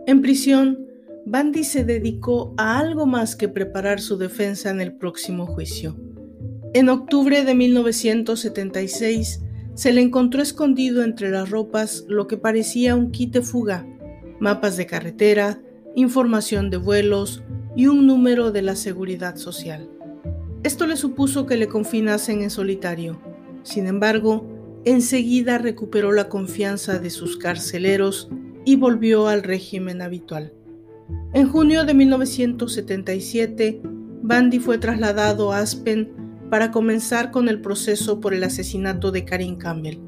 En 0.07 0.23
prisión, 0.23 0.87
Bandy 1.25 1.65
se 1.65 1.83
dedicó 1.83 2.55
a 2.57 2.79
algo 2.79 3.07
más 3.07 3.35
que 3.35 3.49
preparar 3.49 4.01
su 4.01 4.17
defensa 4.17 4.71
en 4.71 4.81
el 4.81 4.93
próximo 4.93 5.47
juicio. 5.47 5.97
En 6.75 6.89
octubre 6.89 7.45
de 7.45 7.57
1976 7.57 9.43
se 9.75 9.93
le 9.93 10.03
encontró 10.03 10.43
escondido 10.43 11.03
entre 11.03 11.31
las 11.31 11.51
ropas 11.51 12.05
lo 12.07 12.29
que 12.29 12.37
parecía 12.37 12.95
un 12.95 13.11
de 13.11 13.43
fuga, 13.43 13.85
mapas 14.39 14.77
de 14.77 14.87
carretera, 14.87 15.61
información 15.97 16.71
de 16.71 16.77
vuelos 16.77 17.43
y 17.75 17.89
un 17.89 18.07
número 18.07 18.53
de 18.53 18.63
la 18.63 18.77
seguridad 18.77 19.35
social. 19.35 19.91
Esto 20.63 20.87
le 20.87 20.97
supuso 20.97 21.47
que 21.47 21.57
le 21.57 21.67
confinasen 21.67 22.43
en 22.43 22.51
solitario. 22.51 23.21
Sin 23.65 23.89
embargo, 23.89 24.47
enseguida 24.85 25.59
recuperó 25.59 26.13
la 26.13 26.29
confianza 26.29 27.01
de 27.01 27.11
sus 27.11 27.37
carceleros 27.37 28.31
y 28.67 28.77
volvió 28.77 29.29
al 29.29 29.43
régimen 29.43 30.03
habitual. 30.03 30.53
En 31.33 31.49
junio 31.49 31.85
de 31.85 31.95
1977, 31.95 33.81
Bandy 34.23 34.59
fue 34.59 34.77
trasladado 34.77 35.53
a 35.53 35.61
Aspen 35.61 36.13
para 36.51 36.73
comenzar 36.73 37.31
con 37.31 37.49
el 37.49 37.61
proceso 37.61 38.21
por 38.21 38.35
el 38.35 38.43
asesinato 38.45 39.13
de 39.13 39.25
Karin 39.25 39.57
Campbell. 39.57 40.01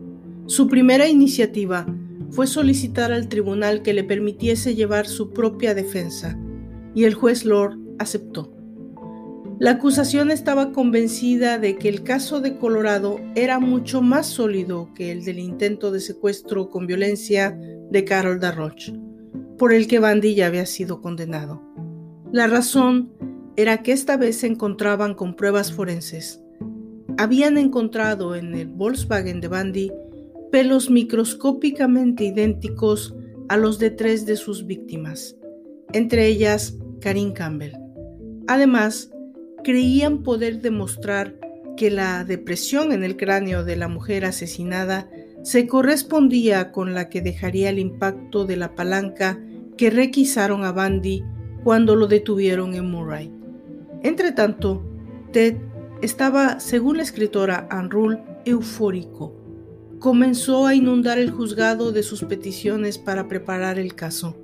Su 0.47 0.67
primera 0.67 1.09
iniciativa 1.09 1.87
fue 2.31 2.47
solicitar 2.47 3.13
al 3.13 3.29
tribunal 3.29 3.83
que 3.83 3.95
le 3.95 4.05
permitiese 4.05 4.75
llevar 4.75 5.07
su 5.07 5.31
propia 5.31 5.75
defensa, 5.75 6.37
y 6.95 7.05
el 7.05 7.15
juez 7.15 7.45
Lord 7.45 7.79
aceptó. 7.99 8.58
La 9.61 9.73
acusación 9.73 10.31
estaba 10.31 10.71
convencida 10.71 11.59
de 11.59 11.77
que 11.77 11.89
el 11.89 12.05
caso 12.05 12.41
de 12.41 12.59
Colorado 12.59 13.19
era 13.35 13.59
mucho 13.59 14.03
más 14.03 14.27
sólido 14.27 14.91
que 14.95 15.11
el 15.11 15.25
del 15.25 15.41
intento 15.41 15.91
de 15.91 15.99
secuestro 15.99 16.71
con 16.71 16.87
violencia 16.87 17.59
de 17.91 18.05
Carol 18.05 18.39
Darroch, 18.39 18.93
por 19.59 19.73
el 19.73 19.89
que 19.89 19.99
Bandy 19.99 20.37
ya 20.37 20.47
había 20.47 20.65
sido 20.65 21.01
condenado. 21.01 21.61
La 22.31 22.47
razón 22.47 23.11
era 23.57 23.83
que 23.83 23.91
esta 23.91 24.17
vez 24.17 24.37
se 24.37 24.47
encontraban 24.47 25.15
con 25.15 25.35
pruebas 25.35 25.73
forenses. 25.73 26.41
Habían 27.17 27.59
encontrado 27.59 28.37
en 28.37 28.55
el 28.55 28.69
Volkswagen 28.69 29.41
de 29.41 29.49
Bandy 29.49 29.93
pelos 30.53 30.89
microscópicamente 30.89 32.23
idénticos 32.23 33.17
a 33.49 33.57
los 33.57 33.81
de 33.81 33.91
tres 33.91 34.25
de 34.25 34.37
sus 34.37 34.67
víctimas, 34.67 35.37
entre 35.93 36.29
ellas 36.29 36.79
Karin 37.01 37.33
Campbell. 37.33 37.73
Además, 38.47 39.11
creían 39.63 40.23
poder 40.23 40.61
demostrar 40.61 41.39
que 41.77 41.91
la 41.91 42.25
depresión 42.25 42.93
en 42.93 43.05
el 43.05 43.17
cráneo 43.17 43.65
de 43.65 43.77
la 43.77 43.89
mujer 43.89 44.25
asesinada 44.25 45.09
se 45.43 45.67
correspondía 45.67 46.73
con 46.73 46.93
la 46.95 47.09
que 47.09 47.23
dejaría 47.23 47.71
el 47.71 47.79
impacto 47.79 48.45
de 48.45 48.57
la 48.57 48.75
palanca 48.75 49.39
que 49.77 49.91
requisaron 49.91 50.65
a 50.65 50.73
Bandy 50.73 51.23
cuando 51.63 51.95
lo 51.95 52.09
detuvieron 52.09 52.75
en 52.75 52.91
Murray. 52.91 53.33
Entretanto, 54.03 54.85
Ted 55.33 55.57
estaba, 56.03 56.61
según 56.61 56.97
la 56.97 57.03
escritora 57.03 57.69
Anne 57.71 57.89
Rule, 57.91 58.23
eufórico. 58.45 59.35
Comenzó 59.99 60.67
a 60.67 60.75
inundar 60.75 61.19
el 61.19 61.31
juzgado 61.31 61.93
de 61.93 62.03
sus 62.03 62.25
peticiones 62.25 62.99
para 62.99 63.29
preparar 63.29 63.79
el 63.79 63.95
caso 63.95 64.37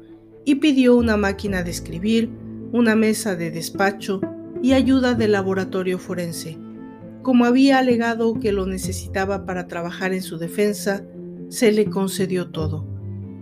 y 0.44 0.56
pidió 0.56 0.96
una 0.96 1.16
máquina 1.16 1.62
de 1.62 1.70
escribir, 1.70 2.30
una 2.72 2.96
mesa 2.96 3.36
de 3.36 3.50
despacho 3.50 4.20
y 4.64 4.72
ayuda 4.72 5.12
del 5.12 5.32
laboratorio 5.32 5.98
forense. 5.98 6.56
Como 7.20 7.44
había 7.44 7.78
alegado 7.78 8.40
que 8.40 8.50
lo 8.50 8.64
necesitaba 8.64 9.44
para 9.44 9.68
trabajar 9.68 10.14
en 10.14 10.22
su 10.22 10.38
defensa, 10.38 11.04
se 11.50 11.70
le 11.70 11.84
concedió 11.84 12.48
todo, 12.48 12.86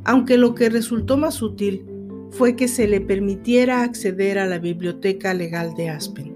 aunque 0.03 0.37
lo 0.37 0.57
que 0.57 0.68
resultó 0.68 1.16
más 1.16 1.41
útil 1.41 1.87
fue 2.31 2.57
que 2.57 2.66
se 2.66 2.89
le 2.89 3.01
permitiera 3.01 3.85
acceder 3.85 4.37
a 4.37 4.47
la 4.47 4.59
biblioteca 4.59 5.33
legal 5.33 5.75
de 5.77 5.91
Aspen. 5.91 6.35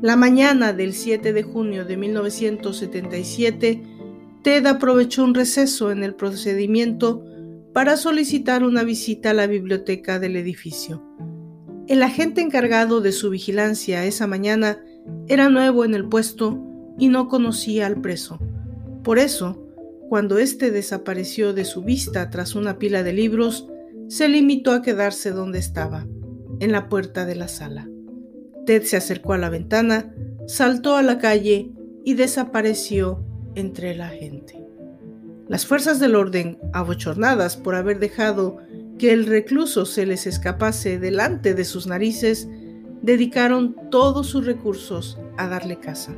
La 0.00 0.16
mañana 0.16 0.72
del 0.72 0.94
7 0.94 1.34
de 1.34 1.42
junio 1.42 1.84
de 1.84 1.98
1977, 1.98 3.82
Ted 4.42 4.64
aprovechó 4.64 5.22
un 5.22 5.34
receso 5.34 5.90
en 5.90 6.02
el 6.02 6.14
procedimiento 6.14 7.26
para 7.74 7.98
solicitar 7.98 8.64
una 8.64 8.84
visita 8.84 9.32
a 9.32 9.34
la 9.34 9.46
biblioteca 9.46 10.18
del 10.18 10.36
edificio. 10.36 11.02
El 11.88 12.02
agente 12.02 12.42
encargado 12.42 13.00
de 13.00 13.12
su 13.12 13.30
vigilancia 13.30 14.04
esa 14.04 14.26
mañana 14.26 14.84
era 15.26 15.48
nuevo 15.48 15.86
en 15.86 15.94
el 15.94 16.06
puesto 16.06 16.62
y 16.98 17.08
no 17.08 17.28
conocía 17.28 17.86
al 17.86 18.02
preso. 18.02 18.38
Por 19.02 19.18
eso, 19.18 19.66
cuando 20.10 20.36
éste 20.36 20.70
desapareció 20.70 21.54
de 21.54 21.64
su 21.64 21.82
vista 21.82 22.28
tras 22.28 22.54
una 22.54 22.78
pila 22.78 23.02
de 23.02 23.14
libros, 23.14 23.68
se 24.08 24.28
limitó 24.28 24.72
a 24.72 24.82
quedarse 24.82 25.30
donde 25.30 25.60
estaba, 25.60 26.06
en 26.60 26.72
la 26.72 26.90
puerta 26.90 27.24
de 27.24 27.36
la 27.36 27.48
sala. 27.48 27.88
Ted 28.66 28.82
se 28.82 28.98
acercó 28.98 29.32
a 29.32 29.38
la 29.38 29.48
ventana, 29.48 30.14
saltó 30.46 30.94
a 30.96 31.02
la 31.02 31.16
calle 31.16 31.72
y 32.04 32.14
desapareció 32.14 33.24
entre 33.54 33.94
la 33.94 34.10
gente. 34.10 34.62
Las 35.48 35.64
fuerzas 35.64 36.00
del 36.00 36.16
orden, 36.16 36.58
abochornadas 36.74 37.56
por 37.56 37.74
haber 37.74 37.98
dejado 37.98 38.58
que 38.98 39.12
el 39.12 39.26
recluso 39.26 39.86
se 39.86 40.04
les 40.04 40.26
escapase 40.26 40.98
delante 40.98 41.54
de 41.54 41.64
sus 41.64 41.86
narices, 41.86 42.48
dedicaron 43.00 43.76
todos 43.90 44.26
sus 44.26 44.44
recursos 44.44 45.18
a 45.36 45.48
darle 45.48 45.78
caza. 45.78 46.12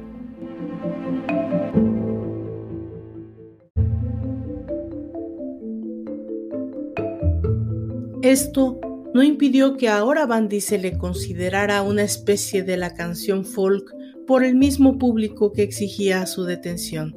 Esto 8.22 8.81
no 9.14 9.22
impidió 9.22 9.76
que 9.76 9.89
ahora 9.89 10.26
Bandy 10.26 10.61
se 10.61 10.78
le 10.78 10.97
considerara 10.99 11.83
una 11.83 12.03
especie 12.03 12.62
de 12.62 12.76
la 12.76 12.95
canción 12.95 13.45
folk 13.45 13.93
por 14.26 14.45
el 14.45 14.55
mismo 14.55 14.99
público 14.99 15.53
que 15.53 15.62
exigía 15.62 16.24
su 16.26 16.45
detención. 16.45 17.16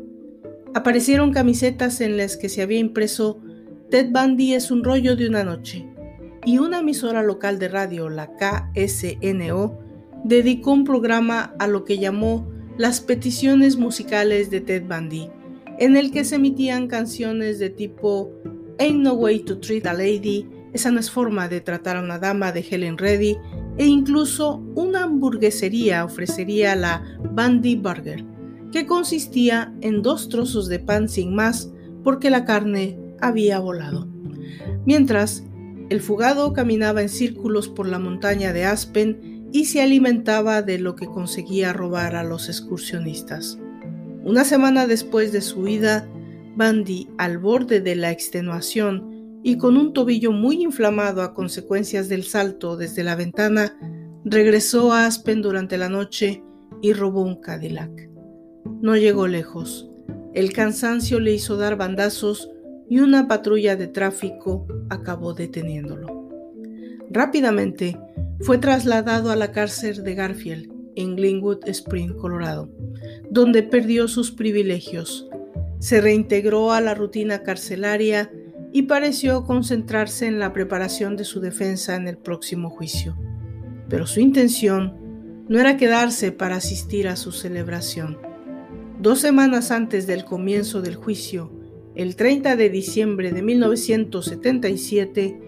Aparecieron 0.73 1.31
camisetas 1.31 2.01
en 2.01 2.17
las 2.17 2.35
que 2.35 2.49
se 2.49 2.63
había 2.63 2.79
impreso 2.79 3.42
Ted 3.93 4.09
Bundy 4.09 4.55
es 4.55 4.71
un 4.71 4.83
rollo 4.83 5.15
de 5.15 5.27
una 5.27 5.43
noche, 5.43 5.85
y 6.43 6.57
una 6.57 6.79
emisora 6.79 7.21
local 7.21 7.59
de 7.59 7.67
radio, 7.67 8.09
la 8.09 8.31
KSNO, 8.37 9.77
dedicó 10.23 10.71
un 10.71 10.83
programa 10.83 11.53
a 11.59 11.67
lo 11.67 11.85
que 11.85 11.99
llamó 11.99 12.51
las 12.75 13.01
peticiones 13.01 13.77
musicales 13.77 14.49
de 14.49 14.61
Ted 14.61 14.85
Bundy, 14.87 15.29
en 15.77 15.95
el 15.95 16.09
que 16.09 16.23
se 16.23 16.37
emitían 16.37 16.87
canciones 16.87 17.59
de 17.59 17.69
tipo 17.69 18.31
Ain't 18.79 19.03
No 19.03 19.13
Way 19.13 19.41
to 19.41 19.59
Treat 19.59 19.85
a 19.85 19.93
Lady, 19.93 20.49
esa 20.73 20.89
no 20.89 20.99
es 20.99 21.11
forma 21.11 21.47
de 21.47 21.61
tratar 21.61 21.97
a 21.97 22.01
una 22.01 22.17
dama 22.17 22.51
de 22.51 22.65
Helen 22.67 22.97
Reddy, 22.97 23.37
e 23.77 23.85
incluso 23.85 24.63
una 24.73 25.03
hamburguesería 25.03 26.03
ofrecería 26.03 26.75
la 26.75 27.03
Bundy 27.31 27.75
Burger, 27.75 28.25
que 28.71 28.87
consistía 28.87 29.71
en 29.81 30.01
dos 30.01 30.29
trozos 30.29 30.67
de 30.67 30.79
pan 30.79 31.07
sin 31.07 31.35
más 31.35 31.69
porque 32.03 32.31
la 32.31 32.43
carne 32.43 33.02
había 33.27 33.59
volado. 33.59 34.07
Mientras, 34.85 35.43
el 35.89 36.01
fugado 36.01 36.53
caminaba 36.53 37.01
en 37.01 37.09
círculos 37.09 37.69
por 37.69 37.87
la 37.87 37.99
montaña 37.99 38.53
de 38.53 38.65
Aspen 38.65 39.49
y 39.51 39.65
se 39.65 39.81
alimentaba 39.81 40.61
de 40.61 40.79
lo 40.79 40.95
que 40.95 41.05
conseguía 41.05 41.73
robar 41.73 42.15
a 42.15 42.23
los 42.23 42.49
excursionistas. 42.49 43.59
Una 44.23 44.45
semana 44.45 44.87
después 44.87 45.31
de 45.31 45.41
su 45.41 45.61
huida, 45.61 46.07
Bandy, 46.55 47.09
al 47.17 47.37
borde 47.37 47.81
de 47.81 47.95
la 47.95 48.11
extenuación 48.11 49.39
y 49.43 49.57
con 49.57 49.77
un 49.77 49.93
tobillo 49.93 50.31
muy 50.31 50.63
inflamado 50.63 51.21
a 51.21 51.33
consecuencias 51.33 52.09
del 52.09 52.23
salto 52.23 52.77
desde 52.77 53.03
la 53.03 53.15
ventana, 53.15 53.77
regresó 54.23 54.93
a 54.93 55.05
Aspen 55.05 55.41
durante 55.41 55.77
la 55.77 55.89
noche 55.89 56.41
y 56.81 56.93
robó 56.93 57.21
un 57.21 57.41
Cadillac. 57.41 58.09
No 58.81 58.95
llegó 58.95 59.27
lejos. 59.27 59.89
El 60.33 60.53
cansancio 60.53 61.19
le 61.19 61.33
hizo 61.33 61.57
dar 61.57 61.75
bandazos 61.75 62.49
y 62.89 62.99
una 62.99 63.27
patrulla 63.27 63.75
de 63.75 63.87
tráfico 63.87 64.67
acabó 64.89 65.33
deteniéndolo. 65.33 66.29
Rápidamente 67.09 67.97
fue 68.41 68.57
trasladado 68.57 69.31
a 69.31 69.35
la 69.35 69.51
cárcel 69.51 70.03
de 70.03 70.15
Garfield 70.15 70.71
en 70.95 71.15
Glenwood 71.15 71.67
Spring, 71.67 72.13
Colorado, 72.15 72.69
donde 73.29 73.63
perdió 73.63 74.07
sus 74.07 74.31
privilegios. 74.31 75.27
Se 75.79 76.01
reintegró 76.01 76.71
a 76.71 76.81
la 76.81 76.93
rutina 76.93 77.43
carcelaria 77.43 78.31
y 78.71 78.83
pareció 78.83 79.43
concentrarse 79.43 80.25
en 80.25 80.39
la 80.39 80.53
preparación 80.53 81.15
de 81.15 81.23
su 81.23 81.39
defensa 81.39 81.95
en 81.95 82.07
el 82.07 82.17
próximo 82.17 82.69
juicio. 82.69 83.17
Pero 83.89 84.07
su 84.07 84.19
intención 84.19 84.97
no 85.47 85.59
era 85.59 85.77
quedarse 85.77 86.31
para 86.31 86.55
asistir 86.55 87.07
a 87.07 87.15
su 87.15 87.31
celebración. 87.31 88.17
Dos 88.99 89.19
semanas 89.19 89.71
antes 89.71 90.07
del 90.07 90.25
comienzo 90.25 90.81
del 90.81 90.95
juicio, 90.95 91.51
el 91.95 92.15
30 92.15 92.55
de 92.55 92.69
diciembre 92.69 93.31
de 93.31 93.41
1977, 93.41 95.39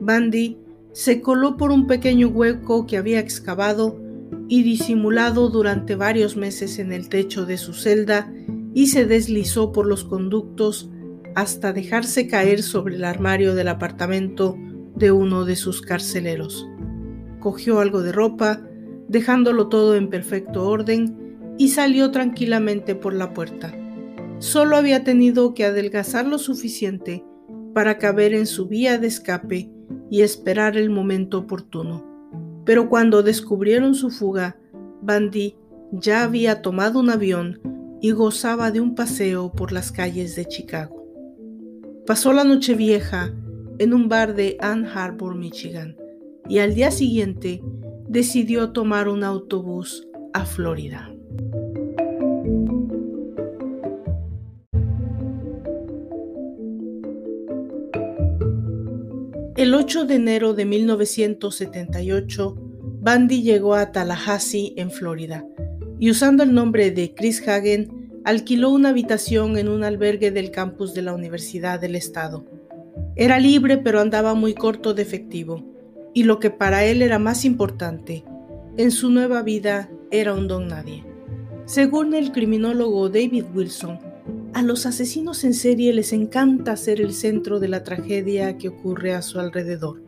Bandy 0.00 0.58
se 0.92 1.20
coló 1.20 1.56
por 1.56 1.70
un 1.70 1.86
pequeño 1.86 2.28
hueco 2.28 2.86
que 2.86 2.96
había 2.96 3.20
excavado 3.20 4.00
y 4.48 4.62
disimulado 4.62 5.48
durante 5.48 5.94
varios 5.94 6.36
meses 6.36 6.78
en 6.78 6.92
el 6.92 7.08
techo 7.08 7.46
de 7.46 7.56
su 7.56 7.72
celda 7.72 8.32
y 8.74 8.88
se 8.88 9.06
deslizó 9.06 9.72
por 9.72 9.86
los 9.86 10.04
conductos 10.04 10.90
hasta 11.34 11.72
dejarse 11.72 12.26
caer 12.26 12.62
sobre 12.62 12.96
el 12.96 13.04
armario 13.04 13.54
del 13.54 13.68
apartamento 13.68 14.58
de 14.96 15.12
uno 15.12 15.44
de 15.44 15.56
sus 15.56 15.80
carceleros. 15.80 16.68
Cogió 17.40 17.80
algo 17.80 18.02
de 18.02 18.12
ropa, 18.12 18.60
dejándolo 19.08 19.68
todo 19.68 19.96
en 19.96 20.10
perfecto 20.10 20.68
orden, 20.68 21.54
y 21.58 21.68
salió 21.68 22.10
tranquilamente 22.10 22.94
por 22.94 23.14
la 23.14 23.32
puerta. 23.32 23.74
Solo 24.42 24.76
había 24.76 25.04
tenido 25.04 25.54
que 25.54 25.64
adelgazar 25.64 26.26
lo 26.26 26.36
suficiente 26.36 27.24
para 27.74 27.98
caber 27.98 28.34
en 28.34 28.46
su 28.46 28.66
vía 28.66 28.98
de 28.98 29.06
escape 29.06 29.70
y 30.10 30.22
esperar 30.22 30.76
el 30.76 30.90
momento 30.90 31.38
oportuno. 31.38 32.04
Pero 32.64 32.88
cuando 32.88 33.22
descubrieron 33.22 33.94
su 33.94 34.10
fuga, 34.10 34.56
Bandy 35.00 35.54
ya 35.92 36.24
había 36.24 36.60
tomado 36.60 36.98
un 36.98 37.10
avión 37.10 37.60
y 38.00 38.10
gozaba 38.10 38.72
de 38.72 38.80
un 38.80 38.96
paseo 38.96 39.52
por 39.52 39.70
las 39.70 39.92
calles 39.92 40.34
de 40.34 40.44
Chicago. 40.44 41.06
Pasó 42.04 42.32
la 42.32 42.42
noche 42.42 42.74
vieja 42.74 43.32
en 43.78 43.94
un 43.94 44.08
bar 44.08 44.34
de 44.34 44.56
Ann 44.58 44.86
Arbor, 44.86 45.36
Michigan, 45.36 45.96
y 46.48 46.58
al 46.58 46.74
día 46.74 46.90
siguiente 46.90 47.62
decidió 48.08 48.72
tomar 48.72 49.08
un 49.08 49.22
autobús 49.22 50.08
a 50.32 50.44
Florida. 50.44 51.14
El 59.62 59.74
8 59.74 60.06
de 60.06 60.16
enero 60.16 60.54
de 60.54 60.64
1978, 60.64 62.56
Bandy 63.00 63.42
llegó 63.42 63.76
a 63.76 63.92
Tallahassee, 63.92 64.74
en 64.76 64.90
Florida, 64.90 65.46
y 66.00 66.10
usando 66.10 66.42
el 66.42 66.52
nombre 66.52 66.90
de 66.90 67.14
Chris 67.14 67.46
Hagen, 67.46 68.10
alquiló 68.24 68.70
una 68.70 68.88
habitación 68.88 69.56
en 69.56 69.68
un 69.68 69.84
albergue 69.84 70.32
del 70.32 70.50
campus 70.50 70.94
de 70.94 71.02
la 71.02 71.14
Universidad 71.14 71.78
del 71.78 71.94
Estado. 71.94 72.44
Era 73.14 73.38
libre 73.38 73.78
pero 73.78 74.00
andaba 74.00 74.34
muy 74.34 74.52
corto 74.52 74.94
de 74.94 75.02
efectivo, 75.02 75.62
y 76.12 76.24
lo 76.24 76.40
que 76.40 76.50
para 76.50 76.84
él 76.84 77.00
era 77.00 77.20
más 77.20 77.44
importante, 77.44 78.24
en 78.76 78.90
su 78.90 79.10
nueva 79.10 79.42
vida 79.42 79.88
era 80.10 80.34
un 80.34 80.48
don 80.48 80.66
nadie. 80.66 81.04
Según 81.66 82.14
el 82.14 82.32
criminólogo 82.32 83.08
David 83.10 83.44
Wilson, 83.54 84.00
a 84.54 84.62
los 84.62 84.86
asesinos 84.86 85.44
en 85.44 85.54
serie 85.54 85.92
les 85.92 86.12
encanta 86.12 86.76
ser 86.76 87.00
el 87.00 87.14
centro 87.14 87.58
de 87.58 87.68
la 87.68 87.84
tragedia 87.84 88.58
que 88.58 88.68
ocurre 88.68 89.14
a 89.14 89.22
su 89.22 89.40
alrededor. 89.40 90.02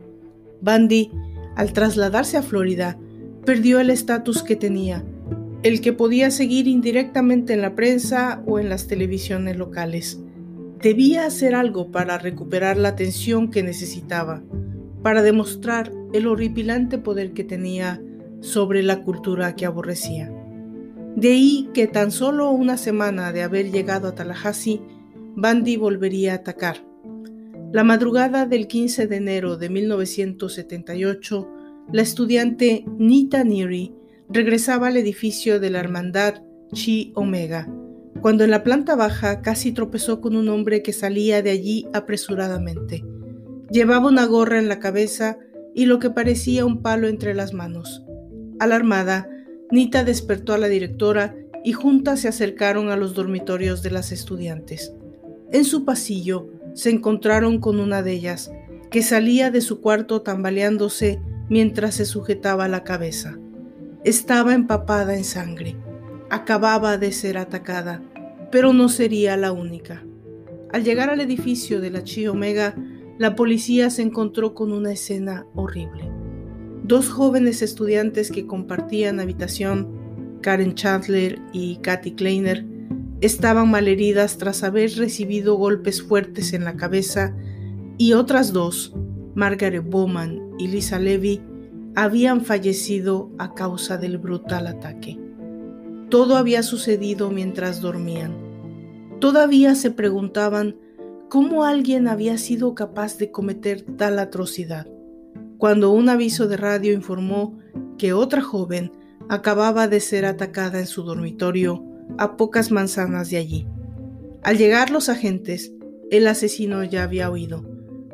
Bundy, 0.61 1.11
al 1.55 1.73
trasladarse 1.73 2.37
a 2.37 2.43
Florida, 2.43 2.97
perdió 3.45 3.79
el 3.79 3.89
estatus 3.89 4.43
que 4.43 4.55
tenía, 4.55 5.03
el 5.63 5.81
que 5.81 5.93
podía 5.93 6.29
seguir 6.31 6.67
indirectamente 6.67 7.53
en 7.53 7.61
la 7.61 7.75
prensa 7.75 8.43
o 8.45 8.59
en 8.59 8.69
las 8.69 8.87
televisiones 8.87 9.57
locales. 9.57 10.19
Debía 10.81 11.25
hacer 11.25 11.55
algo 11.55 11.91
para 11.91 12.17
recuperar 12.17 12.77
la 12.77 12.89
atención 12.89 13.49
que 13.49 13.63
necesitaba, 13.63 14.43
para 15.01 15.23
demostrar 15.23 15.91
el 16.13 16.27
horripilante 16.27 16.97
poder 16.97 17.33
que 17.33 17.43
tenía 17.43 18.01
sobre 18.41 18.83
la 18.83 19.01
cultura 19.03 19.55
que 19.55 19.65
aborrecía. 19.65 20.31
De 21.15 21.29
ahí 21.29 21.69
que 21.73 21.87
tan 21.87 22.11
solo 22.11 22.51
una 22.51 22.77
semana 22.77 23.31
de 23.31 23.41
haber 23.41 23.71
llegado 23.71 24.09
a 24.09 24.15
Tallahassee, 24.15 24.81
Bundy 25.35 25.77
volvería 25.77 26.33
a 26.33 26.35
atacar. 26.35 26.85
La 27.71 27.83
madrugada 27.83 28.45
del 28.45 28.67
15 28.67 29.07
de 29.07 29.15
enero 29.15 29.57
de 29.57 29.69
1978, 29.69 31.49
la 31.91 32.01
estudiante 32.01 32.83
Nita 32.97 33.43
Neary 33.43 33.93
regresaba 34.29 34.87
al 34.87 34.97
edificio 34.97 35.59
de 35.59 35.69
la 35.69 35.79
hermandad 35.79 36.43
Chi 36.73 37.11
Omega, 37.15 37.69
cuando 38.21 38.43
en 38.43 38.51
la 38.51 38.63
planta 38.63 38.95
baja 38.95 39.41
casi 39.41 39.71
tropezó 39.71 40.19
con 40.19 40.35
un 40.35 40.49
hombre 40.49 40.81
que 40.81 40.93
salía 40.93 41.41
de 41.41 41.51
allí 41.51 41.87
apresuradamente. 41.93 43.05
Llevaba 43.71 44.07
una 44.07 44.25
gorra 44.25 44.59
en 44.59 44.67
la 44.67 44.79
cabeza 44.79 45.37
y 45.73 45.85
lo 45.85 45.99
que 45.99 46.09
parecía 46.09 46.65
un 46.65 46.81
palo 46.81 47.07
entre 47.07 47.33
las 47.33 47.53
manos. 47.53 48.03
Alarmada, 48.59 49.29
Nita 49.71 50.03
despertó 50.03 50.53
a 50.53 50.57
la 50.57 50.67
directora 50.67 51.35
y 51.63 51.73
juntas 51.73 52.21
se 52.21 52.27
acercaron 52.27 52.89
a 52.89 52.95
los 52.95 53.15
dormitorios 53.15 53.81
de 53.81 53.91
las 53.91 54.11
estudiantes. 54.11 54.93
En 55.51 55.65
su 55.65 55.85
pasillo 55.85 56.49
se 56.73 56.91
encontraron 56.91 57.59
con 57.59 57.79
una 57.79 58.03
de 58.03 58.11
ellas, 58.11 58.51
que 58.91 59.01
salía 59.01 59.49
de 59.49 59.61
su 59.61 59.81
cuarto 59.81 60.21
tambaleándose 60.21 61.19
mientras 61.49 61.95
se 61.95 62.05
sujetaba 62.05 62.67
la 62.67 62.83
cabeza. 62.83 63.37
Estaba 64.03 64.53
empapada 64.53 65.15
en 65.15 65.23
sangre. 65.23 65.75
Acababa 66.29 66.97
de 66.97 67.11
ser 67.11 67.37
atacada, 67.37 68.03
pero 68.51 68.73
no 68.73 68.89
sería 68.89 69.37
la 69.37 69.51
única. 69.51 70.03
Al 70.71 70.83
llegar 70.83 71.09
al 71.09 71.21
edificio 71.21 71.81
de 71.81 71.89
la 71.89 72.03
Chi 72.03 72.27
Omega, 72.27 72.75
la 73.17 73.35
policía 73.35 73.89
se 73.89 74.01
encontró 74.01 74.53
con 74.53 74.71
una 74.71 74.91
escena 74.91 75.45
horrible. 75.55 76.11
Dos 76.87 77.09
jóvenes 77.09 77.63
estudiantes 77.63 78.29
que 78.29 78.45
compartían 78.45 79.19
habitación, 79.19 80.37
Karen 80.41 80.75
Chandler 80.75 81.39
y 81.51 81.77
Kathy 81.77 82.11
Kleiner, 82.11 82.63
estaban 83.21 83.71
malheridas 83.71 84.37
tras 84.37 84.61
haber 84.61 84.91
recibido 84.91 85.55
golpes 85.55 86.03
fuertes 86.03 86.53
en 86.53 86.63
la 86.63 86.75
cabeza 86.75 87.35
y 87.97 88.13
otras 88.13 88.53
dos, 88.53 88.93
Margaret 89.33 89.83
Bowman 89.83 90.39
y 90.59 90.67
Lisa 90.67 90.99
Levy, 90.99 91.41
habían 91.95 92.45
fallecido 92.45 93.31
a 93.39 93.55
causa 93.55 93.97
del 93.97 94.19
brutal 94.19 94.67
ataque. 94.67 95.17
Todo 96.11 96.37
había 96.37 96.61
sucedido 96.61 97.31
mientras 97.31 97.81
dormían. 97.81 98.35
Todavía 99.19 99.73
se 99.73 99.89
preguntaban 99.89 100.75
cómo 101.29 101.63
alguien 101.63 102.07
había 102.07 102.37
sido 102.37 102.75
capaz 102.75 103.17
de 103.17 103.31
cometer 103.31 103.81
tal 103.81 104.19
atrocidad, 104.19 104.85
cuando 105.57 105.91
un 105.91 106.09
aviso 106.09 106.47
de 106.47 106.57
radio 106.57 106.93
informó 106.93 107.57
que 107.97 108.13
otra 108.13 108.41
joven 108.41 108.91
acababa 109.29 109.87
de 109.87 109.99
ser 109.99 110.25
atacada 110.25 110.79
en 110.79 110.87
su 110.87 111.03
dormitorio 111.03 111.83
a 112.17 112.37
pocas 112.37 112.71
manzanas 112.71 113.29
de 113.29 113.37
allí. 113.37 113.67
Al 114.43 114.57
llegar 114.57 114.91
los 114.91 115.09
agentes, 115.09 115.73
el 116.11 116.27
asesino 116.27 116.83
ya 116.83 117.03
había 117.03 117.31
huido, 117.31 117.65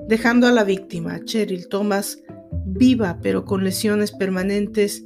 dejando 0.07 0.47
a 0.47 0.51
la 0.51 0.63
víctima, 0.63 1.23
Cheryl 1.23 1.67
Thomas, 1.67 2.23
viva 2.65 3.19
pero 3.21 3.45
con 3.45 3.63
lesiones 3.63 4.11
permanentes 4.11 5.03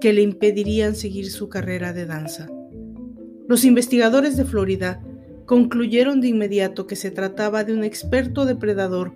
que 0.00 0.12
le 0.12 0.22
impedirían 0.22 0.94
seguir 0.96 1.30
su 1.30 1.48
carrera 1.48 1.92
de 1.92 2.06
danza. 2.06 2.48
Los 3.46 3.64
investigadores 3.64 4.36
de 4.36 4.44
Florida 4.44 5.02
concluyeron 5.46 6.20
de 6.20 6.28
inmediato 6.28 6.86
que 6.86 6.96
se 6.96 7.10
trataba 7.10 7.64
de 7.64 7.74
un 7.74 7.84
experto 7.84 8.46
depredador 8.46 9.14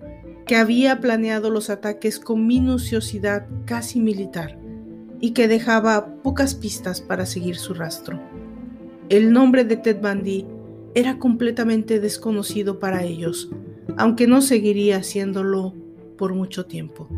que 0.49 0.57
había 0.57 0.99
planeado 0.99 1.51
los 1.51 1.69
ataques 1.69 2.19
con 2.19 2.47
minuciosidad 2.47 3.47
casi 3.67 4.01
militar 4.01 4.59
y 5.21 5.33
que 5.33 5.47
dejaba 5.47 6.23
pocas 6.23 6.55
pistas 6.55 7.03
para 7.03 7.27
seguir 7.27 7.57
su 7.57 7.75
rastro. 7.75 8.19
El 9.11 9.31
nombre 9.31 9.65
de 9.65 9.77
Ted 9.77 10.01
Bundy 10.01 10.47
era 10.95 11.19
completamente 11.19 12.01
desconocido 12.01 12.79
para 12.79 13.05
ellos, 13.05 13.51
aunque 13.99 14.27
no 14.27 14.41
seguiría 14.41 14.97
haciéndolo 14.97 15.75
por 16.17 16.33
mucho 16.33 16.65
tiempo. 16.65 17.09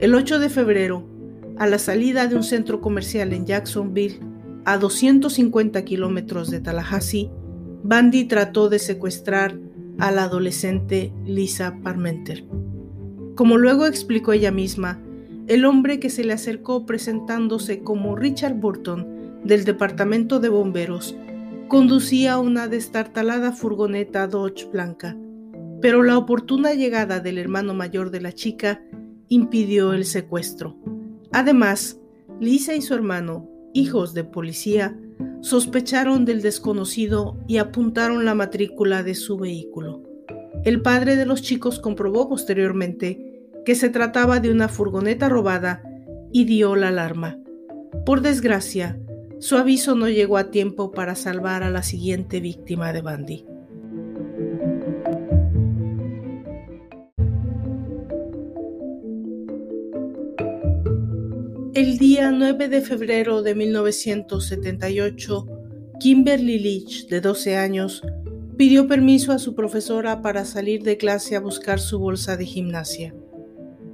El 0.00 0.16
8 0.16 0.40
de 0.40 0.48
febrero, 0.48 1.06
a 1.56 1.68
la 1.68 1.78
salida 1.78 2.26
de 2.26 2.34
un 2.34 2.42
centro 2.42 2.80
comercial 2.80 3.32
en 3.32 3.46
Jacksonville, 3.46 4.18
a 4.64 4.76
250 4.76 5.84
kilómetros 5.84 6.50
de 6.50 6.60
Tallahassee, 6.60 7.30
Bundy 7.84 8.24
trató 8.24 8.68
de 8.68 8.80
secuestrar 8.80 9.56
a 10.00 10.10
la 10.10 10.24
adolescente 10.24 11.12
Lisa 11.24 11.78
Parmenter. 11.82 12.44
Como 13.34 13.58
luego 13.58 13.86
explicó 13.86 14.32
ella 14.32 14.50
misma, 14.50 14.98
el 15.46 15.64
hombre 15.64 16.00
que 16.00 16.10
se 16.10 16.24
le 16.24 16.32
acercó 16.32 16.86
presentándose 16.86 17.80
como 17.80 18.16
Richard 18.16 18.54
Burton 18.54 19.40
del 19.44 19.64
Departamento 19.64 20.40
de 20.40 20.48
Bomberos 20.48 21.16
conducía 21.68 22.38
una 22.38 22.66
destartalada 22.66 23.52
furgoneta 23.52 24.26
Dodge 24.26 24.66
blanca, 24.72 25.16
pero 25.80 26.02
la 26.02 26.18
oportuna 26.18 26.74
llegada 26.74 27.20
del 27.20 27.38
hermano 27.38 27.74
mayor 27.74 28.10
de 28.10 28.20
la 28.20 28.32
chica 28.32 28.82
impidió 29.28 29.92
el 29.92 30.04
secuestro. 30.04 30.76
Además, 31.30 31.98
Lisa 32.40 32.74
y 32.74 32.82
su 32.82 32.94
hermano, 32.94 33.48
hijos 33.74 34.14
de 34.14 34.24
policía, 34.24 34.98
sospecharon 35.40 36.24
del 36.24 36.42
desconocido 36.42 37.38
y 37.46 37.58
apuntaron 37.58 38.24
la 38.24 38.34
matrícula 38.34 39.02
de 39.02 39.14
su 39.14 39.36
vehículo. 39.36 40.02
El 40.64 40.82
padre 40.82 41.16
de 41.16 41.26
los 41.26 41.42
chicos 41.42 41.78
comprobó 41.78 42.28
posteriormente 42.28 43.48
que 43.64 43.74
se 43.74 43.88
trataba 43.88 44.40
de 44.40 44.50
una 44.50 44.68
furgoneta 44.68 45.28
robada 45.28 45.82
y 46.32 46.44
dio 46.44 46.76
la 46.76 46.88
alarma. 46.88 47.38
Por 48.04 48.20
desgracia, 48.20 48.98
su 49.38 49.56
aviso 49.56 49.94
no 49.94 50.08
llegó 50.08 50.36
a 50.36 50.50
tiempo 50.50 50.92
para 50.92 51.14
salvar 51.14 51.62
a 51.62 51.70
la 51.70 51.82
siguiente 51.82 52.40
víctima 52.40 52.92
de 52.92 53.00
Bandy. 53.00 53.46
El 61.80 61.96
día 61.96 62.30
9 62.30 62.68
de 62.68 62.82
febrero 62.82 63.40
de 63.40 63.54
1978, 63.54 65.46
Kimberly 65.98 66.58
Leach, 66.58 67.06
de 67.06 67.22
12 67.22 67.56
años, 67.56 68.02
pidió 68.58 68.86
permiso 68.86 69.32
a 69.32 69.38
su 69.38 69.54
profesora 69.54 70.20
para 70.20 70.44
salir 70.44 70.82
de 70.82 70.98
clase 70.98 71.36
a 71.36 71.40
buscar 71.40 71.80
su 71.80 71.98
bolsa 71.98 72.36
de 72.36 72.44
gimnasia. 72.44 73.14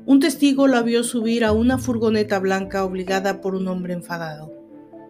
Un 0.04 0.18
testigo 0.18 0.66
la 0.66 0.82
vio 0.82 1.04
subir 1.04 1.44
a 1.44 1.52
una 1.52 1.78
furgoneta 1.78 2.40
blanca 2.40 2.84
obligada 2.84 3.40
por 3.40 3.54
un 3.54 3.68
hombre 3.68 3.94
enfadado. 3.94 4.52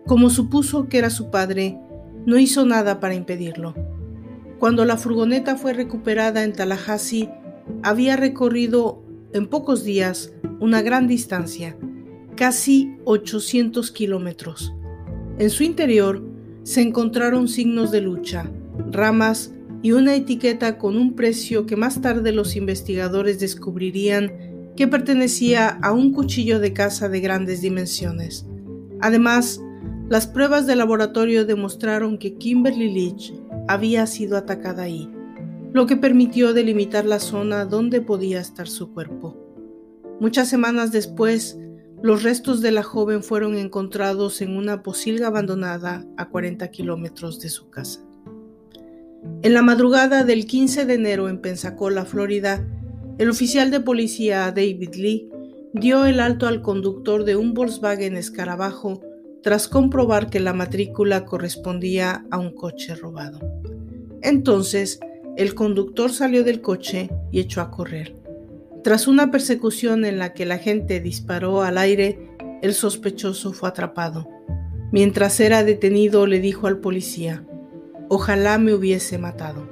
Como 0.07 0.29
supuso 0.29 0.87
que 0.91 0.99
era 0.99 1.09
su 1.09 1.31
padre, 1.31 1.79
no 2.27 2.39
hizo 2.39 2.66
nada 2.66 3.01
para 3.01 3.14
impedirlo. 3.14 3.72
Cuando 4.59 4.85
la 4.85 4.99
furgoneta 4.99 5.57
fue 5.57 5.72
recuperada 5.72 6.45
en 6.45 6.53
Tallahassee, 6.53 7.31
había 7.83 8.16
recorrido 8.16 9.03
en 9.33 9.47
pocos 9.47 9.83
días 9.83 10.35
una 10.61 10.83
gran 10.83 11.09
distancia 11.09 11.79
casi 12.37 12.97
800 13.05 13.91
kilómetros. 13.91 14.74
En 15.39 15.51
su 15.51 15.64
interior 15.64 16.22
se 16.62 16.82
encontraron 16.82 17.49
signos 17.49 17.91
de 17.91 18.01
lucha, 18.01 18.51
ramas 18.91 19.53
y 19.82 19.93
una 19.93 20.14
etiqueta 20.14 20.78
con 20.78 20.97
un 20.97 21.14
precio 21.14 21.66
que 21.66 21.76
más 21.76 22.01
tarde 22.01 22.32
los 22.32 22.57
investigadores 22.57 23.41
descubrirían 23.41 24.32
que 24.76 24.87
pertenecía 24.87 25.68
a 25.68 25.93
un 25.93 26.12
cuchillo 26.12 26.61
de 26.61 26.72
caza 26.72 27.09
de 27.09 27.20
grandes 27.20 27.61
dimensiones. 27.62 28.47
Además, 29.01 29.61
las 30.09 30.26
pruebas 30.26 30.66
de 30.66 30.76
laboratorio 30.76 31.45
demostraron 31.45 32.18
que 32.18 32.34
Kimberly 32.34 32.93
Leach 32.93 33.32
había 33.68 34.07
sido 34.07 34.37
atacada 34.37 34.84
ahí, 34.84 35.11
lo 35.72 35.87
que 35.87 35.97
permitió 35.97 36.53
delimitar 36.53 37.05
la 37.05 37.18
zona 37.18 37.64
donde 37.64 38.01
podía 38.01 38.41
estar 38.41 38.68
su 38.68 38.93
cuerpo. 38.93 39.37
Muchas 40.20 40.49
semanas 40.49 40.93
después, 40.93 41.59
los 42.03 42.22
restos 42.22 42.61
de 42.61 42.70
la 42.70 42.82
joven 42.82 43.22
fueron 43.22 43.57
encontrados 43.57 44.42
en 44.42 44.57
una 44.57 44.82
posilga 44.82 45.28
abandonada 45.28 46.07
a 46.16 46.28
40 46.28 46.68
kilómetros 46.70 47.40
de 47.40 47.49
su 47.49 47.70
casa. 47.70 48.01
En 49.42 49.55
la 49.55 49.62
madrugada 49.62 50.24
del 50.24 50.47
15 50.47 50.84
de 50.84 50.94
enero 50.94 51.28
en 51.28 51.40
Pensacola, 51.40 52.05
Florida, 52.05 52.66
el 53.18 53.30
oficial 53.30 53.70
de 53.70 53.80
policía 53.80 54.53
David 54.53 54.94
Lee 54.94 55.30
dio 55.72 56.05
el 56.05 56.20
alto 56.20 56.47
al 56.47 56.62
conductor 56.62 57.24
de 57.24 57.36
un 57.36 57.55
Volkswagen 57.55 58.16
Escarabajo 58.16 59.03
tras 59.42 59.68
comprobar 59.68 60.28
que 60.28 60.40
la 60.40 60.53
matrícula 60.53 61.24
correspondía 61.24 62.26
a 62.30 62.38
un 62.38 62.53
coche 62.53 62.94
robado. 62.94 63.40
Entonces, 64.22 64.99
el 65.36 65.55
conductor 65.55 66.11
salió 66.11 66.44
del 66.44 66.61
coche 66.61 67.11
y 67.30 67.40
echó 67.40 67.61
a 67.61 67.70
correr. 67.70 68.15
Tras 68.87 69.09
una 69.09 69.32
persecución 69.32 70.05
en 70.05 70.20
la 70.20 70.32
que 70.32 70.47
la 70.47 70.59
gente 70.59 71.01
disparó 71.01 71.62
al 71.62 71.76
aire, 71.76 72.30
el 72.62 72.72
sospechoso 72.72 73.53
fue 73.53 73.68
atrapado. 73.68 74.28
Mientras 74.93 75.41
era 75.41 75.64
detenido 75.64 76.28
le 76.28 76.39
dijo 76.39 76.68
al 76.68 76.78
policía, 76.78 77.45
ojalá 78.09 78.59
me 78.59 78.74
hubiese 78.74 79.18
matado. 79.18 79.68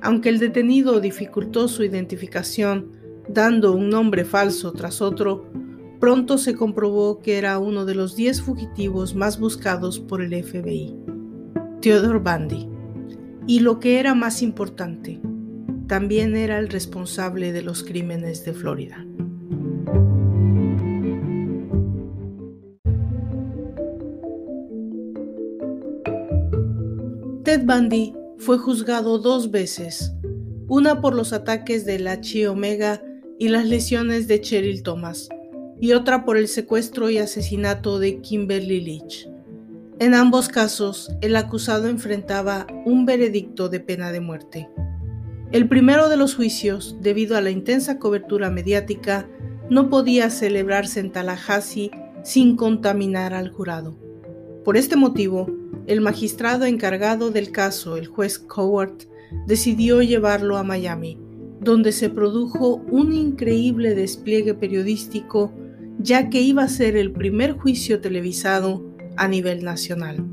Aunque 0.00 0.30
el 0.30 0.38
detenido 0.38 0.98
dificultó 1.00 1.68
su 1.68 1.84
identificación 1.84 2.90
dando 3.28 3.74
un 3.74 3.90
nombre 3.90 4.24
falso 4.24 4.72
tras 4.72 5.02
otro, 5.02 5.52
pronto 6.00 6.38
se 6.38 6.54
comprobó 6.54 7.18
que 7.20 7.36
era 7.36 7.58
uno 7.58 7.84
de 7.84 7.96
los 7.96 8.16
10 8.16 8.40
fugitivos 8.40 9.14
más 9.14 9.38
buscados 9.38 10.00
por 10.00 10.22
el 10.22 10.42
FBI, 10.42 10.96
Theodore 11.82 12.20
Bundy. 12.20 12.66
Y 13.46 13.60
lo 13.60 13.78
que 13.78 14.00
era 14.00 14.14
más 14.14 14.40
importante, 14.40 15.20
también 15.86 16.36
era 16.36 16.58
el 16.58 16.68
responsable 16.68 17.52
de 17.52 17.62
los 17.62 17.82
crímenes 17.82 18.44
de 18.44 18.52
Florida. 18.52 19.04
Ted 27.44 27.62
Bundy 27.64 28.12
fue 28.38 28.58
juzgado 28.58 29.18
dos 29.18 29.50
veces, 29.52 30.12
una 30.68 31.00
por 31.00 31.14
los 31.14 31.32
ataques 31.32 31.84
de 31.84 32.00
la 32.00 32.20
Chi 32.20 32.44
Omega 32.46 33.00
y 33.38 33.48
las 33.48 33.66
lesiones 33.66 34.26
de 34.26 34.40
Cheryl 34.40 34.82
Thomas, 34.82 35.28
y 35.80 35.92
otra 35.92 36.24
por 36.24 36.36
el 36.36 36.48
secuestro 36.48 37.08
y 37.08 37.18
asesinato 37.18 38.00
de 38.00 38.20
Kimberly 38.20 38.80
Leach. 38.80 39.28
En 40.00 40.14
ambos 40.14 40.48
casos, 40.48 41.10
el 41.20 41.36
acusado 41.36 41.88
enfrentaba 41.88 42.66
un 42.84 43.06
veredicto 43.06 43.68
de 43.68 43.80
pena 43.80 44.10
de 44.10 44.20
muerte. 44.20 44.68
El 45.52 45.68
primero 45.68 46.08
de 46.08 46.16
los 46.16 46.34
juicios, 46.34 46.96
debido 47.00 47.36
a 47.36 47.40
la 47.40 47.50
intensa 47.50 47.98
cobertura 47.98 48.50
mediática, 48.50 49.28
no 49.70 49.88
podía 49.88 50.28
celebrarse 50.30 51.00
en 51.00 51.12
Tallahassee 51.12 51.90
sin 52.24 52.56
contaminar 52.56 53.32
al 53.32 53.50
jurado. 53.50 53.96
Por 54.64 54.76
este 54.76 54.96
motivo, 54.96 55.46
el 55.86 56.00
magistrado 56.00 56.64
encargado 56.64 57.30
del 57.30 57.52
caso, 57.52 57.96
el 57.96 58.08
juez 58.08 58.40
Cowart, 58.40 59.04
decidió 59.46 60.02
llevarlo 60.02 60.56
a 60.56 60.64
Miami, 60.64 61.18
donde 61.60 61.92
se 61.92 62.10
produjo 62.10 62.82
un 62.90 63.12
increíble 63.12 63.94
despliegue 63.94 64.54
periodístico, 64.54 65.52
ya 66.00 66.28
que 66.28 66.40
iba 66.40 66.64
a 66.64 66.68
ser 66.68 66.96
el 66.96 67.12
primer 67.12 67.52
juicio 67.52 68.00
televisado 68.00 68.84
a 69.16 69.28
nivel 69.28 69.64
nacional. 69.64 70.24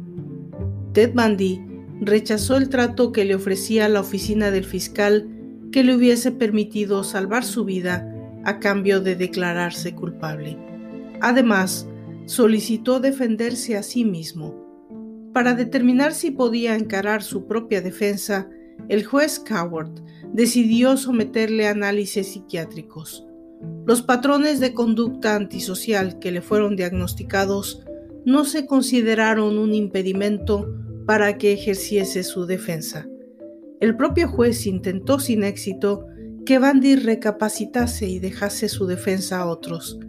Ted 0.93 1.14
Bundy 1.14 1.73
rechazó 2.06 2.58
el 2.58 2.70
trato 2.70 3.12
que 3.12 3.26
le 3.26 3.36
ofrecía 3.36 3.89
la 3.89 4.01
oficina 4.01 4.51
del 4.51 4.66
fiscal 4.66 5.28
que 5.72 5.84
le 5.84 5.95
hubiese 5.95 6.32
permitido 6.32 7.04
salvar 7.04 7.43
su 7.43 7.66
vida 7.66 8.10
a 8.45 8.60
cambio 8.60 9.01
de 9.01 9.16
declararse 9.16 9.95
culpable. 9.95 10.58
Además, 11.22 11.88
solicitó 12.26 12.99
defenderse 12.99 13.78
a 13.78 13.84
sí 13.84 14.06
mismo. 14.06 14.62
Para 15.34 15.54
determinar 15.54 16.14
si 16.14 16.32
podía 16.32 16.76
encarar 16.76 17.24
su 17.24 17.47
propia 17.47 17.82
defensa, 17.82 18.49
el 18.89 19.04
juez 19.06 19.39
Coward 19.39 19.91
decidió 20.34 20.97
someterle 20.97 21.68
a 21.68 21.72
análisis 21.72 22.28
psiquiátricos. 22.28 23.26
Los 23.86 24.01
patrones 24.01 24.60
de 24.60 24.74
conducta 24.74 25.36
antisocial 25.36 26.20
que 26.20 26.32
le 26.32 26.41
fueron 26.41 26.76
diagnosticados 26.76 27.84
no 28.26 28.45
se 28.45 28.66
consideraron 28.66 29.58
un 29.58 29.74
impedimento 29.74 30.83
para 31.06 31.38
que 31.38 31.54
ejerciese 31.54 32.24
su 32.24 32.45
defensa. 32.45 33.08
El 33.80 33.97
propio 33.97 34.28
juez 34.28 34.66
intentó 34.66 35.20
sin 35.20 35.43
éxito 35.43 36.06
que 36.45 36.60
Bandy 36.60 36.95
recapacitase 36.95 38.08
y 38.08 38.20
dejase 38.20 38.70
su 38.70 38.86
defensa 38.86 39.39
a 39.39 39.45
otros. 39.45 39.99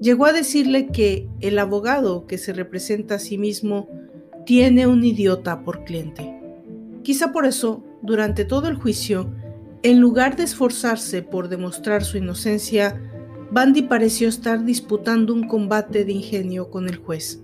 Llegó 0.00 0.26
a 0.26 0.32
decirle 0.32 0.88
que 0.88 1.28
el 1.40 1.58
abogado 1.58 2.26
que 2.26 2.38
se 2.38 2.52
representa 2.52 3.16
a 3.16 3.18
sí 3.18 3.38
mismo 3.38 3.88
tiene 4.44 4.86
un 4.86 5.04
idiota 5.04 5.62
por 5.62 5.84
cliente. 5.84 6.40
Quizá 7.02 7.32
por 7.32 7.46
eso, 7.46 7.84
durante 8.02 8.44
todo 8.44 8.68
el 8.68 8.74
juicio, 8.74 9.30
en 9.82 10.00
lugar 10.00 10.36
de 10.36 10.44
esforzarse 10.44 11.22
por 11.22 11.48
demostrar 11.48 12.04
su 12.04 12.16
inocencia, 12.16 13.00
Bandy 13.50 13.82
pareció 13.82 14.28
estar 14.28 14.64
disputando 14.64 15.32
un 15.32 15.46
combate 15.46 16.04
de 16.04 16.12
ingenio 16.12 16.70
con 16.70 16.88
el 16.88 16.96
juez. 16.96 17.43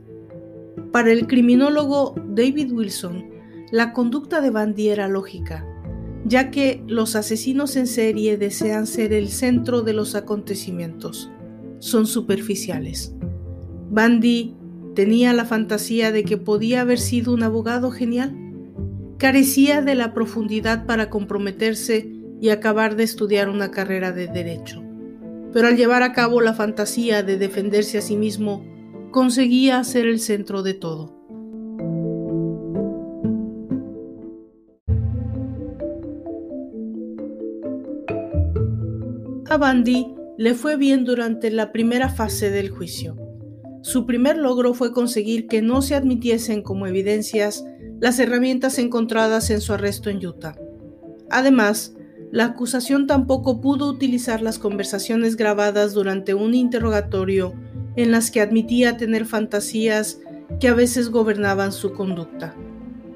Para 0.93 1.13
el 1.13 1.27
criminólogo 1.27 2.15
David 2.29 2.73
Wilson, 2.73 3.31
la 3.71 3.93
conducta 3.93 4.41
de 4.41 4.51
Bandy 4.51 4.89
era 4.89 5.09
lógica, 5.09 5.65
ya 6.25 6.51
que 6.51 6.83
los 6.87 7.17
asesinos 7.17 7.77
en 7.77 7.87
serie 7.87 8.37
desean 8.37 8.87
ser 8.87 9.13
el 9.13 9.29
centro 9.29 9.83
de 9.83 9.93
los 9.93 10.15
acontecimientos. 10.15 11.31
Son 11.79 12.07
superficiales. 12.07 13.15
Bandy 13.91 14.55
tenía 14.95 15.33
la 15.33 15.45
fantasía 15.45 16.13
de 16.13 16.25
que 16.25 16.37
podía 16.37 16.83
haber 16.83 16.99
sido 16.99 17.33
un 17.33 17.43
abogado 17.43 17.91
genial. 17.91 18.37
Carecía 19.19 19.83
de 19.83 19.95
la 19.95 20.13
profundidad 20.15 20.87
para 20.87 21.11
comprometerse 21.11 22.11
y 22.41 22.49
acabar 22.49 22.97
de 22.97 23.05
estudiar 23.05 23.49
una 23.49 23.71
carrera 23.71 24.13
de 24.13 24.27
derecho. 24.27 24.83
Pero 25.53 25.69
al 25.69 25.77
llevar 25.77 26.03
a 26.03 26.13
cabo 26.13 26.41
la 26.41 26.55
fantasía 26.55 27.23
de 27.23 27.37
defenderse 27.37 27.99
a 27.99 28.03
sí 28.03 28.17
mismo, 28.17 28.65
conseguía 29.11 29.83
ser 29.85 30.07
el 30.07 30.21
centro 30.21 30.63
de 30.63 30.75
todo. 30.75 31.17
A 39.49 39.57
Bandy 39.57 40.15
le 40.39 40.55
fue 40.55 40.77
bien 40.77 41.05
durante 41.05 41.51
la 41.51 41.73
primera 41.73 42.09
fase 42.09 42.51
del 42.51 42.71
juicio. 42.71 43.17
Su 43.83 44.07
primer 44.07 44.37
logro 44.37 44.75
fue 44.75 44.93
conseguir 44.93 45.49
que 45.49 45.61
no 45.61 45.83
se 45.83 45.97
admitiesen 45.97 46.63
como 46.63 46.87
evidencias 46.87 47.65
las 47.99 48.19
herramientas 48.19 48.79
encontradas 48.79 49.51
en 49.51 49.61
su 49.61 49.73
arresto 49.73 50.09
en 50.09 50.25
Utah. 50.25 50.57
Además, 51.31 51.97
la 52.31 52.45
acusación 52.45 53.09
tampoco 53.09 53.61
pudo 53.61 53.89
utilizar 53.91 54.41
las 54.41 54.61
conversaciones 54.61 55.37
grabadas 55.37 55.95
durante 55.95 56.33
un 56.35 56.55
interrogatorio 56.55 57.53
en 57.97 58.11
las 58.11 58.31
que 58.31 58.41
admitía 58.41 58.97
tener 58.97 59.27
fantasías 59.27 60.21
que 60.59 60.69
a 60.69 60.75
veces 60.75 61.11
gobernaban 61.11 61.73
su 61.73 61.93
conducta. 61.93 62.55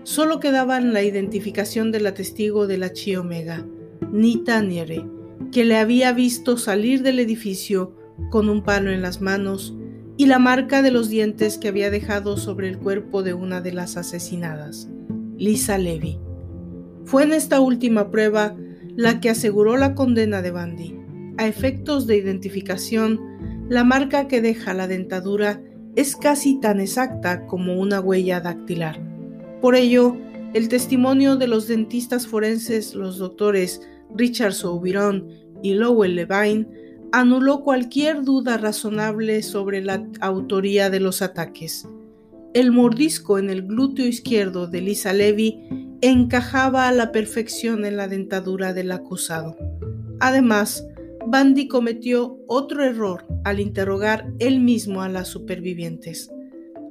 Solo 0.03 0.41
quedaban 0.41 0.93
la 0.93 1.03
identificación 1.03 1.91
de 1.91 2.01
la 2.01 2.15
testigo 2.15 2.67
de 2.67 2.79
la 2.79 2.93
Chi 2.93 3.17
Omega, 3.17 3.67
Nita 4.13 4.61
Niere, 4.61 5.07
que 5.51 5.65
le 5.65 5.77
había 5.77 6.13
visto 6.13 6.57
salir 6.57 7.03
del 7.03 7.21
edificio 7.21 7.97
con 8.31 8.49
un 8.49 8.63
palo 8.63 8.91
en 8.91 9.03
las 9.03 9.21
manos 9.21 9.75
y 10.17 10.27
la 10.27 10.39
marca 10.39 10.83
de 10.83 10.91
los 10.91 11.09
dientes 11.09 11.59
que 11.59 11.69
había 11.69 11.91
dejado 11.91 12.37
sobre 12.37 12.69
el 12.69 12.79
cuerpo 12.79 13.23
de 13.23 13.35
una 13.35 13.61
de 13.61 13.73
las 13.73 13.97
asesinadas, 13.97 14.89
Lisa 15.37 15.79
Levy. 15.79 16.19
Fue 17.05 17.25
en 17.25 17.33
esta 17.33 17.61
última 17.61 18.11
prueba 18.11 18.57
la 18.97 19.21
que 19.21 19.31
aseguró 19.31 19.77
la 19.77 19.95
condena 19.95 20.43
de 20.43 20.51
Bandy. 20.51 20.97
A 21.37 21.47
efectos 21.47 22.07
de 22.07 22.17
identificación, 22.17 23.21
la 23.69 23.85
marca 23.85 24.29
que 24.29 24.41
deja 24.41 24.75
la 24.75 24.87
dentadura 24.87 25.63
es 25.97 26.17
casi 26.17 26.61
tan 26.61 26.81
exacta 26.81 27.47
como 27.47 27.81
una 27.81 28.01
huella 28.01 28.41
dactilar. 28.41 29.01
Por 29.61 29.75
ello, 29.75 30.17
el 30.53 30.69
testimonio 30.69 31.37
de 31.37 31.49
los 31.49 31.67
dentistas 31.67 32.27
forenses, 32.27 32.95
los 32.95 33.19
doctores 33.19 33.81
Richard 34.15 34.53
Soubiron 34.53 35.29
y 35.63 35.75
Lowell 35.75 36.17
Levine, 36.17 36.67
anuló 37.13 37.63
cualquier 37.63 38.23
duda 38.23 38.59
razonable 38.59 39.43
sobre 39.43 39.83
la 39.83 40.07
autoría 40.21 40.91
de 40.91 41.01
los 41.01 41.23
ataques. 41.23 41.89
El 42.55 42.71
mordisco 42.71 43.39
en 43.39 43.51
el 43.51 43.63
glúteo 43.63 44.07
izquierdo 44.07 44.67
de 44.67 44.81
Lisa 44.81 45.13
Levy 45.13 45.59
encajaba 46.03 46.89
a 46.89 46.93
la 46.93 47.13
perfección 47.13 47.85
en 47.85 47.97
la 47.97 48.09
dentadura 48.09 48.75
del 48.75 48.93
acusado. 48.93 49.57
Además, 50.21 50.87
Bandy 51.27 51.69
cometió 51.69 52.39
otro 52.47 52.85
error 52.85 53.27
al 53.45 53.61
interrogar 53.61 54.33
él 54.39 54.61
mismo 54.61 55.03
a 55.03 55.09
las 55.09 55.29
supervivientes. 55.29 56.31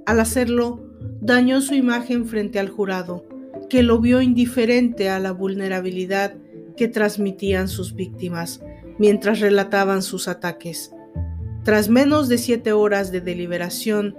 Al 0.05 0.19
hacerlo, 0.19 0.81
dañó 1.21 1.61
su 1.61 1.75
imagen 1.75 2.25
frente 2.25 2.59
al 2.59 2.69
jurado, 2.69 3.25
que 3.69 3.83
lo 3.83 3.99
vio 3.99 4.21
indiferente 4.21 5.09
a 5.09 5.19
la 5.19 5.31
vulnerabilidad 5.31 6.35
que 6.75 6.87
transmitían 6.87 7.67
sus 7.67 7.95
víctimas 7.95 8.61
mientras 8.97 9.39
relataban 9.39 10.01
sus 10.01 10.27
ataques. 10.27 10.91
Tras 11.63 11.89
menos 11.89 12.27
de 12.27 12.37
siete 12.37 12.73
horas 12.73 13.11
de 13.11 13.21
deliberación, 13.21 14.15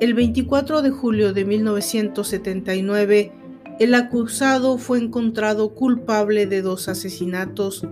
el 0.00 0.14
24 0.14 0.82
de 0.82 0.90
julio 0.90 1.32
de 1.32 1.44
1979, 1.44 3.32
el 3.78 3.94
acusado 3.94 4.78
fue 4.78 4.98
encontrado 4.98 5.74
culpable 5.74 6.46
de 6.46 6.62
dos 6.62 6.88
asesinatos, 6.88 7.86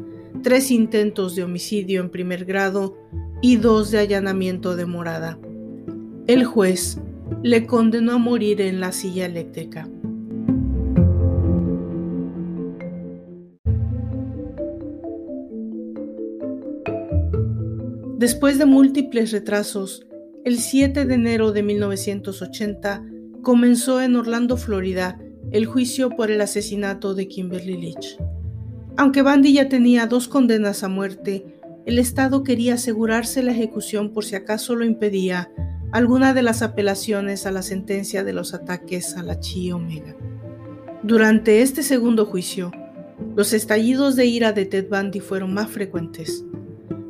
tres 0.46 0.70
intentos 0.70 1.34
de 1.34 1.42
homicidio 1.42 2.00
en 2.00 2.08
primer 2.08 2.44
grado 2.44 2.96
y 3.42 3.56
dos 3.56 3.90
de 3.90 3.98
allanamiento 3.98 4.76
de 4.76 4.86
morada. 4.86 5.40
El 6.28 6.44
juez 6.44 7.00
le 7.42 7.66
condenó 7.66 8.12
a 8.12 8.18
morir 8.18 8.60
en 8.60 8.78
la 8.78 8.92
silla 8.92 9.26
eléctrica. 9.26 9.88
Después 18.16 18.56
de 18.58 18.66
múltiples 18.66 19.32
retrasos, 19.32 20.06
el 20.44 20.60
7 20.60 21.06
de 21.06 21.14
enero 21.14 21.50
de 21.50 21.64
1980 21.64 23.04
comenzó 23.42 24.00
en 24.00 24.14
Orlando, 24.14 24.56
Florida, 24.56 25.18
el 25.50 25.66
juicio 25.66 26.10
por 26.10 26.30
el 26.30 26.40
asesinato 26.40 27.16
de 27.16 27.26
Kimberly 27.26 27.78
Leach. 27.78 28.16
Aunque 28.96 29.22
Bandy 29.22 29.52
ya 29.52 29.68
tenía 29.68 30.06
dos 30.06 30.26
condenas 30.26 30.82
a 30.82 30.88
muerte, 30.88 31.44
el 31.84 31.98
Estado 31.98 32.42
quería 32.42 32.74
asegurarse 32.74 33.42
la 33.42 33.52
ejecución 33.52 34.12
por 34.12 34.24
si 34.24 34.34
acaso 34.34 34.74
lo 34.74 34.84
impedía 34.84 35.50
alguna 35.92 36.34
de 36.34 36.42
las 36.42 36.62
apelaciones 36.62 37.46
a 37.46 37.52
la 37.52 37.62
sentencia 37.62 38.24
de 38.24 38.32
los 38.32 38.54
ataques 38.54 39.16
a 39.16 39.22
la 39.22 39.38
Chi 39.38 39.70
Omega. 39.70 40.16
Durante 41.02 41.62
este 41.62 41.82
segundo 41.82 42.26
juicio, 42.26 42.72
los 43.36 43.52
estallidos 43.52 44.16
de 44.16 44.26
ira 44.26 44.52
de 44.52 44.66
Ted 44.66 44.88
Bundy 44.88 45.20
fueron 45.20 45.54
más 45.54 45.70
frecuentes. 45.70 46.44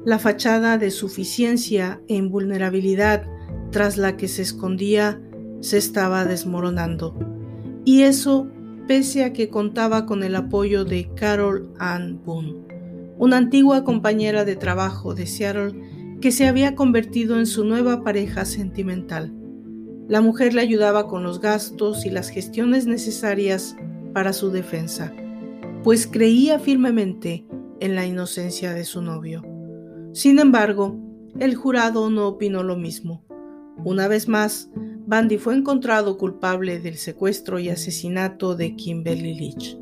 La 0.05 0.19
fachada 0.19 0.79
de 0.79 0.91
suficiencia 0.91 2.01
e 2.09 2.15
invulnerabilidad 2.17 3.27
tras 3.71 3.97
la 3.97 4.17
que 4.17 4.29
se 4.29 4.43
escondía 4.43 5.21
se 5.61 5.79
estaba 5.79 6.25
desmoronando. 6.25 7.17
Y 7.85 8.03
eso 8.03 8.49
pese 8.87 9.25
a 9.25 9.33
que 9.33 9.49
contaba 9.49 10.07
con 10.07 10.23
el 10.23 10.37
apoyo 10.37 10.85
de 10.85 11.09
Carol 11.15 11.73
Ann 11.79 12.21
Boone, 12.25 12.55
una 13.19 13.37
antigua 13.37 13.85
compañera 13.85 14.45
de 14.45 14.57
trabajo 14.57 15.15
de 15.15 15.27
Seattle 15.27 16.19
que 16.21 16.33
se 16.33 16.47
había 16.47 16.75
convertido 16.75 17.39
en 17.39 17.47
su 17.47 17.65
nueva 17.65 18.03
pareja 18.03 18.45
sentimental. 18.45 19.33
La 20.09 20.21
mujer 20.21 20.55
le 20.55 20.61
ayudaba 20.61 21.09
con 21.09 21.25
los 21.25 21.41
gastos 21.41 22.07
y 22.07 22.11
las 22.11 22.29
gestiones 22.29 22.87
necesarias 22.87 23.77
para 24.13 24.33
su 24.33 24.51
defensa, 24.51 25.13
pues 25.83 26.07
creía 26.07 26.59
firmemente 26.59 27.45
en 27.81 27.95
la 27.97 28.07
inocencia 28.07 28.73
de 28.73 28.85
su 28.85 29.03
novio. 29.03 29.45
Sin 30.13 30.39
embargo, 30.39 30.97
el 31.39 31.55
jurado 31.55 32.09
no 32.09 32.29
opinó 32.29 32.63
lo 32.63 32.77
mismo. 32.77 33.26
Una 33.85 34.09
vez 34.09 34.29
más, 34.29 34.71
Bandy 35.07 35.39
fue 35.39 35.55
encontrado 35.55 36.19
culpable 36.19 36.81
del 36.81 36.97
secuestro 36.97 37.59
y 37.59 37.69
asesinato 37.69 38.57
de 38.57 38.75
Kimberly 38.75 39.35
Leach. 39.35 39.79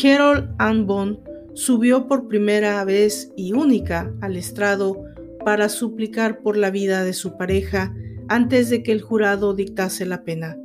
Carol 0.00 0.54
Ann 0.58 0.86
Bond 0.86 1.18
subió 1.54 2.08
por 2.08 2.28
primera 2.28 2.82
vez 2.84 3.32
y 3.36 3.52
única 3.52 4.12
al 4.20 4.36
estrado 4.36 5.04
para 5.44 5.68
suplicar 5.68 6.40
por 6.40 6.56
la 6.56 6.70
vida 6.70 7.04
de 7.04 7.12
su 7.12 7.36
pareja 7.36 7.94
antes 8.28 8.70
de 8.70 8.82
que 8.82 8.92
el 8.92 9.02
jurado 9.02 9.54
dictase 9.54 10.06
la 10.06 10.24
pena. 10.24 10.56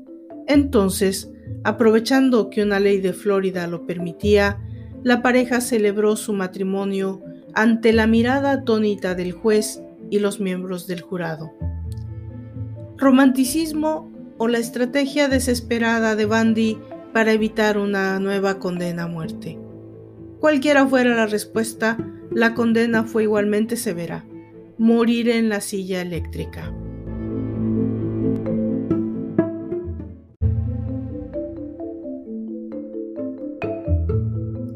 Entonces, 0.47 1.29
aprovechando 1.63 2.49
que 2.49 2.63
una 2.63 2.79
ley 2.79 3.01
de 3.01 3.13
Florida 3.13 3.67
lo 3.67 3.85
permitía, 3.85 4.59
la 5.03 5.21
pareja 5.21 5.61
celebró 5.61 6.15
su 6.15 6.33
matrimonio 6.33 7.21
ante 7.53 7.93
la 7.93 8.07
mirada 8.07 8.51
atónita 8.51 9.15
del 9.15 9.33
juez 9.33 9.81
y 10.09 10.19
los 10.19 10.39
miembros 10.39 10.87
del 10.87 11.01
jurado. 11.01 11.51
Romanticismo 12.97 14.11
o 14.39 14.47
la 14.47 14.57
estrategia 14.57 15.27
desesperada 15.27 16.15
de 16.15 16.25
Bandy 16.25 16.79
para 17.13 17.31
evitar 17.31 17.77
una 17.77 18.19
nueva 18.19 18.57
condena 18.57 19.03
a 19.03 19.07
muerte. 19.07 19.59
Cualquiera 20.39 20.87
fuera 20.87 21.15
la 21.15 21.27
respuesta, 21.27 21.97
la 22.31 22.55
condena 22.55 23.03
fue 23.03 23.23
igualmente 23.23 23.75
severa, 23.75 24.25
morir 24.79 25.29
en 25.29 25.47
la 25.47 25.61
silla 25.61 26.01
eléctrica. 26.01 26.73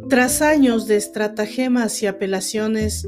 Tras 0.10 0.44
años 0.44 0.86
de 0.86 0.98
estratagemas 0.98 2.04
y 2.04 2.08
apelaciones, 2.08 3.08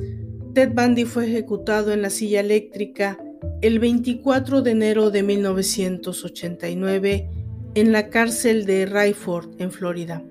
Ted 0.56 0.72
Bundy 0.74 1.06
fue 1.06 1.28
ejecutado 1.28 1.92
en 1.92 2.02
la 2.02 2.10
silla 2.10 2.40
eléctrica 2.40 3.20
el 3.62 3.80
24 3.80 4.62
de 4.62 4.72
enero 4.72 5.10
de 5.10 5.24
1989 5.24 7.30
en 7.76 7.92
la 7.92 8.10
cárcel 8.10 8.66
de 8.66 8.86
Rayford, 8.86 9.60
en 9.60 9.72
Florida. 9.72 10.24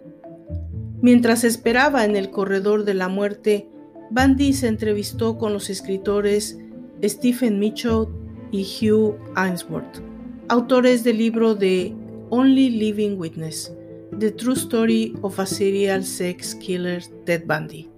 Mientras 1.01 1.45
esperaba 1.45 2.05
en 2.05 2.17
el 2.17 2.31
corredor 2.31 2.85
de 2.85 2.95
la 2.95 3.09
muerte, 3.09 3.69
Bundy 4.11 4.53
se 4.53 4.69
entrevistó 4.69 5.39
con 5.39 5.53
los 5.53 5.71
escritores 5.71 6.59
Stephen 7.03 7.59
Mitchell 7.59 8.07
y 8.53 8.63
Hugh 8.63 9.17
Ainsworth, 9.35 10.01
autores 10.49 11.03
del 11.03 11.19
libro 11.19 11.55
de 11.55 11.95
Only 12.31 12.71
Living 12.71 13.17
Witness, 13.17 13.73
The 14.19 14.31
True 14.31 14.55
Story 14.55 15.15
of 15.23 15.41
a 15.41 15.47
Serial 15.47 16.05
Sex 16.05 16.55
Killer 16.55 17.03
Ted 17.25 17.45
Bundy. 17.47 17.89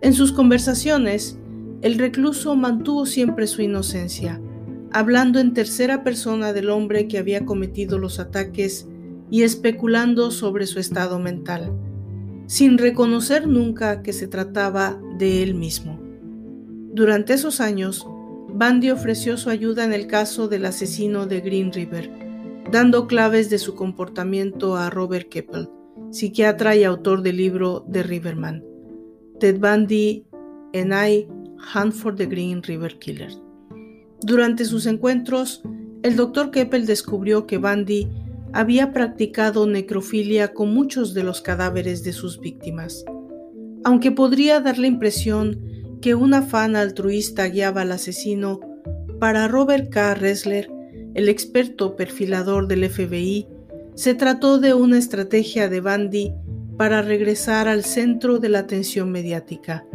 En 0.00 0.12
sus 0.12 0.32
conversaciones, 0.32 1.38
el 1.84 1.98
recluso 1.98 2.56
mantuvo 2.56 3.04
siempre 3.04 3.46
su 3.46 3.60
inocencia, 3.60 4.40
hablando 4.90 5.38
en 5.38 5.52
tercera 5.52 6.02
persona 6.02 6.54
del 6.54 6.70
hombre 6.70 7.08
que 7.08 7.18
había 7.18 7.44
cometido 7.44 7.98
los 7.98 8.18
ataques 8.18 8.88
y 9.30 9.42
especulando 9.42 10.30
sobre 10.30 10.66
su 10.66 10.78
estado 10.78 11.18
mental, 11.18 11.74
sin 12.46 12.78
reconocer 12.78 13.46
nunca 13.46 14.00
que 14.00 14.14
se 14.14 14.26
trataba 14.26 14.98
de 15.18 15.42
él 15.42 15.54
mismo. 15.54 16.00
Durante 16.94 17.34
esos 17.34 17.60
años, 17.60 18.06
Bundy 18.48 18.90
ofreció 18.90 19.36
su 19.36 19.50
ayuda 19.50 19.84
en 19.84 19.92
el 19.92 20.06
caso 20.06 20.48
del 20.48 20.64
asesino 20.64 21.26
de 21.26 21.42
Green 21.42 21.70
River, 21.70 22.10
dando 22.72 23.06
claves 23.06 23.50
de 23.50 23.58
su 23.58 23.74
comportamiento 23.74 24.78
a 24.78 24.88
Robert 24.88 25.28
Keppel, 25.28 25.68
psiquiatra 26.10 26.76
y 26.76 26.84
autor 26.84 27.20
del 27.20 27.36
libro 27.36 27.84
The 27.92 28.04
Riverman, 28.04 28.64
Ted 29.38 29.58
Bundy 29.58 30.24
and 30.72 30.94
I 30.94 31.28
Hunt 31.74 31.94
for 31.94 32.14
the 32.14 32.26
Green 32.26 32.62
River 32.62 32.98
Killer. 32.98 33.30
Durante 34.22 34.64
sus 34.64 34.86
encuentros, 34.86 35.62
el 36.02 36.16
doctor 36.16 36.50
Keppel 36.50 36.86
descubrió 36.86 37.46
que 37.46 37.58
Bundy 37.58 38.08
había 38.52 38.92
practicado 38.92 39.66
necrofilia 39.66 40.52
con 40.52 40.72
muchos 40.74 41.14
de 41.14 41.24
los 41.24 41.40
cadáveres 41.40 42.04
de 42.04 42.12
sus 42.12 42.40
víctimas. 42.40 43.04
Aunque 43.84 44.12
podría 44.12 44.60
dar 44.60 44.78
la 44.78 44.86
impresión 44.86 45.60
que 46.00 46.14
un 46.14 46.34
afán 46.34 46.76
altruista 46.76 47.48
guiaba 47.48 47.82
al 47.82 47.92
asesino, 47.92 48.60
para 49.18 49.48
Robert 49.48 49.90
K. 49.90 50.14
Ressler 50.14 50.70
el 51.14 51.28
experto 51.28 51.96
perfilador 51.96 52.66
del 52.66 52.88
FBI, 52.90 53.48
se 53.94 54.14
trató 54.14 54.58
de 54.58 54.74
una 54.74 54.98
estrategia 54.98 55.68
de 55.68 55.80
Bandy 55.80 56.34
para 56.76 57.02
regresar 57.02 57.68
al 57.68 57.84
centro 57.84 58.40
de 58.40 58.48
la 58.48 58.60
atención 58.60 59.12
mediática, 59.12 59.86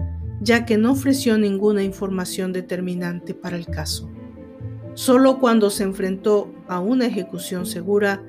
ya 0.41 0.65
que 0.65 0.77
no 0.77 0.91
ofreció 0.91 1.37
ninguna 1.37 1.83
información 1.83 2.53
determinante 2.53 3.33
para 3.33 3.57
el 3.57 3.65
caso. 3.67 4.09
Solo 4.93 5.39
cuando 5.39 5.69
se 5.69 5.83
enfrentó 5.83 6.51
a 6.67 6.79
una 6.79 7.05
ejecución 7.05 7.65
segura, 7.65 8.23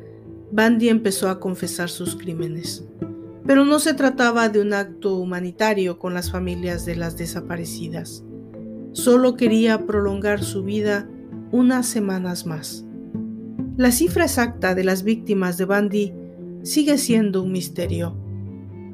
Bandy 0.53 0.89
empezó 0.89 1.29
a 1.29 1.41
confesar 1.41 1.89
sus 1.89 2.17
crímenes. 2.17 2.85
Pero 3.47 3.65
no 3.65 3.79
se 3.79 3.95
trataba 3.95 4.49
de 4.49 4.61
un 4.61 4.73
acto 4.73 5.17
humanitario 5.17 5.99
con 5.99 6.15
las 6.15 6.31
familias 6.31 6.85
de 6.85 6.97
las 6.97 7.17
desaparecidas. 7.17 8.25
Solo 8.93 9.37
quería 9.37 9.87
prolongar 9.87 10.43
su 10.43 10.63
vida 10.63 11.09
unas 11.53 11.87
semanas 11.87 12.47
más. 12.47 12.85
La 13.77 13.93
cifra 13.93 14.25
exacta 14.25 14.75
de 14.75 14.85
las 14.85 15.05
víctimas 15.05 15.57
de 15.57 15.65
Bundy 15.65 16.13
sigue 16.63 16.99
siendo 16.99 17.43
un 17.43 17.53
misterio. 17.53 18.17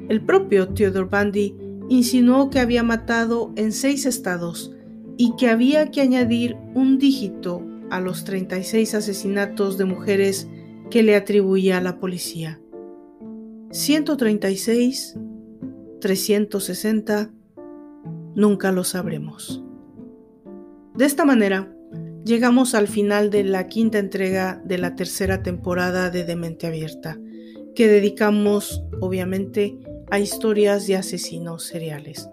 El 0.08 0.22
propio 0.22 0.68
Theodore 0.68 1.08
Bundy 1.10 1.54
insinuó 1.88 2.50
que 2.50 2.60
había 2.60 2.82
matado 2.82 3.52
en 3.56 3.72
seis 3.72 4.06
estados 4.06 4.72
y 5.16 5.34
que 5.36 5.48
había 5.48 5.90
que 5.90 6.00
añadir 6.00 6.56
un 6.74 6.98
dígito 6.98 7.62
a 7.90 8.00
los 8.00 8.24
36 8.24 8.94
asesinatos 8.94 9.78
de 9.78 9.84
mujeres 9.84 10.48
que 10.90 11.02
le 11.02 11.16
atribuía 11.16 11.78
a 11.78 11.80
la 11.80 11.98
policía. 11.98 12.60
136, 13.70 15.18
360, 16.00 17.30
nunca 18.34 18.72
lo 18.72 18.84
sabremos. 18.84 19.62
De 20.94 21.04
esta 21.04 21.24
manera, 21.24 21.72
llegamos 22.24 22.74
al 22.74 22.88
final 22.88 23.30
de 23.30 23.44
la 23.44 23.66
quinta 23.66 23.98
entrega 23.98 24.62
de 24.64 24.78
la 24.78 24.94
tercera 24.94 25.42
temporada 25.42 26.10
de 26.10 26.24
Demente 26.24 26.66
Abierta, 26.66 27.18
que 27.74 27.88
dedicamos 27.88 28.82
obviamente 29.00 29.78
a 30.10 30.18
historias 30.18 30.86
de 30.86 30.96
asesinos 30.96 31.64
seriales. 31.64 32.28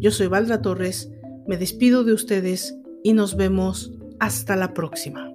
Yo 0.00 0.10
soy 0.10 0.26
Valdra 0.28 0.62
Torres, 0.62 1.10
me 1.46 1.56
despido 1.56 2.04
de 2.04 2.12
ustedes 2.12 2.76
y 3.02 3.12
nos 3.12 3.36
vemos 3.36 3.92
hasta 4.18 4.56
la 4.56 4.74
próxima. 4.74 5.32